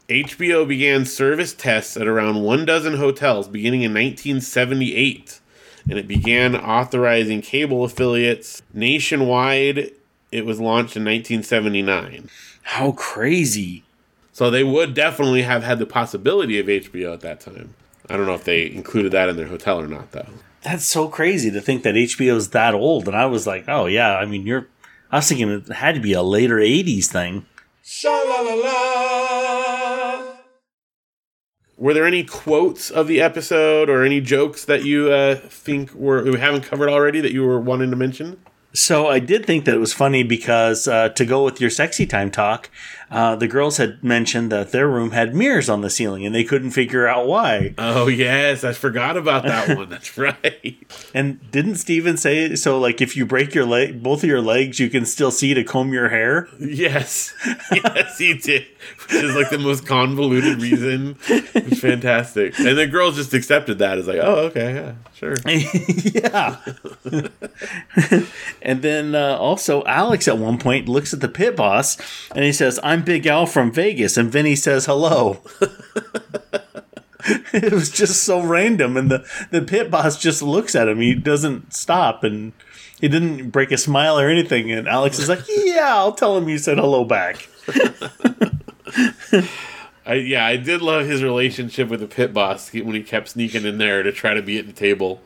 HBO 0.09 0.67
began 0.67 1.05
service 1.05 1.53
tests 1.53 1.97
at 1.97 2.07
around 2.09 2.43
one 2.43 2.65
dozen 2.65 2.97
hotels 2.97 3.47
beginning 3.47 3.83
in 3.83 3.93
1978, 3.93 5.39
and 5.89 5.99
it 5.99 6.09
began 6.09 6.57
authorizing 6.57 7.43
cable 7.43 7.85
affiliates 7.85 8.63
nationwide. 8.73 9.93
It 10.33 10.47
was 10.47 10.59
launched 10.59 10.97
in 10.97 11.05
1979. 11.05 12.29
How 12.63 12.93
crazy. 12.93 13.85
So 14.41 14.49
they 14.49 14.65
would 14.65 14.95
definitely 14.95 15.43
have 15.43 15.65
had 15.65 15.79
the 15.79 15.85
possibility 15.85 16.59
of 16.59 16.65
HBO 16.65 17.13
at 17.13 17.21
that 17.21 17.41
time. 17.41 17.75
I 18.09 18.17
don't 18.17 18.25
know 18.25 18.33
if 18.33 18.45
they 18.45 18.71
included 18.71 19.13
that 19.13 19.29
in 19.29 19.37
their 19.37 19.49
hotel 19.49 19.79
or 19.79 19.87
not, 19.87 20.13
though. 20.13 20.29
That's 20.63 20.87
so 20.87 21.09
crazy 21.09 21.51
to 21.51 21.61
think 21.61 21.83
that 21.83 21.95
HBO's 21.95 22.49
that 22.49 22.73
old. 22.73 23.07
And 23.07 23.15
I 23.15 23.27
was 23.27 23.47
like, 23.47 23.65
oh, 23.69 23.85
yeah, 23.85 24.17
I 24.17 24.25
mean, 24.25 24.47
you're. 24.47 24.67
I 25.13 25.17
was 25.17 25.29
thinking 25.29 25.51
it 25.51 25.69
had 25.71 25.95
to 25.95 26.01
be 26.01 26.15
a 26.15 26.23
later 26.23 26.57
80s 26.57 27.09
thing. 27.09 27.45
Sha 27.85 28.09
la 28.09 28.41
la 28.41 28.55
la. 28.55 30.37
Were 31.77 31.93
there 31.93 32.07
any 32.07 32.25
quotes 32.25 32.91
of 32.91 33.09
the 33.09 33.21
episode 33.21 33.91
or 33.91 34.05
any 34.05 34.23
jokes 34.23 34.65
that 34.65 34.85
you 34.85 35.13
uh, 35.13 35.35
think 35.35 35.93
were 35.93 36.25
we 36.25 36.41
haven't 36.41 36.63
covered 36.63 36.89
already 36.89 37.21
that 37.21 37.33
you 37.33 37.45
were 37.45 37.61
wanting 37.61 37.91
to 37.91 37.97
mention? 37.97 38.41
So 38.73 39.09
I 39.09 39.19
did 39.19 39.47
think 39.47 39.65
that 39.65 39.75
it 39.75 39.79
was 39.79 39.93
funny 39.93 40.23
because 40.23 40.87
uh, 40.87 41.09
to 41.11 41.25
go 41.25 41.45
with 41.45 41.61
your 41.61 41.71
sexy 41.71 42.07
time 42.07 42.31
talk, 42.31 42.71
uh, 43.11 43.35
the 43.37 43.49
girls 43.49 43.77
had 43.79 44.03
mentioned 44.05 44.53
that 44.53 44.71
their 44.71 44.89
room 44.89 45.11
had 45.11 45.35
mirrors 45.35 45.69
on 45.69 45.81
the 45.81 45.91
ceiling 45.91 46.25
and 46.25 46.35
they 46.35 46.45
couldn't 46.45 46.71
figure 46.71 47.09
out 47.09 47.27
why. 47.27 47.75
Oh 47.77 48.07
yes, 48.07 48.63
I 48.63 48.73
forgot 48.73 49.17
about 49.17 49.43
that 49.45 49.77
one. 49.77 49.89
That's 49.89 50.17
right. 50.19 50.77
And 51.13 51.51
didn't 51.51 51.77
Steven 51.77 52.17
say 52.17 52.55
so? 52.55 52.79
Like 52.79 53.01
if 53.01 53.17
you 53.17 53.27
break 53.27 53.55
your 53.55 53.67
leg, 53.67 54.03
both 54.03 54.23
of 54.23 54.29
your 54.29 54.41
legs, 54.41 54.79
you 54.79 54.89
can 54.89 55.05
still 55.05 55.31
see 55.31 55.55
to 55.55 55.65
comb 55.65 55.93
your 55.93 56.09
hair. 56.09 56.49
Yes, 56.59 57.35
yes, 57.73 58.19
he 58.19 58.35
did. 58.35 58.67
Which 59.09 59.25
is 59.25 59.35
like 59.35 59.51
the 59.51 59.59
most 59.59 59.87
convoluted 59.87 60.63
reason. 60.63 61.17
It's 61.29 61.81
fantastic, 61.81 62.59
and 62.59 62.79
the 62.79 62.87
girls 62.87 63.17
just 63.17 63.35
accepted 63.35 63.79
that 63.79 63.99
as 63.99 64.07
like, 64.07 64.21
oh, 64.23 64.47
okay, 64.47 64.75
yeah, 64.75 64.95
sure. 65.15 65.37
yeah. 66.15 66.57
and 68.63 68.83
then 68.83 69.15
uh, 69.15 69.37
also 69.37 69.85
Alex 69.85 70.29
at 70.29 70.39
one 70.39 70.59
point 70.59 70.89
looks 70.89 71.13
at 71.13 71.21
the 71.21 71.29
pit 71.29 71.57
boss 71.57 71.99
and 72.35 72.45
he 72.45 72.53
says, 72.53 72.81
"I'm 72.83 73.00
Big 73.05 73.27
Al 73.27 73.47
from 73.47 73.73
Vegas," 73.73 74.17
and 74.17 74.31
Vinny 74.31 74.57
says, 74.57 74.87
"Hello." 74.87 75.41
it 77.53 77.73
was 77.73 77.91
just 77.91 78.25
so 78.25 78.43
random, 78.43 78.97
and 78.97 79.11
the 79.11 79.27
the 79.51 79.63
pit 79.63 79.91
boss 79.91 80.21
just 80.21 80.43
looks 80.43 80.75
at 80.75 80.89
him. 80.89 81.01
He 81.01 81.15
doesn't 81.15 81.73
stop, 81.75 82.25
and 82.25 82.53
he 83.01 83.09
didn't 83.09 83.51
break 83.51 83.73
a 83.73 83.79
smile 83.79 84.19
or 84.19 84.29
anything. 84.29 84.71
And 84.71 84.89
Alex 84.89 85.19
is 85.19 85.29
like, 85.29 85.41
"Yeah, 85.49 85.97
I'll 85.97 86.13
tell 86.13 86.37
him 86.37 86.49
you 86.49 86.59
said 86.59 86.79
hello 86.79 87.05
back." 87.05 87.49
I, 90.07 90.15
yeah, 90.15 90.45
I 90.45 90.57
did 90.57 90.83
love 90.83 91.07
his 91.07 91.23
relationship 91.23 91.89
with 91.89 92.01
the 92.01 92.07
pit 92.07 92.33
boss 92.33 92.73
when 92.73 92.95
he 92.95 93.03
kept 93.03 93.29
sneaking 93.29 93.65
in 93.65 93.79
there 93.79 94.03
to 94.03 94.11
try 94.11 94.35
to 94.35 94.43
be 94.43 94.59
at 94.59 94.67
the 94.67 94.73
table, 94.73 95.21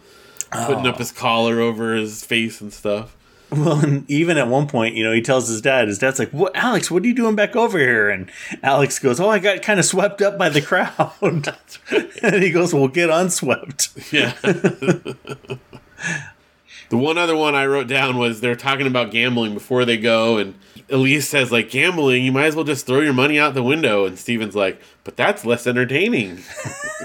putting 0.51 0.87
up 0.87 0.97
oh. 0.97 0.99
his 0.99 1.13
collar 1.13 1.61
over 1.61 1.95
his 1.95 2.25
face 2.25 2.61
and 2.61 2.73
stuff. 2.73 3.17
Well, 3.55 3.79
and 3.85 4.11
even 4.11 4.37
at 4.37 4.49
one 4.49 4.67
point, 4.67 4.97
you 4.97 5.05
know, 5.05 5.13
he 5.13 5.21
tells 5.23 5.49
his 5.49 5.61
dad, 5.61 5.87
his 5.87 5.99
dad's 5.99 6.19
like, 6.19 6.31
What, 6.31 6.57
Alex, 6.57 6.91
what 6.91 7.05
are 7.05 7.07
you 7.07 7.15
doing 7.15 7.37
back 7.37 7.55
over 7.55 7.79
here? 7.79 8.11
And 8.11 8.29
Alex 8.63 8.99
goes, 8.99 9.21
Oh, 9.21 9.29
I 9.29 9.39
got 9.39 9.63
kind 9.63 9.79
of 9.79 9.85
swept 9.87 10.21
up 10.23 10.37
by 10.37 10.49
the 10.49 10.61
crowd. 10.61 11.13
and 12.23 12.43
he 12.43 12.51
goes, 12.51 12.75
Well, 12.75 12.89
get 12.89 13.11
unswept. 13.11 13.91
Yeah. 14.13 14.33
the 14.43 15.59
one 16.91 17.17
other 17.17 17.37
one 17.37 17.55
I 17.55 17.67
wrote 17.67 17.87
down 17.87 18.19
was 18.19 18.41
they're 18.41 18.57
talking 18.57 18.89
about 18.89 19.13
gambling 19.13 19.55
before 19.55 19.85
they 19.85 19.99
go, 19.99 20.39
and 20.39 20.55
Elise 20.91 21.29
says, 21.29 21.53
like, 21.53 21.71
gambling, 21.71 22.25
you 22.25 22.33
might 22.33 22.47
as 22.47 22.57
well 22.57 22.65
just 22.65 22.87
throw 22.87 23.01
your 23.01 23.13
money 23.13 23.39
out 23.39 23.55
the 23.55 23.63
window. 23.63 24.05
And 24.05 24.19
Steven's 24.19 24.57
like, 24.57 24.81
but 25.05 25.17
that's 25.17 25.45
less 25.45 25.67
entertaining. 25.67 26.43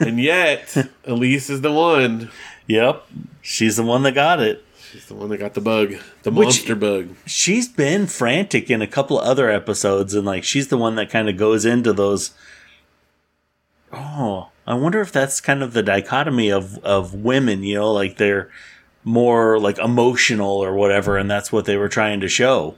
and 0.00 0.20
yet, 0.20 0.76
Elise 1.04 1.48
is 1.50 1.60
the 1.60 1.72
one. 1.72 2.30
Yep. 2.66 3.06
She's 3.42 3.76
the 3.76 3.82
one 3.82 4.02
that 4.04 4.12
got 4.12 4.40
it. 4.40 4.64
She's 4.90 5.06
the 5.06 5.14
one 5.14 5.28
that 5.30 5.38
got 5.38 5.54
the 5.54 5.60
bug, 5.60 5.94
the 6.22 6.30
Which- 6.30 6.46
monster 6.46 6.74
bug. 6.76 7.08
She's 7.26 7.68
been 7.68 8.06
frantic 8.06 8.70
in 8.70 8.80
a 8.82 8.86
couple 8.86 9.18
of 9.18 9.26
other 9.26 9.50
episodes, 9.50 10.14
and 10.14 10.24
like, 10.26 10.44
she's 10.44 10.68
the 10.68 10.78
one 10.78 10.94
that 10.96 11.10
kind 11.10 11.28
of 11.28 11.36
goes 11.36 11.64
into 11.64 11.92
those. 11.92 12.32
Oh, 13.92 14.48
I 14.66 14.74
wonder 14.74 15.00
if 15.00 15.12
that's 15.12 15.40
kind 15.40 15.62
of 15.62 15.72
the 15.72 15.82
dichotomy 15.82 16.50
of, 16.50 16.78
of 16.84 17.14
women, 17.14 17.62
you 17.62 17.76
know, 17.76 17.92
like 17.92 18.16
they're 18.16 18.50
more 19.04 19.58
like 19.58 19.78
emotional 19.78 20.50
or 20.62 20.74
whatever, 20.74 21.16
and 21.16 21.30
that's 21.30 21.50
what 21.52 21.64
they 21.64 21.76
were 21.76 21.88
trying 21.88 22.20
to 22.20 22.28
show. 22.28 22.76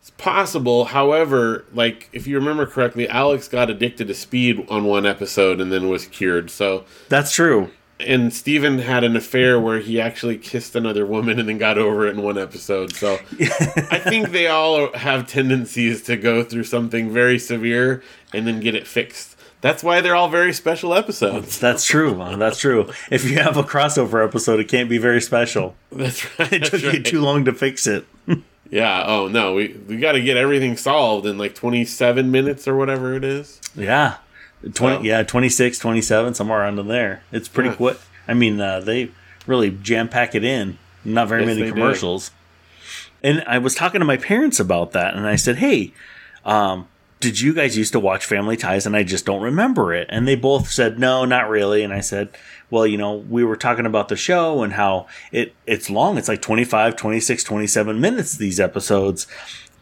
It's 0.00 0.10
possible. 0.10 0.86
However, 0.86 1.64
like 1.72 2.08
if 2.12 2.26
you 2.26 2.36
remember 2.38 2.66
correctly, 2.66 3.08
Alex 3.08 3.48
got 3.48 3.70
addicted 3.70 4.08
to 4.08 4.14
speed 4.14 4.66
on 4.68 4.84
one 4.84 5.06
episode 5.06 5.60
and 5.60 5.72
then 5.72 5.88
was 5.88 6.06
cured. 6.06 6.50
So, 6.50 6.84
That's 7.08 7.32
true. 7.32 7.70
And 8.00 8.32
Steven 8.32 8.78
had 8.80 9.04
an 9.04 9.16
affair 9.16 9.58
where 9.60 9.78
he 9.78 10.00
actually 10.00 10.36
kissed 10.36 10.74
another 10.74 11.06
woman 11.06 11.38
and 11.38 11.48
then 11.48 11.58
got 11.58 11.78
over 11.78 12.06
it 12.06 12.10
in 12.16 12.22
one 12.22 12.36
episode. 12.38 12.92
So, 12.94 13.14
I 13.40 13.98
think 14.04 14.30
they 14.30 14.48
all 14.48 14.92
have 14.94 15.26
tendencies 15.28 16.02
to 16.02 16.16
go 16.16 16.42
through 16.42 16.64
something 16.64 17.10
very 17.10 17.38
severe 17.38 18.02
and 18.32 18.46
then 18.46 18.60
get 18.60 18.74
it 18.74 18.86
fixed. 18.86 19.36
That's 19.60 19.82
why 19.82 20.02
they're 20.02 20.14
all 20.14 20.28
very 20.28 20.52
special 20.52 20.92
episodes. 20.92 21.58
That's 21.58 21.86
true. 21.86 22.14
man. 22.14 22.38
That's 22.38 22.58
true. 22.58 22.90
If 23.10 23.24
you 23.24 23.38
have 23.38 23.56
a 23.56 23.62
crossover 23.62 24.22
episode, 24.22 24.60
it 24.60 24.68
can't 24.68 24.90
be 24.90 24.98
very 24.98 25.22
special. 25.22 25.74
That's 25.90 26.38
right. 26.38 26.52
It 26.52 26.70
That's 26.70 26.82
took 26.82 26.92
you 26.92 27.02
too 27.02 27.22
long 27.22 27.44
to 27.46 27.52
fix 27.52 27.86
it. 27.86 28.04
Yeah. 28.70 29.04
Oh 29.06 29.28
no, 29.28 29.54
we 29.54 29.68
we 29.86 29.98
got 29.98 30.12
to 30.12 30.22
get 30.22 30.36
everything 30.38 30.76
solved 30.76 31.26
in 31.26 31.36
like 31.38 31.54
27 31.54 32.30
minutes 32.30 32.66
or 32.66 32.74
whatever 32.74 33.14
it 33.14 33.22
is. 33.22 33.60
Yeah. 33.76 34.16
20, 34.72 34.96
Well- 34.96 35.04
yeah, 35.04 35.22
26, 35.22 35.78
27, 35.78 36.34
somewhere 36.34 36.60
around 36.60 36.78
in 36.78 36.88
there. 36.88 37.22
It's 37.32 37.48
pretty 37.48 37.70
Yeah. 37.70 37.76
quick. 37.76 37.98
I 38.26 38.34
mean, 38.34 38.60
uh, 38.60 38.80
they 38.80 39.10
really 39.46 39.70
jam 39.70 40.08
pack 40.08 40.34
it 40.34 40.44
in. 40.44 40.78
Not 41.04 41.28
very 41.28 41.42
Yes, 41.44 41.48
many 41.56 41.62
do. 41.66 41.72
commercials. 41.72 42.30
And 43.22 43.42
I 43.46 43.58
was 43.58 43.74
talking 43.74 44.00
to 44.00 44.04
my 44.04 44.16
parents 44.16 44.58
about 44.60 44.92
that, 44.92 45.14
and 45.14 45.26
I 45.26 45.36
said, 45.36 45.56
hey, 45.56 45.92
um, 46.44 46.86
did 47.20 47.40
you 47.40 47.54
guys 47.54 47.76
used 47.78 47.92
to 47.92 48.00
watch 48.00 48.26
Family 48.26 48.56
Ties? 48.56 48.84
And 48.84 48.94
I 48.94 49.02
just 49.02 49.24
don't 49.24 49.40
remember 49.42 49.94
it. 49.94 50.06
And 50.10 50.28
they 50.28 50.34
both 50.34 50.70
said, 50.70 50.98
no, 50.98 51.24
not 51.24 51.48
really. 51.48 51.82
And 51.82 51.92
I 51.92 52.00
said, 52.00 52.28
well, 52.70 52.86
you 52.86 52.98
know, 52.98 53.14
we 53.14 53.44
were 53.44 53.56
talking 53.56 53.86
about 53.86 54.08
the 54.08 54.16
show 54.16 54.62
and 54.62 54.74
how 54.74 55.06
it 55.32 55.54
it's 55.66 55.88
long. 55.88 56.18
It's 56.18 56.28
like 56.28 56.42
25, 56.42 56.96
26, 56.96 57.42
27 57.44 57.98
minutes, 57.98 58.36
these 58.36 58.60
episodes. 58.60 59.26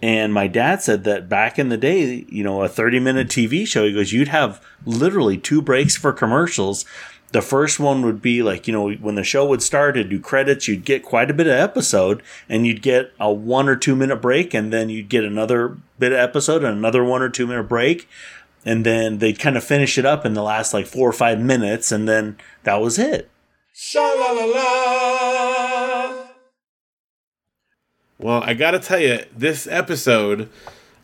And 0.03 0.35
my 0.35 0.49
dad 0.49 0.83
said 0.83 1.05
that 1.05 1.29
back 1.29 1.61
in 1.61 1.69
the 1.69 1.77
day, 1.77 2.27
you 2.29 2.43
know, 2.43 2.63
a 2.63 2.69
30 2.69 2.99
minute 2.99 3.29
TV 3.29 3.65
show, 3.67 3.87
he 3.87 3.95
goes, 3.95 4.13
you'd 4.13 4.29
have 4.29 4.61
literally 4.85 5.39
two 5.39 5.63
breaks 5.63 5.97
for 5.97 6.13
commercials. 6.13 6.85
The 7.31 7.41
first 7.41 7.79
one 7.79 8.05
would 8.05 8.21
be 8.21 8.43
like, 8.43 8.67
you 8.67 8.73
know, 8.73 8.91
when 8.91 9.15
the 9.15 9.23
show 9.23 9.47
would 9.47 9.63
start 9.63 9.97
and 9.97 10.11
do 10.11 10.21
credits, 10.21 10.67
you'd 10.67 10.85
get 10.85 11.05
quite 11.05 11.31
a 11.31 11.35
bit 11.35 11.47
of 11.47 11.53
episode 11.53 12.21
and 12.49 12.67
you'd 12.67 12.83
get 12.83 13.13
a 13.21 13.33
one 13.33 13.69
or 13.69 13.77
two 13.77 13.95
minute 13.95 14.17
break 14.17 14.53
and 14.53 14.73
then 14.73 14.91
you'd 14.91 15.09
get 15.09 15.25
another 15.25 15.79
bit 16.01 16.13
of 16.13 16.19
episode 16.19 16.65
and 16.65 16.77
another 16.77 17.05
one 17.05 17.23
or 17.23 17.31
two 17.31 17.47
minute 17.47 17.69
break. 17.69 18.09
And 18.65 18.85
then 18.85 19.19
they'd 19.19 19.39
kind 19.39 19.57
of 19.57 19.65
finish 19.65 19.99
it 19.99 20.05
up 20.05 20.27
in 20.27 20.35
the 20.35 20.43
last 20.43 20.75
like 20.75 20.87
four 20.87 21.09
or 21.09 21.13
five 21.13 21.41
minutes 21.41 21.93
and 21.93 22.09
then 22.09 22.37
that 22.65 22.81
was 22.81 22.99
it. 22.99 23.31
Sha 23.73 24.01
la 24.01 24.33
la 24.33 24.45
la. 24.45 25.52
Well, 28.23 28.41
I 28.45 28.55
gotta 28.55 28.79
tell 28.79 29.01
you, 29.01 29.25
this 29.37 29.67
episode, 29.67 30.49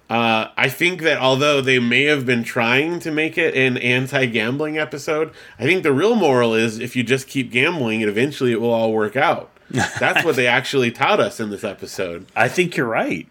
uh, 0.09 0.49
I 0.57 0.69
think 0.69 1.03
that 1.03 1.19
although 1.19 1.61
they 1.61 1.81
may 1.81 2.05
have 2.05 2.25
been 2.25 2.45
trying 2.45 3.01
to 3.01 3.11
make 3.11 3.37
it 3.37 3.57
an 3.57 3.77
anti-gambling 3.77 4.79
episode, 4.79 5.33
I 5.59 5.65
think 5.65 5.83
the 5.83 5.93
real 5.93 6.15
moral 6.15 6.55
is 6.55 6.79
if 6.79 6.95
you 6.95 7.03
just 7.03 7.27
keep 7.27 7.51
gambling, 7.51 8.03
it 8.03 8.09
eventually 8.09 8.53
it 8.53 8.61
will 8.61 8.71
all 8.71 8.93
work 8.93 9.17
out. 9.17 9.51
That's 9.71 10.25
what 10.25 10.37
they 10.37 10.47
actually 10.47 10.93
taught 10.93 11.19
us 11.19 11.41
in 11.41 11.51
this 11.51 11.65
episode. 11.65 12.27
I 12.37 12.49
think 12.49 12.77
you're 12.77 12.87
right. 12.87 13.29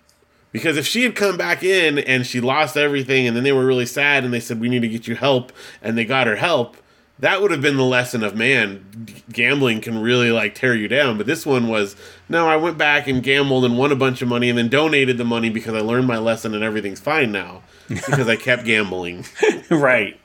Because 0.51 0.75
if 0.75 0.85
she 0.85 1.03
had 1.03 1.15
come 1.15 1.38
back 1.38 1.63
in 1.63 1.97
and 1.97 2.25
she 2.27 2.41
lost 2.41 2.75
everything, 2.75 3.25
and 3.25 3.38
then 3.38 3.43
they 3.43 3.51
were 3.53 3.65
really 3.65 3.85
sad, 3.85 4.25
and 4.25 4.33
they 4.33 4.39
said 4.39 4.59
we 4.59 4.69
need 4.69 4.81
to 4.81 4.88
get 4.89 5.07
you 5.07 5.15
help, 5.15 5.53
and 5.81 5.97
they 5.97 6.05
got 6.05 6.27
her 6.27 6.35
help, 6.35 6.75
that 7.20 7.41
would 7.41 7.51
have 7.51 7.61
been 7.61 7.78
the 7.78 7.84
lesson 7.84 8.24
of 8.24 8.36
man, 8.36 9.07
gambling 9.32 9.82
can 9.82 9.99
really 10.01 10.32
like 10.32 10.55
tear 10.55 10.74
you 10.76 10.88
down. 10.88 11.18
But 11.18 11.26
this 11.26 11.45
one 11.45 11.68
was 11.68 11.95
no, 12.30 12.47
I 12.47 12.55
went 12.57 12.78
back 12.78 13.07
and 13.07 13.24
gambled 13.24 13.65
and 13.65 13.78
won 13.78 13.91
a 13.91 13.95
bunch 13.95 14.22
of 14.22 14.28
money, 14.28 14.49
and 14.49 14.57
then 14.57 14.70
donated 14.70 15.18
the 15.18 15.24
money 15.26 15.49
because 15.49 15.74
I 15.74 15.80
learned 15.80 16.07
my 16.07 16.18
lesson 16.18 16.53
and 16.53 16.63
everything's 16.63 16.99
fine 16.99 17.32
now 17.32 17.61
because 17.88 18.28
I 18.28 18.36
kept 18.36 18.65
gambling. 18.65 19.26
right. 19.70 20.20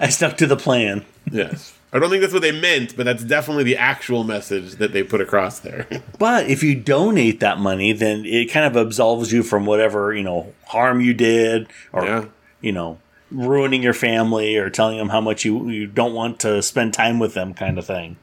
I 0.00 0.08
stuck 0.10 0.36
to 0.38 0.46
the 0.46 0.56
plan. 0.56 1.04
Yes. 1.30 1.72
I 1.92 2.00
don't 2.00 2.10
think 2.10 2.22
that's 2.22 2.32
what 2.32 2.42
they 2.42 2.50
meant, 2.50 2.96
but 2.96 3.04
that's 3.04 3.22
definitely 3.22 3.62
the 3.62 3.76
actual 3.76 4.24
message 4.24 4.72
that 4.76 4.92
they 4.92 5.04
put 5.04 5.20
across 5.20 5.60
there. 5.60 5.86
But 6.18 6.48
if 6.50 6.62
you 6.64 6.74
donate 6.74 7.38
that 7.38 7.58
money, 7.58 7.92
then 7.92 8.24
it 8.24 8.46
kind 8.50 8.66
of 8.66 8.76
absolves 8.76 9.32
you 9.32 9.44
from 9.44 9.64
whatever, 9.64 10.12
you 10.12 10.24
know, 10.24 10.52
harm 10.66 11.00
you 11.00 11.14
did 11.14 11.68
or, 11.92 12.04
Yeah. 12.04 12.24
you 12.60 12.72
know, 12.72 12.98
ruining 13.34 13.82
your 13.82 13.94
family 13.94 14.56
or 14.56 14.70
telling 14.70 14.98
them 14.98 15.10
how 15.10 15.20
much 15.20 15.44
you, 15.44 15.68
you 15.68 15.86
don't 15.86 16.14
want 16.14 16.40
to 16.40 16.62
spend 16.62 16.94
time 16.94 17.18
with 17.18 17.34
them 17.34 17.54
kind 17.54 17.78
of 17.78 17.86
thing. 17.86 18.16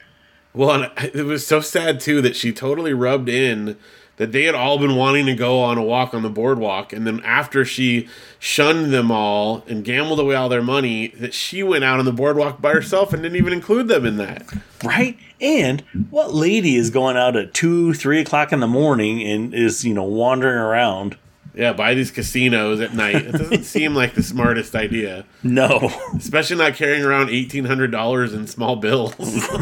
Well, 0.54 0.84
and 0.84 0.92
it 1.14 1.26
was 1.26 1.46
so 1.46 1.62
sad 1.62 2.00
too 2.00 2.22
that 2.22 2.36
she 2.36 2.52
totally 2.52 2.94
rubbed 2.94 3.30
in 3.30 3.78
that 4.18 4.34
they 4.34 4.44
had 4.44 4.54
all 4.54 4.78
been 4.78 4.96
wanting 4.96 5.26
to 5.26 5.34
go 5.34 5.62
on 5.62 5.80
a 5.80 5.84
walk 5.84 6.14
on 6.14 6.22
the 6.22 6.30
boardwalk, 6.30 6.94
and 6.94 7.08
then 7.08 7.22
after 7.24 7.66
she 7.66 8.08
shunned 8.38 8.94
them 8.94 9.10
all 9.10 9.64
and 9.68 9.84
gambled 9.84 10.20
away 10.20 10.36
all 10.36 10.48
their 10.48 10.62
money, 10.62 11.08
that 11.20 11.34
she 11.34 11.64
went 11.64 11.84
out 11.84 11.98
on 11.98 12.06
the 12.06 12.12
boardwalk 12.12 12.62
by 12.62 12.72
herself 12.72 13.14
and 13.14 13.24
didn't 13.24 13.38
even 13.38 13.54
include 13.54 13.88
them 13.88 14.06
in 14.06 14.18
that. 14.18 14.46
Right? 14.84 15.18
And 15.40 15.82
what 16.12 16.36
lady 16.36 16.76
is 16.76 16.92
going 16.92 17.18
out 17.18 17.36
at 17.36 17.54
two, 17.54 17.96
three 17.96 18.20
o'clock 18.20 18.52
in 18.52 18.60
the 18.60 18.68
morning 18.68 19.24
and 19.24 19.56
is, 19.56 19.84
you 19.84 19.94
know, 19.94 20.04
wandering 20.04 20.58
around? 20.58 21.18
Yeah, 21.54 21.74
buy 21.74 21.94
these 21.96 22.12
casinos 22.12 22.80
at 22.80 22.94
night. 22.94 23.16
It 23.16 23.32
doesn't 23.34 23.64
seem 23.66 23.94
like 23.94 24.14
the 24.16 24.24
smartest 24.24 24.74
idea, 24.76 25.26
No. 25.44 25.92
especially 26.16 26.56
not 26.58 26.76
carrying 26.76 27.04
around 27.04 27.30
eighteen 27.30 27.66
hundred 27.66 27.92
dollars 27.92 28.34
in 28.34 28.48
small 28.48 28.78
bills. 28.78 29.16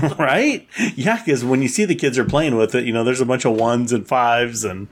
right? 0.19 0.67
Yeah, 0.95 1.17
because 1.17 1.43
when 1.43 1.61
you 1.63 1.67
see 1.67 1.85
the 1.85 1.95
kids 1.95 2.17
are 2.19 2.25
playing 2.25 2.55
with 2.57 2.75
it, 2.75 2.85
you 2.85 2.93
know, 2.93 3.03
there's 3.03 3.21
a 3.21 3.25
bunch 3.25 3.43
of 3.45 3.53
ones 3.55 3.91
and 3.91 4.07
fives 4.07 4.63
and 4.63 4.87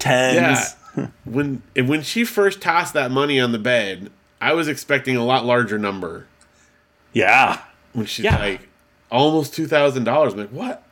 tens. 0.00 0.74
Yeah. 0.96 1.06
when 1.24 1.62
and 1.76 1.88
when 1.88 2.02
she 2.02 2.24
first 2.24 2.60
tossed 2.60 2.92
that 2.94 3.10
money 3.10 3.38
on 3.40 3.52
the 3.52 3.58
bed, 3.58 4.10
I 4.40 4.52
was 4.54 4.66
expecting 4.68 5.16
a 5.16 5.24
lot 5.24 5.44
larger 5.44 5.78
number. 5.78 6.26
Yeah. 7.12 7.60
When 7.92 8.06
she's 8.06 8.24
Yeah. 8.24 8.38
like 8.38 8.68
almost 9.10 9.54
two 9.54 9.66
thousand 9.68 10.04
dollars, 10.04 10.32
I'm 10.32 10.40
like, 10.40 10.48
what? 10.50 10.82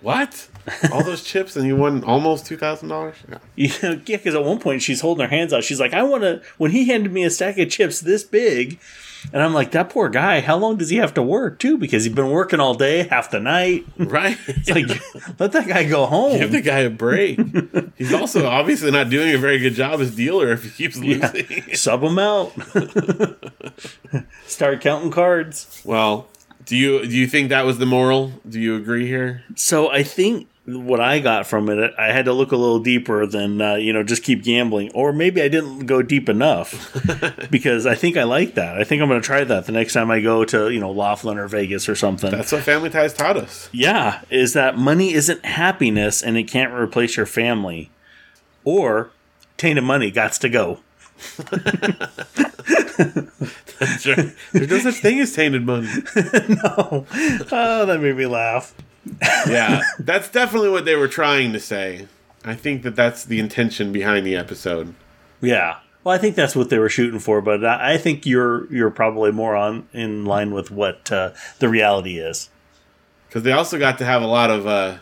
What? 0.00 0.48
All 0.92 1.02
those 1.02 1.24
chips 1.24 1.56
and 1.56 1.66
you 1.66 1.74
won 1.74 2.04
almost 2.04 2.46
two 2.46 2.56
thousand 2.56 2.88
dollars? 2.88 3.16
Yeah. 3.56 3.78
Yeah, 4.06 4.16
because 4.18 4.34
at 4.34 4.44
one 4.44 4.58
point 4.60 4.82
she's 4.82 5.00
holding 5.00 5.24
her 5.26 5.30
hands 5.34 5.52
out. 5.52 5.64
She's 5.64 5.80
like, 5.80 5.92
I 5.92 6.02
want 6.04 6.22
to, 6.22 6.42
when 6.58 6.70
he 6.70 6.86
handed 6.86 7.10
me 7.12 7.24
a 7.24 7.30
stack 7.30 7.58
of 7.58 7.68
chips 7.70 8.00
this 8.00 8.22
big, 8.22 8.78
and 9.32 9.42
I'm 9.42 9.52
like, 9.52 9.72
that 9.72 9.90
poor 9.90 10.08
guy, 10.08 10.40
how 10.40 10.56
long 10.56 10.76
does 10.76 10.90
he 10.90 10.98
have 10.98 11.12
to 11.14 11.22
work, 11.22 11.58
too? 11.58 11.76
Because 11.76 12.04
he's 12.04 12.14
been 12.14 12.30
working 12.30 12.60
all 12.60 12.74
day, 12.74 13.02
half 13.08 13.30
the 13.32 13.40
night. 13.40 13.84
Right. 13.98 14.38
It's 14.46 14.70
like, 14.70 14.86
let 15.40 15.50
that 15.52 15.66
guy 15.66 15.82
go 15.88 16.06
home. 16.06 16.38
Give 16.38 16.52
the 16.52 16.60
guy 16.62 16.80
a 16.80 16.90
break. 16.90 17.40
He's 17.96 18.12
also 18.14 18.46
obviously 18.46 18.92
not 18.92 19.10
doing 19.10 19.34
a 19.34 19.38
very 19.38 19.58
good 19.58 19.74
job 19.74 20.00
as 20.00 20.14
dealer 20.14 20.52
if 20.52 20.62
he 20.62 20.70
keeps 20.70 20.96
Yeah. 20.98 21.32
losing. 21.34 21.74
Sub 21.74 22.02
him 22.04 22.18
out. 22.20 22.52
Start 24.46 24.80
counting 24.80 25.10
cards. 25.10 25.82
Well, 25.84 26.28
do 26.68 26.76
you 26.76 27.06
do 27.06 27.16
you 27.16 27.26
think 27.26 27.48
that 27.48 27.64
was 27.64 27.78
the 27.78 27.86
moral? 27.86 28.32
Do 28.46 28.60
you 28.60 28.76
agree 28.76 29.06
here? 29.06 29.42
So 29.56 29.90
I 29.90 30.02
think 30.02 30.48
what 30.66 31.00
I 31.00 31.18
got 31.18 31.46
from 31.46 31.70
it, 31.70 31.94
I 31.96 32.12
had 32.12 32.26
to 32.26 32.34
look 32.34 32.52
a 32.52 32.56
little 32.56 32.78
deeper 32.78 33.24
than 33.24 33.62
uh, 33.62 33.76
you 33.76 33.90
know 33.90 34.02
just 34.02 34.22
keep 34.22 34.44
gambling, 34.44 34.90
or 34.92 35.10
maybe 35.14 35.40
I 35.40 35.48
didn't 35.48 35.86
go 35.86 36.02
deep 36.02 36.28
enough 36.28 36.92
because 37.50 37.86
I 37.86 37.94
think 37.94 38.18
I 38.18 38.24
like 38.24 38.54
that. 38.56 38.76
I 38.76 38.84
think 38.84 39.00
I'm 39.00 39.08
going 39.08 39.18
to 39.18 39.26
try 39.26 39.44
that 39.44 39.64
the 39.64 39.72
next 39.72 39.94
time 39.94 40.10
I 40.10 40.20
go 40.20 40.44
to 40.44 40.68
you 40.68 40.78
know 40.78 40.90
Laughlin 40.90 41.38
or 41.38 41.48
Vegas 41.48 41.88
or 41.88 41.94
something. 41.94 42.30
That's 42.30 42.52
what 42.52 42.64
Family 42.64 42.90
Ties 42.90 43.14
taught 43.14 43.38
us. 43.38 43.70
yeah, 43.72 44.20
is 44.28 44.52
that 44.52 44.76
money 44.76 45.14
isn't 45.14 45.46
happiness 45.46 46.22
and 46.22 46.36
it 46.36 46.44
can't 46.44 46.74
replace 46.74 47.16
your 47.16 47.24
family, 47.24 47.90
or 48.62 49.10
tainted 49.56 49.84
money 49.84 50.12
gots 50.12 50.38
to 50.40 50.50
go. 50.50 50.80
Sure. 53.98 54.16
There's 54.52 54.70
no 54.70 54.78
such 54.78 54.96
thing 54.96 55.20
as 55.20 55.32
tainted 55.32 55.64
money. 55.64 55.86
no, 56.16 57.06
oh, 57.52 57.86
that 57.86 58.00
made 58.00 58.16
me 58.16 58.26
laugh. 58.26 58.74
Yeah, 59.46 59.82
that's 59.98 60.28
definitely 60.30 60.70
what 60.70 60.84
they 60.84 60.96
were 60.96 61.08
trying 61.08 61.52
to 61.52 61.60
say. 61.60 62.08
I 62.44 62.54
think 62.54 62.82
that 62.82 62.96
that's 62.96 63.24
the 63.24 63.38
intention 63.38 63.92
behind 63.92 64.26
the 64.26 64.36
episode. 64.36 64.94
Yeah. 65.40 65.78
Well, 66.04 66.14
I 66.14 66.18
think 66.18 66.36
that's 66.36 66.56
what 66.56 66.70
they 66.70 66.78
were 66.78 66.88
shooting 66.88 67.20
for, 67.20 67.40
but 67.40 67.64
I 67.64 67.94
I 67.94 67.98
think 67.98 68.26
you're 68.26 68.72
you're 68.72 68.90
probably 68.90 69.32
more 69.32 69.54
on 69.54 69.88
in 69.92 70.24
line 70.24 70.52
with 70.52 70.70
what 70.70 71.10
uh, 71.12 71.32
the 71.58 71.68
reality 71.68 72.18
is. 72.18 72.50
Because 73.28 73.42
they 73.42 73.52
also 73.52 73.78
got 73.78 73.98
to 73.98 74.04
have 74.06 74.22
a 74.22 74.26
lot 74.26 74.50
of 74.50 74.66
uh, 74.66 74.98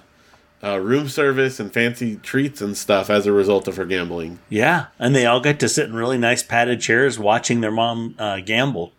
uh, 0.63 0.79
room 0.79 1.09
service 1.09 1.61
and 1.61 1.73
fancy 1.73 2.17
treats 2.17 2.61
and 2.61 2.77
stuff 2.77 3.11
as 3.11 3.27
a 3.27 3.33
result 3.33 3.69
of 3.69 3.77
her 3.77 3.85
gambling. 3.85 4.39
Yeah, 4.49 4.87
and 4.99 5.15
they 5.15 5.27
all 5.27 5.41
get 5.41 5.61
to 5.61 5.69
sit 5.69 5.87
in 5.89 5.95
really 5.95 6.19
nice 6.19 6.43
padded 6.43 6.81
chairs 6.81 7.19
watching 7.19 7.61
their 7.61 7.71
mom 7.71 8.15
uh, 8.19 8.41
gamble. 8.41 8.93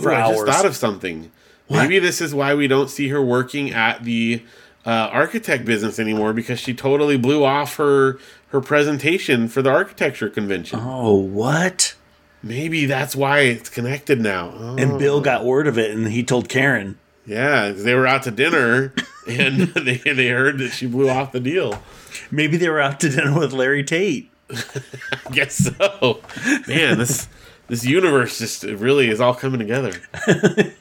Ooh, 0.00 0.08
I 0.10 0.32
just 0.32 0.46
thought 0.46 0.64
of 0.64 0.76
something. 0.76 1.30
Maybe 1.68 1.98
this 1.98 2.20
is 2.20 2.34
why 2.34 2.54
we 2.54 2.66
don't 2.68 2.90
see 2.90 3.08
her 3.08 3.22
working 3.22 3.70
at 3.70 4.04
the 4.04 4.42
uh, 4.84 4.90
architect 4.90 5.64
business 5.64 5.98
anymore 5.98 6.32
because 6.32 6.60
she 6.60 6.74
totally 6.74 7.16
blew 7.16 7.44
off 7.44 7.76
her 7.76 8.18
her 8.48 8.60
presentation 8.60 9.48
for 9.48 9.62
the 9.62 9.70
architecture 9.70 10.28
convention. 10.28 10.78
Oh, 10.82 11.14
what? 11.14 11.94
Maybe 12.42 12.84
that's 12.86 13.16
why 13.16 13.40
it's 13.40 13.70
connected 13.70 14.20
now. 14.20 14.52
Oh. 14.54 14.76
And 14.76 14.98
Bill 14.98 15.20
got 15.20 15.44
word 15.44 15.66
of 15.66 15.78
it, 15.78 15.90
and 15.92 16.08
he 16.08 16.22
told 16.22 16.48
Karen. 16.48 16.98
Yeah, 17.26 17.70
they 17.70 17.94
were 17.94 18.06
out 18.06 18.24
to 18.24 18.30
dinner 18.30 18.92
and 19.28 19.60
they, 19.74 19.96
they 19.98 20.28
heard 20.28 20.58
that 20.58 20.70
she 20.72 20.86
blew 20.86 21.08
off 21.08 21.32
the 21.32 21.40
deal. 21.40 21.82
Maybe 22.30 22.56
they 22.56 22.68
were 22.68 22.80
out 22.80 23.00
to 23.00 23.08
dinner 23.08 23.38
with 23.38 23.52
Larry 23.52 23.84
Tate. 23.84 24.30
I 24.50 25.30
guess 25.30 25.54
so. 25.56 26.20
Man, 26.68 26.98
this 26.98 27.28
this 27.68 27.84
universe 27.86 28.38
just 28.38 28.64
really 28.64 29.08
is 29.08 29.20
all 29.20 29.34
coming 29.34 29.60
together. 29.60 29.92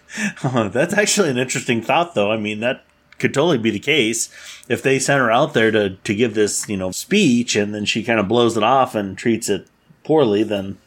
Oh, 0.44 0.68
that's 0.68 0.94
actually 0.94 1.30
an 1.30 1.38
interesting 1.38 1.82
thought, 1.82 2.16
though. 2.16 2.34
I 2.34 2.38
mean, 2.38 2.60
that 2.60 2.84
could 3.18 3.34
totally 3.34 3.58
be 3.58 3.72
the 3.72 3.80
case 3.80 4.28
if 4.68 4.84
they 4.84 5.00
sent 5.00 5.22
her 5.22 5.32
out 5.32 5.54
there 5.54 5.72
to 5.72 5.92
to 5.92 6.14
give 6.14 6.34
this, 6.34 6.68
you 6.68 6.76
know, 6.76 6.92
speech, 6.92 7.56
and 7.56 7.74
then 7.74 7.86
she 7.86 8.04
kind 8.04 8.20
of 8.20 8.28
blows 8.28 8.58
it 8.58 8.64
off 8.64 8.94
and 8.94 9.18
treats 9.18 9.48
it 9.48 9.68
poorly, 10.04 10.44
then 10.44 10.78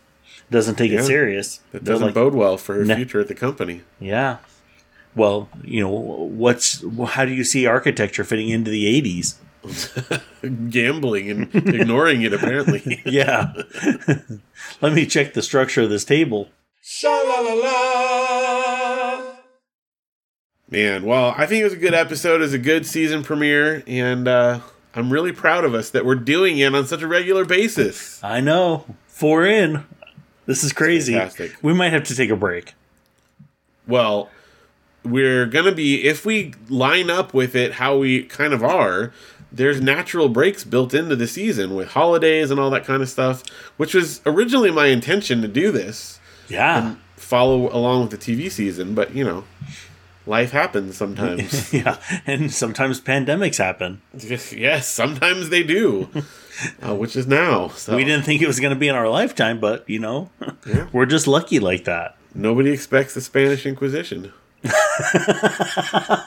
doesn't 0.51 0.75
take 0.75 0.91
Yeah. 0.91 1.01
it 1.01 1.05
serious. 1.05 1.61
That 1.73 1.85
doesn't 1.85 2.09
like, 2.09 2.15
bode 2.15 2.35
well 2.35 2.59
for 2.59 2.75
her 2.75 2.85
future 2.85 3.19
at 3.21 3.29
the 3.29 3.35
company. 3.35 3.81
Yeah. 3.99 4.37
Well, 5.17 5.49
you 5.63 5.81
know, 5.81 5.91
what's 5.91 6.85
how 7.11 7.25
do 7.25 7.33
you 7.33 7.45
see 7.45 7.67
architecture 7.67 8.25
fitting 8.25 8.49
into 8.49 8.71
the 8.71 9.01
'80s? 9.01 9.37
Gambling 10.71 11.31
and 11.31 11.55
ignoring 11.55 12.23
it 12.23 12.33
apparently. 12.33 13.03
Yeah. 13.07 13.53
Let 14.81 14.93
me 14.93 15.07
check 15.07 15.33
the 15.35 15.43
structure 15.43 15.83
of 15.83 15.91
this 15.91 16.05
table. 16.05 16.49
Sha 16.83 17.09
la 17.11 17.41
la 17.41 17.55
la. 17.55 19.35
Man, 20.71 21.05
well, 21.05 21.35
I 21.37 21.47
think 21.47 21.61
it 21.61 21.65
was 21.65 21.73
a 21.73 21.79
good 21.79 21.95
episode. 21.95 22.37
It 22.37 22.45
was 22.45 22.53
a 22.53 22.59
good 22.59 22.85
season 22.87 23.23
premiere, 23.23 23.85
and 23.87 24.27
uh, 24.27 24.61
I'm 24.95 25.11
really 25.13 25.33
proud 25.33 25.65
of 25.65 25.75
us 25.75 25.91
that 25.91 26.05
we're 26.05 26.15
doing 26.17 26.59
it 26.59 26.75
on 26.75 26.87
such 26.87 27.03
a 27.03 27.07
regular 27.07 27.45
basis. 27.45 28.23
I 28.25 28.41
know. 28.41 28.85
Four 29.07 29.47
in. 29.47 29.85
This 30.47 30.65
is 30.65 30.73
crazy. 30.73 31.13
fantastic. 31.13 31.57
We 31.63 31.73
might 31.75 31.93
have 31.93 32.05
to 32.05 32.17
take 32.17 32.31
a 32.31 32.37
break. 32.37 32.75
Well, 33.87 34.31
we're 35.05 35.47
gonna 35.47 35.73
be 35.73 36.05
if 36.05 36.25
we 36.25 36.55
line 36.69 37.11
up 37.11 37.35
with 37.35 37.55
it 37.55 37.75
how 37.75 37.99
we 37.99 38.23
kind 38.25 38.53
of 38.53 38.63
are, 38.63 39.13
there's 39.53 39.81
natural 39.81 40.29
breaks 40.29 40.65
built 40.65 40.95
into 40.95 41.15
the 41.17 41.29
season 41.29 41.75
with 41.77 41.89
holidays 41.89 42.51
and 42.51 42.59
all 42.59 42.71
that 42.71 42.85
kind 42.85 43.03
of 43.03 43.09
stuff, 43.09 43.43
which 43.77 43.95
was 43.95 44.21
originally 44.27 44.71
my 44.71 44.87
intention 44.87 45.43
to 45.43 45.49
do 45.49 45.71
this, 45.71 46.19
Yeah. 46.49 46.97
follow 47.17 47.73
along 47.75 48.09
with 48.09 48.11
the 48.11 48.19
TV 48.37 48.51
season, 48.51 48.95
but 48.95 49.15
you 49.15 49.23
know, 49.25 49.45
life 50.27 50.51
happens 50.53 50.97
sometimes. 50.97 51.73
yeah. 51.73 51.99
And 52.27 52.53
sometimes 52.53 53.01
pandemics 53.01 53.59
happen. 53.59 54.01
yes, 54.15 54.89
sometimes 54.89 55.51
they 55.51 55.63
do, 55.63 56.09
uh, 56.87 56.95
which 56.95 57.15
is 57.15 57.27
now. 57.27 57.69
So 57.69 57.95
We 57.95 58.05
didn't 58.05 58.25
think 58.25 58.41
it 58.43 58.47
was 58.47 58.59
going 58.59 58.73
to 58.75 58.79
be 58.81 58.89
in 58.89 58.95
our 58.95 59.09
lifetime, 59.09 59.61
but, 59.61 59.89
you 59.89 59.99
know, 60.01 60.31
Yeah. 60.67 60.89
we're 60.93 61.07
just 61.07 61.27
lucky 61.27 61.59
like 61.61 61.85
that. 61.85 62.17
nobody 62.35 62.71
expects 62.73 63.15
the 63.15 63.21
Spanish 63.21 63.65
Inquisition. 63.67 64.33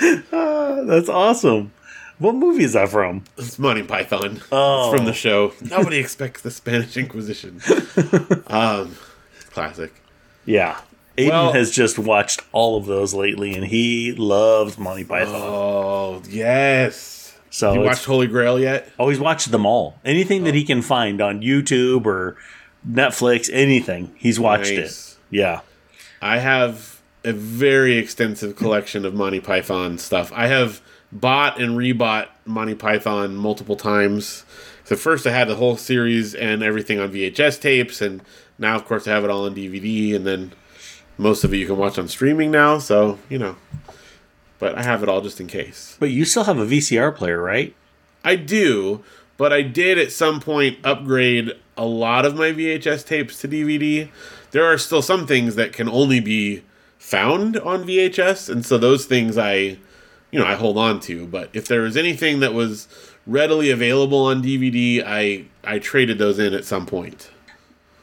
That's 0.00 1.08
awesome. 1.08 1.72
What 2.18 2.34
movie 2.34 2.64
is 2.64 2.74
that 2.74 2.88
from? 2.88 3.24
It's 3.36 3.58
Monty 3.58 3.82
Python. 3.82 4.40
Oh. 4.52 4.90
It's 4.90 4.96
from 4.96 5.06
the 5.06 5.12
show. 5.12 5.52
Nobody 5.60 5.98
expects 5.98 6.42
the 6.42 6.50
Spanish 6.50 6.96
Inquisition. 6.96 7.60
um, 8.46 8.94
classic. 9.50 9.92
Yeah. 10.44 10.80
Aiden 11.18 11.30
Well- 11.30 11.52
has 11.52 11.70
just 11.70 11.98
watched 11.98 12.42
all 12.52 12.76
of 12.76 12.86
those 12.86 13.12
lately, 13.12 13.54
and 13.54 13.64
he 13.64 14.12
loves 14.12 14.78
Monty 14.78 15.04
Python. 15.04 15.34
Oh 15.34 16.22
yes. 16.28 17.36
so 17.50 17.74
You 17.74 17.80
watched 17.80 18.04
Holy 18.04 18.26
Grail 18.28 18.58
yet? 18.58 18.90
oh, 18.98 19.08
he's 19.08 19.18
watched 19.20 19.50
them 19.50 19.66
all. 19.66 19.98
Anything 20.04 20.44
that 20.44 20.54
he 20.54 20.64
can 20.64 20.80
find 20.80 21.20
on 21.20 21.40
YouTube 21.42 22.06
or 22.06 22.36
Netflix, 22.88 23.50
anything, 23.52 24.14
he's 24.16 24.38
watched 24.40 24.72
Nice. 24.72 25.12
it. 25.30 25.36
Yeah. 25.36 25.60
I 26.20 26.38
have 26.38 26.91
a 27.24 27.32
very 27.32 27.96
extensive 27.96 28.56
collection 28.56 29.04
of 29.04 29.14
Monty 29.14 29.40
Python 29.40 29.98
stuff. 29.98 30.32
I 30.34 30.48
have 30.48 30.80
bought 31.10 31.60
and 31.60 31.76
rebought 31.76 32.28
Monty 32.44 32.74
Python 32.74 33.36
multiple 33.36 33.76
times. 33.76 34.44
So 34.84 34.96
first 34.96 35.26
I 35.26 35.30
had 35.30 35.48
the 35.48 35.56
whole 35.56 35.76
series 35.76 36.34
and 36.34 36.62
everything 36.62 36.98
on 36.98 37.12
VHS 37.12 37.60
tapes, 37.60 38.00
and 38.00 38.22
now 38.58 38.74
of 38.74 38.84
course 38.84 39.06
I 39.06 39.12
have 39.12 39.24
it 39.24 39.30
all 39.30 39.44
on 39.44 39.54
DVD, 39.54 40.14
and 40.14 40.26
then 40.26 40.52
most 41.18 41.44
of 41.44 41.54
it 41.54 41.58
you 41.58 41.66
can 41.66 41.76
watch 41.76 41.98
on 41.98 42.08
streaming 42.08 42.50
now. 42.50 42.78
So 42.78 43.18
you 43.28 43.38
know, 43.38 43.56
but 44.58 44.76
I 44.76 44.82
have 44.82 45.02
it 45.02 45.08
all 45.08 45.20
just 45.20 45.40
in 45.40 45.46
case. 45.46 45.96
But 46.00 46.10
you 46.10 46.24
still 46.24 46.44
have 46.44 46.58
a 46.58 46.66
VCR 46.66 47.14
player, 47.14 47.40
right? 47.40 47.74
I 48.24 48.36
do, 48.36 49.02
but 49.36 49.52
I 49.52 49.62
did 49.62 49.98
at 49.98 50.12
some 50.12 50.40
point 50.40 50.78
upgrade 50.84 51.52
a 51.76 51.84
lot 51.84 52.24
of 52.26 52.36
my 52.36 52.52
VHS 52.52 53.06
tapes 53.06 53.40
to 53.40 53.48
DVD. 53.48 54.08
There 54.50 54.64
are 54.64 54.78
still 54.78 55.02
some 55.02 55.26
things 55.26 55.54
that 55.56 55.72
can 55.72 55.88
only 55.88 56.20
be 56.20 56.62
found 57.12 57.58
on 57.58 57.84
VHS, 57.84 58.48
and 58.48 58.64
so 58.64 58.78
those 58.78 59.04
things 59.04 59.36
I, 59.36 59.76
you 60.30 60.38
know, 60.38 60.46
I 60.46 60.54
hold 60.54 60.78
on 60.78 60.98
to. 61.00 61.26
But 61.26 61.50
if 61.52 61.68
there 61.68 61.82
was 61.82 61.94
anything 61.94 62.40
that 62.40 62.54
was 62.54 62.88
readily 63.26 63.70
available 63.70 64.24
on 64.24 64.42
DVD, 64.42 65.04
I 65.06 65.44
I 65.62 65.78
traded 65.78 66.16
those 66.16 66.38
in 66.38 66.54
at 66.54 66.64
some 66.64 66.86
point. 66.86 67.30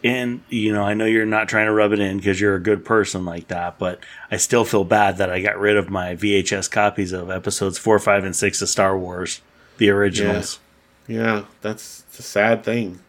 And, 0.04 0.44
you 0.48 0.72
know, 0.72 0.84
I 0.84 0.94
know 0.94 1.06
you're 1.06 1.26
not 1.26 1.50
trying 1.50 1.66
to 1.66 1.74
rub 1.74 1.92
it 1.92 2.00
in 2.00 2.18
because 2.18 2.40
you're 2.40 2.56
a 2.56 2.62
good 2.62 2.86
person 2.86 3.26
like 3.26 3.50
that, 3.50 3.78
but 3.80 4.00
I 4.32 4.38
still 4.38 4.64
feel 4.64 4.86
bad 4.86 5.18
that 5.18 5.30
I 5.30 5.42
got 5.42 5.60
rid 5.60 5.76
of 5.76 5.90
my 5.90 6.16
VHS 6.16 6.72
copies 6.72 7.12
of 7.12 7.30
episodes 7.30 7.78
four, 7.78 8.00
five, 8.00 8.24
and 8.24 8.34
six 8.34 8.62
of 8.62 8.70
Star 8.70 8.98
Wars, 8.98 9.42
the 9.78 9.90
originals. 9.90 10.60
Yeah, 11.08 11.46
that's 11.62 12.06
it's 12.08 12.20
a 12.20 12.24
sad 12.24 12.64
thing. 12.64 13.00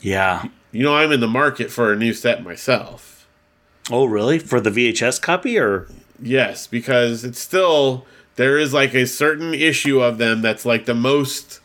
Yeah. 0.00 0.48
You 0.70 0.84
know, 0.84 0.94
I'm 0.94 1.10
in 1.10 1.20
the 1.20 1.26
market 1.26 1.72
for 1.72 1.92
a 1.92 1.96
new 1.96 2.12
set 2.12 2.44
myself. 2.44 3.17
Oh, 3.90 4.04
really? 4.04 4.38
For 4.38 4.60
the 4.60 4.70
VHS 4.70 5.20
copy 5.20 5.58
or? 5.58 5.88
Yes, 6.20 6.66
because 6.66 7.24
it's 7.24 7.38
still 7.38 8.06
there 8.36 8.58
is 8.58 8.72
like 8.74 8.94
a 8.94 9.06
certain 9.06 9.54
issue 9.54 10.00
of 10.00 10.18
them 10.18 10.42
that's 10.42 10.64
like 10.64 10.84
the 10.86 10.94
most 10.94 11.60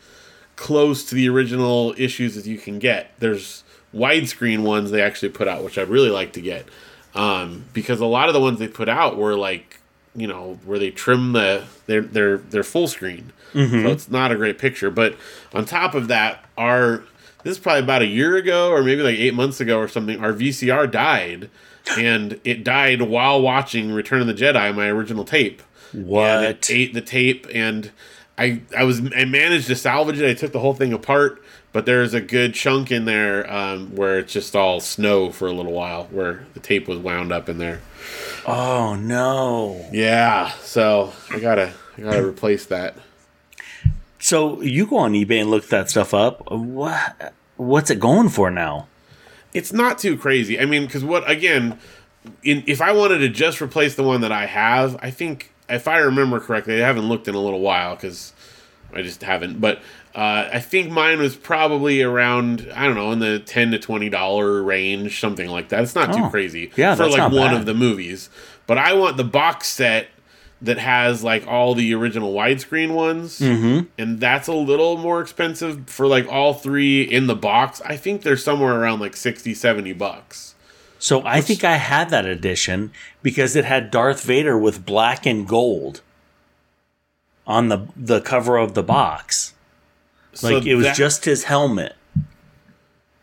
close 0.56 1.04
to 1.06 1.14
the 1.14 1.28
original 1.28 1.94
issues 1.96 2.34
that 2.36 2.46
you 2.46 2.58
can 2.58 2.78
get. 2.78 3.12
There's 3.18 3.64
widescreen 3.94 4.60
ones 4.62 4.90
they 4.90 5.02
actually 5.02 5.30
put 5.30 5.48
out, 5.48 5.64
which 5.64 5.78
I'd 5.78 5.88
really 5.88 6.10
like 6.10 6.32
to 6.34 6.40
get. 6.40 6.66
Um, 7.14 7.64
because 7.72 8.00
a 8.00 8.06
lot 8.06 8.28
of 8.28 8.34
the 8.34 8.40
ones 8.40 8.58
they 8.58 8.68
put 8.68 8.88
out 8.88 9.16
were 9.16 9.36
like, 9.36 9.80
you 10.16 10.26
know, 10.26 10.58
where 10.64 10.78
they 10.78 10.90
trim 10.90 11.32
the 11.32 11.64
their 11.86 12.00
their 12.02 12.38
their 12.38 12.62
full 12.64 12.86
screen. 12.88 13.32
So 13.52 13.58
it's 13.92 14.10
not 14.10 14.32
a 14.32 14.36
great 14.36 14.58
picture. 14.58 14.90
But 14.90 15.14
on 15.52 15.64
top 15.64 15.94
of 15.94 16.08
that, 16.08 16.44
our 16.58 17.04
this 17.44 17.52
is 17.52 17.58
probably 17.58 17.82
about 17.84 18.02
a 18.02 18.06
year 18.06 18.36
ago 18.36 18.70
or 18.70 18.82
maybe 18.82 19.02
like 19.02 19.16
eight 19.16 19.34
months 19.34 19.60
ago 19.60 19.78
or 19.78 19.86
something, 19.86 20.18
our 20.24 20.32
VCR 20.32 20.90
died. 20.90 21.50
And 21.98 22.40
it 22.44 22.64
died 22.64 23.02
while 23.02 23.40
watching 23.42 23.92
Return 23.92 24.20
of 24.20 24.26
the 24.26 24.34
Jedi, 24.34 24.74
my 24.74 24.88
original 24.88 25.24
tape. 25.24 25.62
And 25.92 26.06
What? 26.06 26.42
it 26.44 26.70
ate 26.70 26.94
the 26.94 27.00
tape, 27.02 27.46
and 27.54 27.90
I 28.38 28.62
I 28.76 28.84
was 28.84 29.00
I 29.14 29.24
managed 29.26 29.66
to 29.68 29.76
salvage 29.76 30.18
it. 30.20 30.28
I 30.28 30.34
took 30.34 30.52
the 30.52 30.60
whole 30.60 30.74
thing 30.74 30.92
apart, 30.92 31.42
but 31.72 31.86
there's 31.86 32.14
a 32.14 32.20
good 32.20 32.54
chunk 32.54 32.90
in 32.90 33.04
there 33.04 33.48
um, 33.52 33.94
where 33.94 34.18
it's 34.18 34.32
just 34.32 34.56
all 34.56 34.80
snow 34.80 35.30
for 35.30 35.46
a 35.46 35.52
little 35.52 35.72
while, 35.72 36.04
where 36.10 36.46
the 36.54 36.60
tape 36.60 36.88
was 36.88 36.98
wound 36.98 37.32
up 37.32 37.48
in 37.48 37.58
there. 37.58 37.80
Oh, 38.46 38.96
no. 38.96 39.88
Yeah, 39.92 40.50
so 40.62 41.12
I 41.30 41.38
gotta 41.38 41.72
I 41.96 42.00
gotta 42.00 42.26
replace 42.26 42.66
that. 42.66 42.96
So 44.18 44.62
you 44.62 44.86
go 44.86 44.96
on 44.98 45.12
eBay 45.12 45.40
and 45.42 45.50
look 45.50 45.68
that 45.68 45.90
stuff 45.90 46.14
up. 46.14 46.50
What? 46.50 47.34
What's 47.56 47.90
it 47.90 48.00
going 48.00 48.30
for 48.30 48.50
now? 48.50 48.88
It's 49.54 49.72
not 49.72 49.98
too 49.98 50.16
crazy. 50.18 50.58
I 50.60 50.66
mean, 50.66 50.84
because 50.86 51.04
what 51.04 51.28
again? 51.30 51.78
In, 52.42 52.64
if 52.66 52.80
I 52.80 52.92
wanted 52.92 53.18
to 53.18 53.28
just 53.28 53.60
replace 53.62 53.94
the 53.94 54.02
one 54.02 54.20
that 54.22 54.32
I 54.32 54.46
have, 54.46 54.96
I 55.02 55.10
think 55.10 55.52
if 55.68 55.86
I 55.88 55.98
remember 55.98 56.40
correctly, 56.40 56.82
I 56.82 56.86
haven't 56.86 57.08
looked 57.08 57.28
in 57.28 57.34
a 57.34 57.40
little 57.40 57.60
while 57.60 57.94
because 57.94 58.32
I 58.92 59.02
just 59.02 59.22
haven't. 59.22 59.60
But 59.60 59.78
uh, 60.14 60.48
I 60.52 60.60
think 60.60 60.90
mine 60.90 61.18
was 61.18 61.36
probably 61.36 62.02
around 62.02 62.70
I 62.74 62.84
don't 62.86 62.94
know 62.94 63.12
in 63.12 63.18
the 63.18 63.38
ten 63.40 63.70
to 63.72 63.78
twenty 63.78 64.08
dollar 64.08 64.62
range, 64.62 65.20
something 65.20 65.48
like 65.48 65.68
that. 65.68 65.82
It's 65.82 65.94
not 65.94 66.12
too 66.14 66.24
Oh, 66.24 66.30
crazy 66.30 66.70
yeah, 66.76 66.94
for 66.94 67.06
like 67.08 67.30
one 67.32 67.50
bad. 67.50 67.54
of 67.54 67.66
the 67.66 67.74
movies. 67.74 68.30
But 68.66 68.78
I 68.78 68.94
want 68.94 69.16
the 69.18 69.24
box 69.24 69.68
set 69.68 70.08
that 70.64 70.78
has 70.78 71.22
like 71.22 71.46
all 71.46 71.74
the 71.74 71.94
original 71.94 72.32
widescreen 72.34 72.92
ones, 72.94 73.38
Mm-hmm. 73.38 73.86
and 73.98 74.18
that's 74.20 74.48
a 74.48 74.52
little 74.54 74.96
more 74.96 75.20
expensive 75.20 75.88
for 75.88 76.06
like 76.06 76.26
all 76.26 76.54
three 76.54 77.02
in 77.02 77.26
the 77.26 77.34
box. 77.36 77.80
I 77.84 77.96
think 77.96 78.22
they're 78.22 78.36
somewhere 78.36 78.80
around 78.80 79.00
like 79.00 79.14
60, 79.16 79.54
70 79.54 79.92
bucks. 79.92 80.54
So 80.98 81.22
I 81.26 81.40
think 81.42 81.64
I 81.64 81.76
had 81.76 82.08
that 82.10 82.24
edition 82.24 82.90
because 83.22 83.54
it 83.56 83.66
had 83.66 83.90
Darth 83.90 84.22
Vader 84.24 84.56
with 84.58 84.86
black 84.86 85.26
and 85.26 85.46
gold 85.46 86.00
on 87.46 87.68
the 87.68 87.86
the 87.94 88.20
cover 88.22 88.56
of 88.56 88.72
the 88.74 88.82
box. 88.82 89.52
Like 90.42 90.62
So 90.62 90.68
it 90.70 90.74
was 90.76 90.86
that- 90.86 90.96
just 90.96 91.26
his 91.26 91.44
helmet. 91.44 91.94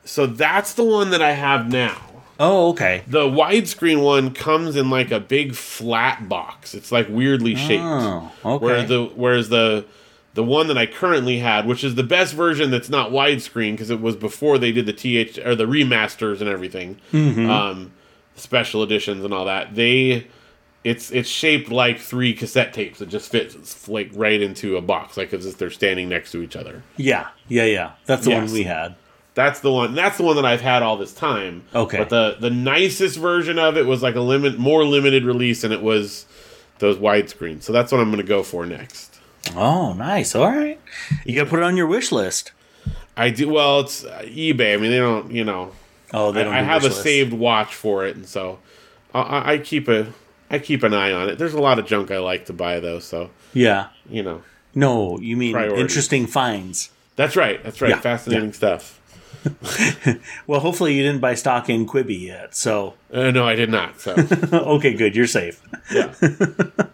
so 0.06 0.26
that's 0.28 0.74
the 0.76 0.84
one 0.84 1.10
that 1.10 1.22
I 1.24 1.32
have 1.32 1.68
now. 1.72 1.98
Oh, 2.44 2.70
okay. 2.72 3.04
The 3.08 3.26
widescreen 3.28 4.02
one 4.04 4.34
comes 4.34 4.76
in 4.76 4.89
like 4.89 5.12
a 5.12 5.20
big 5.20 5.54
flat 5.54 6.28
box. 6.28 6.74
It's 6.74 6.92
like 6.92 7.08
weirdly 7.08 7.54
shaped. 7.56 7.84
Oh, 7.86 8.32
okay. 8.44 8.66
Whereas 8.66 8.89
the 8.89 9.06
whereas 9.16 9.50
the 9.50 9.86
the 10.34 10.44
one 10.44 10.68
that 10.68 10.78
I 10.78 10.86
currently 10.88 11.38
had, 11.39 11.68
which 11.68 11.84
is 11.84 11.96
the 11.96 12.04
best 12.04 12.34
version 12.34 12.72
that's 12.72 12.89
not 12.89 13.12
widescreen 13.12 13.74
because 13.74 13.89
it 13.92 14.02
was 14.02 14.16
before 14.16 14.58
they 14.58 14.72
did 14.72 14.86
the 14.88 14.94
th 14.94 15.38
or 15.39 15.54
the 15.56 15.66
remasters 15.66 16.39
and 16.42 16.50
everything, 16.50 16.98
Mm-hmm. 17.12 17.50
um, 17.50 17.92
special 18.36 18.82
editions 18.82 19.24
and 19.24 19.34
all 19.34 19.46
that. 19.46 19.76
They 19.76 20.26
it's 20.84 21.12
it's 21.12 21.30
shaped 21.30 21.70
like 21.70 22.00
three 22.00 22.34
cassette 22.34 22.74
tapes. 22.74 23.02
It 23.02 23.10
just 23.10 23.30
fits 23.32 23.88
like 23.88 24.10
right 24.16 24.42
into 24.42 24.78
a 24.78 24.82
box, 24.82 25.16
like 25.16 25.32
as 25.32 25.46
if 25.46 25.60
they're 25.60 25.70
standing 25.70 26.10
next 26.10 26.32
to 26.32 26.42
each 26.42 26.56
other. 26.56 26.82
yeah, 26.98 27.28
yeah, 27.48 27.66
yeah. 27.66 27.92
That's 28.08 28.24
the 28.26 28.32
Yes. 28.32 28.46
one 28.50 28.54
we 28.54 28.64
had. 28.64 28.96
That's 29.34 29.61
the 29.61 29.71
one. 29.71 29.95
That's 29.95 30.17
the 30.17 30.23
one 30.23 30.36
that 30.36 30.45
I've 30.45 30.61
had 30.61 30.84
all 30.84 30.97
this 30.97 31.13
time. 31.13 31.63
Okay. 31.73 31.97
But 31.99 32.09
the 32.09 32.38
the 32.39 32.49
nicest 32.49 33.17
version 33.17 33.57
of 33.59 33.77
it 33.77 33.86
was 33.86 34.03
like 34.03 34.15
a 34.15 34.21
limit, 34.21 34.57
more 34.57 34.84
limited 34.84 35.23
release, 35.23 35.63
and 35.63 35.73
it 35.73 35.82
was 35.82 36.25
those 36.79 36.97
widescreen. 36.97 37.61
So 37.61 37.71
that's 37.71 37.91
what 37.91 38.01
I'm 38.01 38.09
going 38.11 38.21
to 38.21 38.27
go 38.27 38.43
for 38.43 38.65
next. 38.65 39.19
Oh, 39.55 39.93
nice. 39.93 40.36
All 40.36 40.47
right. 40.47 40.79
You 41.25 41.36
got 41.36 41.45
to 41.45 41.49
put 41.49 41.59
it 41.59 41.63
on 41.63 41.77
your 41.77 41.88
wish 41.88 42.11
list. 42.11 42.51
I 43.15 43.29
do 43.29 43.49
well. 43.49 43.82
It's 43.82 44.03
uh, 44.03 44.21
eBay. 44.25 44.73
I 44.73 44.77
mean, 44.77 44.91
they 44.91 44.97
don't. 44.99 45.32
You 45.32 45.43
know, 45.45 45.71
Oh, 46.13 46.32
they 46.32 46.41
I, 46.41 46.43
don't 46.43 46.53
I 46.53 46.59
do 46.61 46.65
have 46.67 46.84
a 46.84 46.88
lists. 46.88 47.01
saved 47.03 47.34
watch 47.34 47.73
for 47.73 48.05
it, 48.05 48.15
and 48.17 48.25
so 48.25 48.59
I- 49.13 49.21
I, 49.21 49.51
I 49.53 49.57
keep 49.59 49.88
a 49.88 50.07
I 50.49 50.59
keep 50.59 50.84
an 50.84 50.93
eye 50.93 51.13
on 51.13 51.29
it. 51.29 51.38
There's 51.38 51.53
a 51.53 51.61
lot 51.61 51.79
of 51.79 51.86
junk 51.86 52.11
I 52.11 52.17
like 52.19 52.45
to 52.47 52.53
buy 52.53 52.82
though, 52.82 52.99
so 52.99 53.29
Yeah. 53.53 53.88
you 54.09 54.21
know. 54.23 54.43
No, 54.75 55.17
you 55.19 55.38
mean 55.38 55.53
Priorities. 55.53 55.79
interesting 55.82 56.27
finds. 56.27 56.89
That's 57.15 57.36
right. 57.38 57.61
That's 57.63 57.82
right. 57.82 57.89
Yeah, 57.91 57.99
Fascinating 57.99 58.51
stuff. 58.53 58.99
Well, 60.48 60.60
hopefully 60.60 60.94
you 60.96 61.04
didn't 61.04 61.22
buy 61.22 61.36
stock 61.36 61.70
in 61.70 61.86
Quibi 61.88 62.20
yet. 62.22 62.56
So, 62.56 62.96
Uh, 63.14 63.32
no, 63.32 63.48
I 63.48 63.56
did 63.56 63.70
not. 63.70 64.00
So 64.02 64.14
okay, 64.54 64.94
good. 64.94 65.16
You're 65.16 65.28
safe. 65.28 65.62
yeah. 65.94 66.14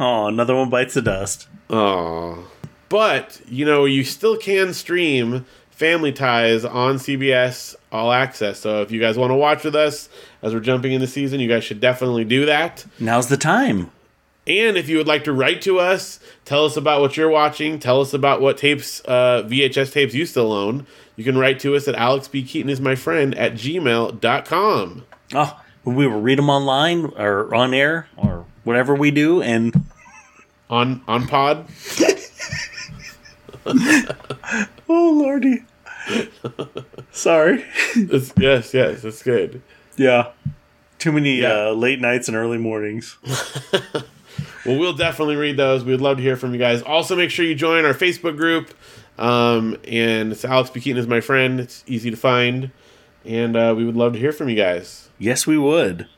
Oh, 0.00 0.26
another 0.28 0.54
one 0.56 0.70
bites 0.70 0.94
the 0.94 1.02
dust. 1.02 1.46
Oh, 1.68 2.50
but 2.88 3.38
you 3.48 3.66
know, 3.66 3.84
you 3.84 4.02
still 4.02 4.36
can 4.38 4.72
stream 4.72 5.44
Family 5.70 6.10
Ties 6.10 6.64
on 6.64 6.96
CBS 6.96 7.74
All 7.92 8.10
Access. 8.10 8.60
So 8.60 8.80
if 8.80 8.90
you 8.90 8.98
guys 8.98 9.18
want 9.18 9.30
to 9.30 9.34
watch 9.34 9.64
with 9.64 9.74
us 9.76 10.08
as 10.40 10.54
we're 10.54 10.60
jumping 10.60 10.92
into 10.92 11.06
season, 11.06 11.38
you 11.40 11.48
guys 11.48 11.64
should 11.64 11.80
definitely 11.80 12.24
do 12.24 12.46
that. 12.46 12.86
Now's 12.98 13.28
the 13.28 13.36
time. 13.36 13.90
And 14.46 14.78
if 14.78 14.88
you 14.88 14.96
would 14.96 15.06
like 15.06 15.24
to 15.24 15.32
write 15.34 15.60
to 15.62 15.78
us, 15.78 16.18
tell 16.46 16.64
us 16.64 16.78
about 16.78 17.02
what 17.02 17.18
you're 17.18 17.28
watching, 17.28 17.78
tell 17.78 18.00
us 18.00 18.14
about 18.14 18.40
what 18.40 18.56
tapes, 18.56 19.02
uh, 19.04 19.42
VHS 19.46 19.92
tapes 19.92 20.14
you 20.14 20.24
still 20.24 20.54
own, 20.54 20.86
you 21.18 21.24
can 21.24 21.36
write 21.36 21.60
to 21.60 21.76
us 21.76 21.86
at 21.88 21.94
Alex 21.96 22.28
P. 22.28 22.42
Keaton 22.42 22.70
is 22.70 22.80
my 22.80 22.94
friend 22.94 23.34
at 23.36 23.52
gmail.com. 23.54 25.04
Oh, 25.34 25.60
we 25.84 26.06
will 26.06 26.20
read 26.20 26.38
them 26.38 26.48
online 26.48 27.06
or 27.16 27.54
on 27.54 27.74
air 27.74 28.08
or 28.16 28.46
whatever 28.64 28.94
we 28.94 29.10
do. 29.10 29.42
And 29.42 29.84
On 30.70 31.02
on 31.08 31.26
pod. 31.26 31.66
oh, 33.66 34.66
lordy. 34.88 35.64
Sorry. 37.10 37.64
It's, 37.94 38.32
yes, 38.38 38.72
yes, 38.72 39.02
that's 39.02 39.22
good. 39.22 39.62
Yeah. 39.96 40.30
Too 40.98 41.12
many 41.12 41.40
Yeah. 41.40 41.68
uh, 41.68 41.72
late 41.72 42.00
nights 42.00 42.28
and 42.28 42.36
early 42.36 42.58
mornings. 42.58 43.16
Well, 44.64 44.78
we'll 44.78 44.92
definitely 44.92 45.36
read 45.36 45.56
those. 45.56 45.82
We'd 45.82 46.00
love 46.00 46.18
to 46.18 46.22
hear 46.22 46.36
from 46.36 46.52
you 46.52 46.58
guys. 46.58 46.82
Also, 46.82 47.16
make 47.16 47.30
sure 47.30 47.44
you 47.44 47.54
join 47.54 47.84
our 47.86 47.94
Facebook 47.94 48.36
group. 48.36 48.70
Um, 49.18 49.76
and 49.86 50.32
it's 50.32 50.44
Alex 50.44 50.70
P. 50.70 50.90
Is 50.90 51.06
my 51.06 51.20
friend. 51.20 51.60
It's 51.60 51.84
easy 51.86 52.10
to 52.10 52.16
find. 52.16 52.70
And 53.24 53.56
uh, 53.56 53.74
we 53.76 53.84
would 53.84 53.96
love 53.96 54.12
to 54.14 54.18
hear 54.18 54.32
from 54.32 54.48
you 54.48 54.56
guys. 54.56 55.10
Yes, 55.18 55.46
we 55.46 55.58
would. 55.58 56.08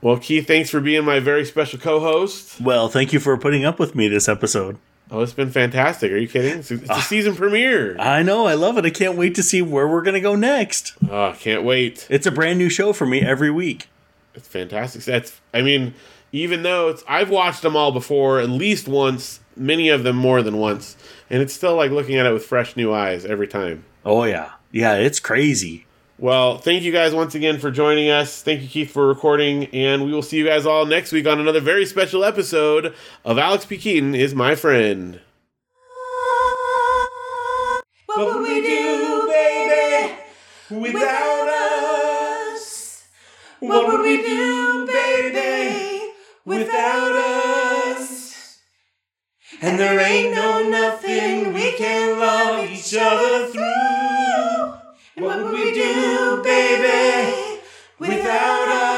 Well, 0.00 0.18
Keith, 0.18 0.46
thanks 0.46 0.70
for 0.70 0.80
being 0.80 1.04
my 1.04 1.20
very 1.20 1.44
special 1.44 1.78
co 1.78 2.00
host. 2.00 2.60
Well, 2.60 2.88
thank 2.88 3.12
you 3.12 3.20
for 3.20 3.36
putting 3.36 3.64
up 3.64 3.78
with 3.78 3.94
me 3.94 4.08
this 4.08 4.28
episode. 4.28 4.78
Oh, 5.10 5.20
it's 5.20 5.32
been 5.32 5.50
fantastic. 5.50 6.10
Are 6.10 6.16
you 6.16 6.26
kidding? 6.26 6.58
It's, 6.58 6.70
it's 6.70 6.90
a 6.90 7.00
season 7.00 7.36
premiere. 7.36 7.96
I 7.98 8.22
know, 8.22 8.46
I 8.46 8.54
love 8.54 8.76
it. 8.76 8.84
I 8.84 8.90
can't 8.90 9.16
wait 9.16 9.36
to 9.36 9.42
see 9.42 9.62
where 9.62 9.86
we're 9.86 10.02
going 10.02 10.14
to 10.14 10.20
go 10.20 10.34
next. 10.34 10.94
Oh, 11.08 11.34
can't 11.38 11.62
wait. 11.62 12.06
It's 12.10 12.26
a 12.26 12.32
brand 12.32 12.58
new 12.58 12.68
show 12.68 12.92
for 12.92 13.06
me 13.06 13.22
every 13.22 13.50
week. 13.50 13.88
It's 14.34 14.48
fantastic. 14.48 15.04
That's, 15.04 15.40
I 15.54 15.62
mean, 15.62 15.94
even 16.32 16.64
though 16.64 16.88
it's, 16.88 17.04
I've 17.08 17.30
watched 17.30 17.62
them 17.62 17.76
all 17.76 17.92
before 17.92 18.40
at 18.40 18.50
least 18.50 18.88
once, 18.88 19.40
many 19.56 19.88
of 19.88 20.02
them 20.04 20.16
more 20.16 20.42
than 20.42 20.58
once, 20.58 20.96
and 21.30 21.42
it's 21.42 21.52
still 21.52 21.74
like 21.76 21.90
looking 21.90 22.16
at 22.16 22.26
it 22.26 22.32
with 22.32 22.44
fresh 22.44 22.76
new 22.76 22.92
eyes 22.92 23.24
every 23.24 23.48
time. 23.48 23.84
Oh, 24.04 24.24
yeah. 24.24 24.52
Yeah, 24.70 24.94
it's 24.94 25.20
crazy. 25.20 25.86
Well, 26.18 26.56
thank 26.56 26.82
you 26.82 26.92
guys 26.92 27.14
once 27.14 27.34
again 27.34 27.58
for 27.58 27.70
joining 27.70 28.08
us. 28.08 28.42
Thank 28.42 28.62
you, 28.62 28.68
Keith, 28.68 28.90
for 28.90 29.06
recording, 29.06 29.66
and 29.66 30.04
we 30.04 30.12
will 30.12 30.22
see 30.22 30.38
you 30.38 30.46
guys 30.46 30.64
all 30.64 30.86
next 30.86 31.12
week 31.12 31.26
on 31.26 31.38
another 31.38 31.60
very 31.60 31.84
special 31.84 32.24
episode 32.24 32.94
of 33.24 33.38
Alex 33.38 33.66
P. 33.66 33.76
Keaton 33.76 34.14
is 34.14 34.34
my 34.34 34.54
friend. 34.54 35.20
What 38.06 38.34
would 38.34 38.48
we 38.48 38.62
do, 38.62 39.26
baby, 39.28 40.14
without 40.70 41.48
us? 42.54 43.04
What 43.60 43.88
would 43.88 44.00
we 44.00 44.22
do, 44.22 44.86
baby, 44.86 46.12
without 46.46 47.12
us? 47.12 47.65
And 49.62 49.78
there 49.78 49.98
ain't 50.00 50.34
no 50.34 50.68
nothing 50.68 51.52
we 51.52 51.72
can 51.72 52.18
love 52.18 52.68
each 52.68 52.94
other 52.98 53.46
through. 53.46 53.62
And 55.16 55.24
what 55.24 55.42
would 55.42 55.52
we 55.52 55.72
do, 55.72 56.42
baby, 56.42 57.60
without 57.98 58.68
us? 58.68 58.95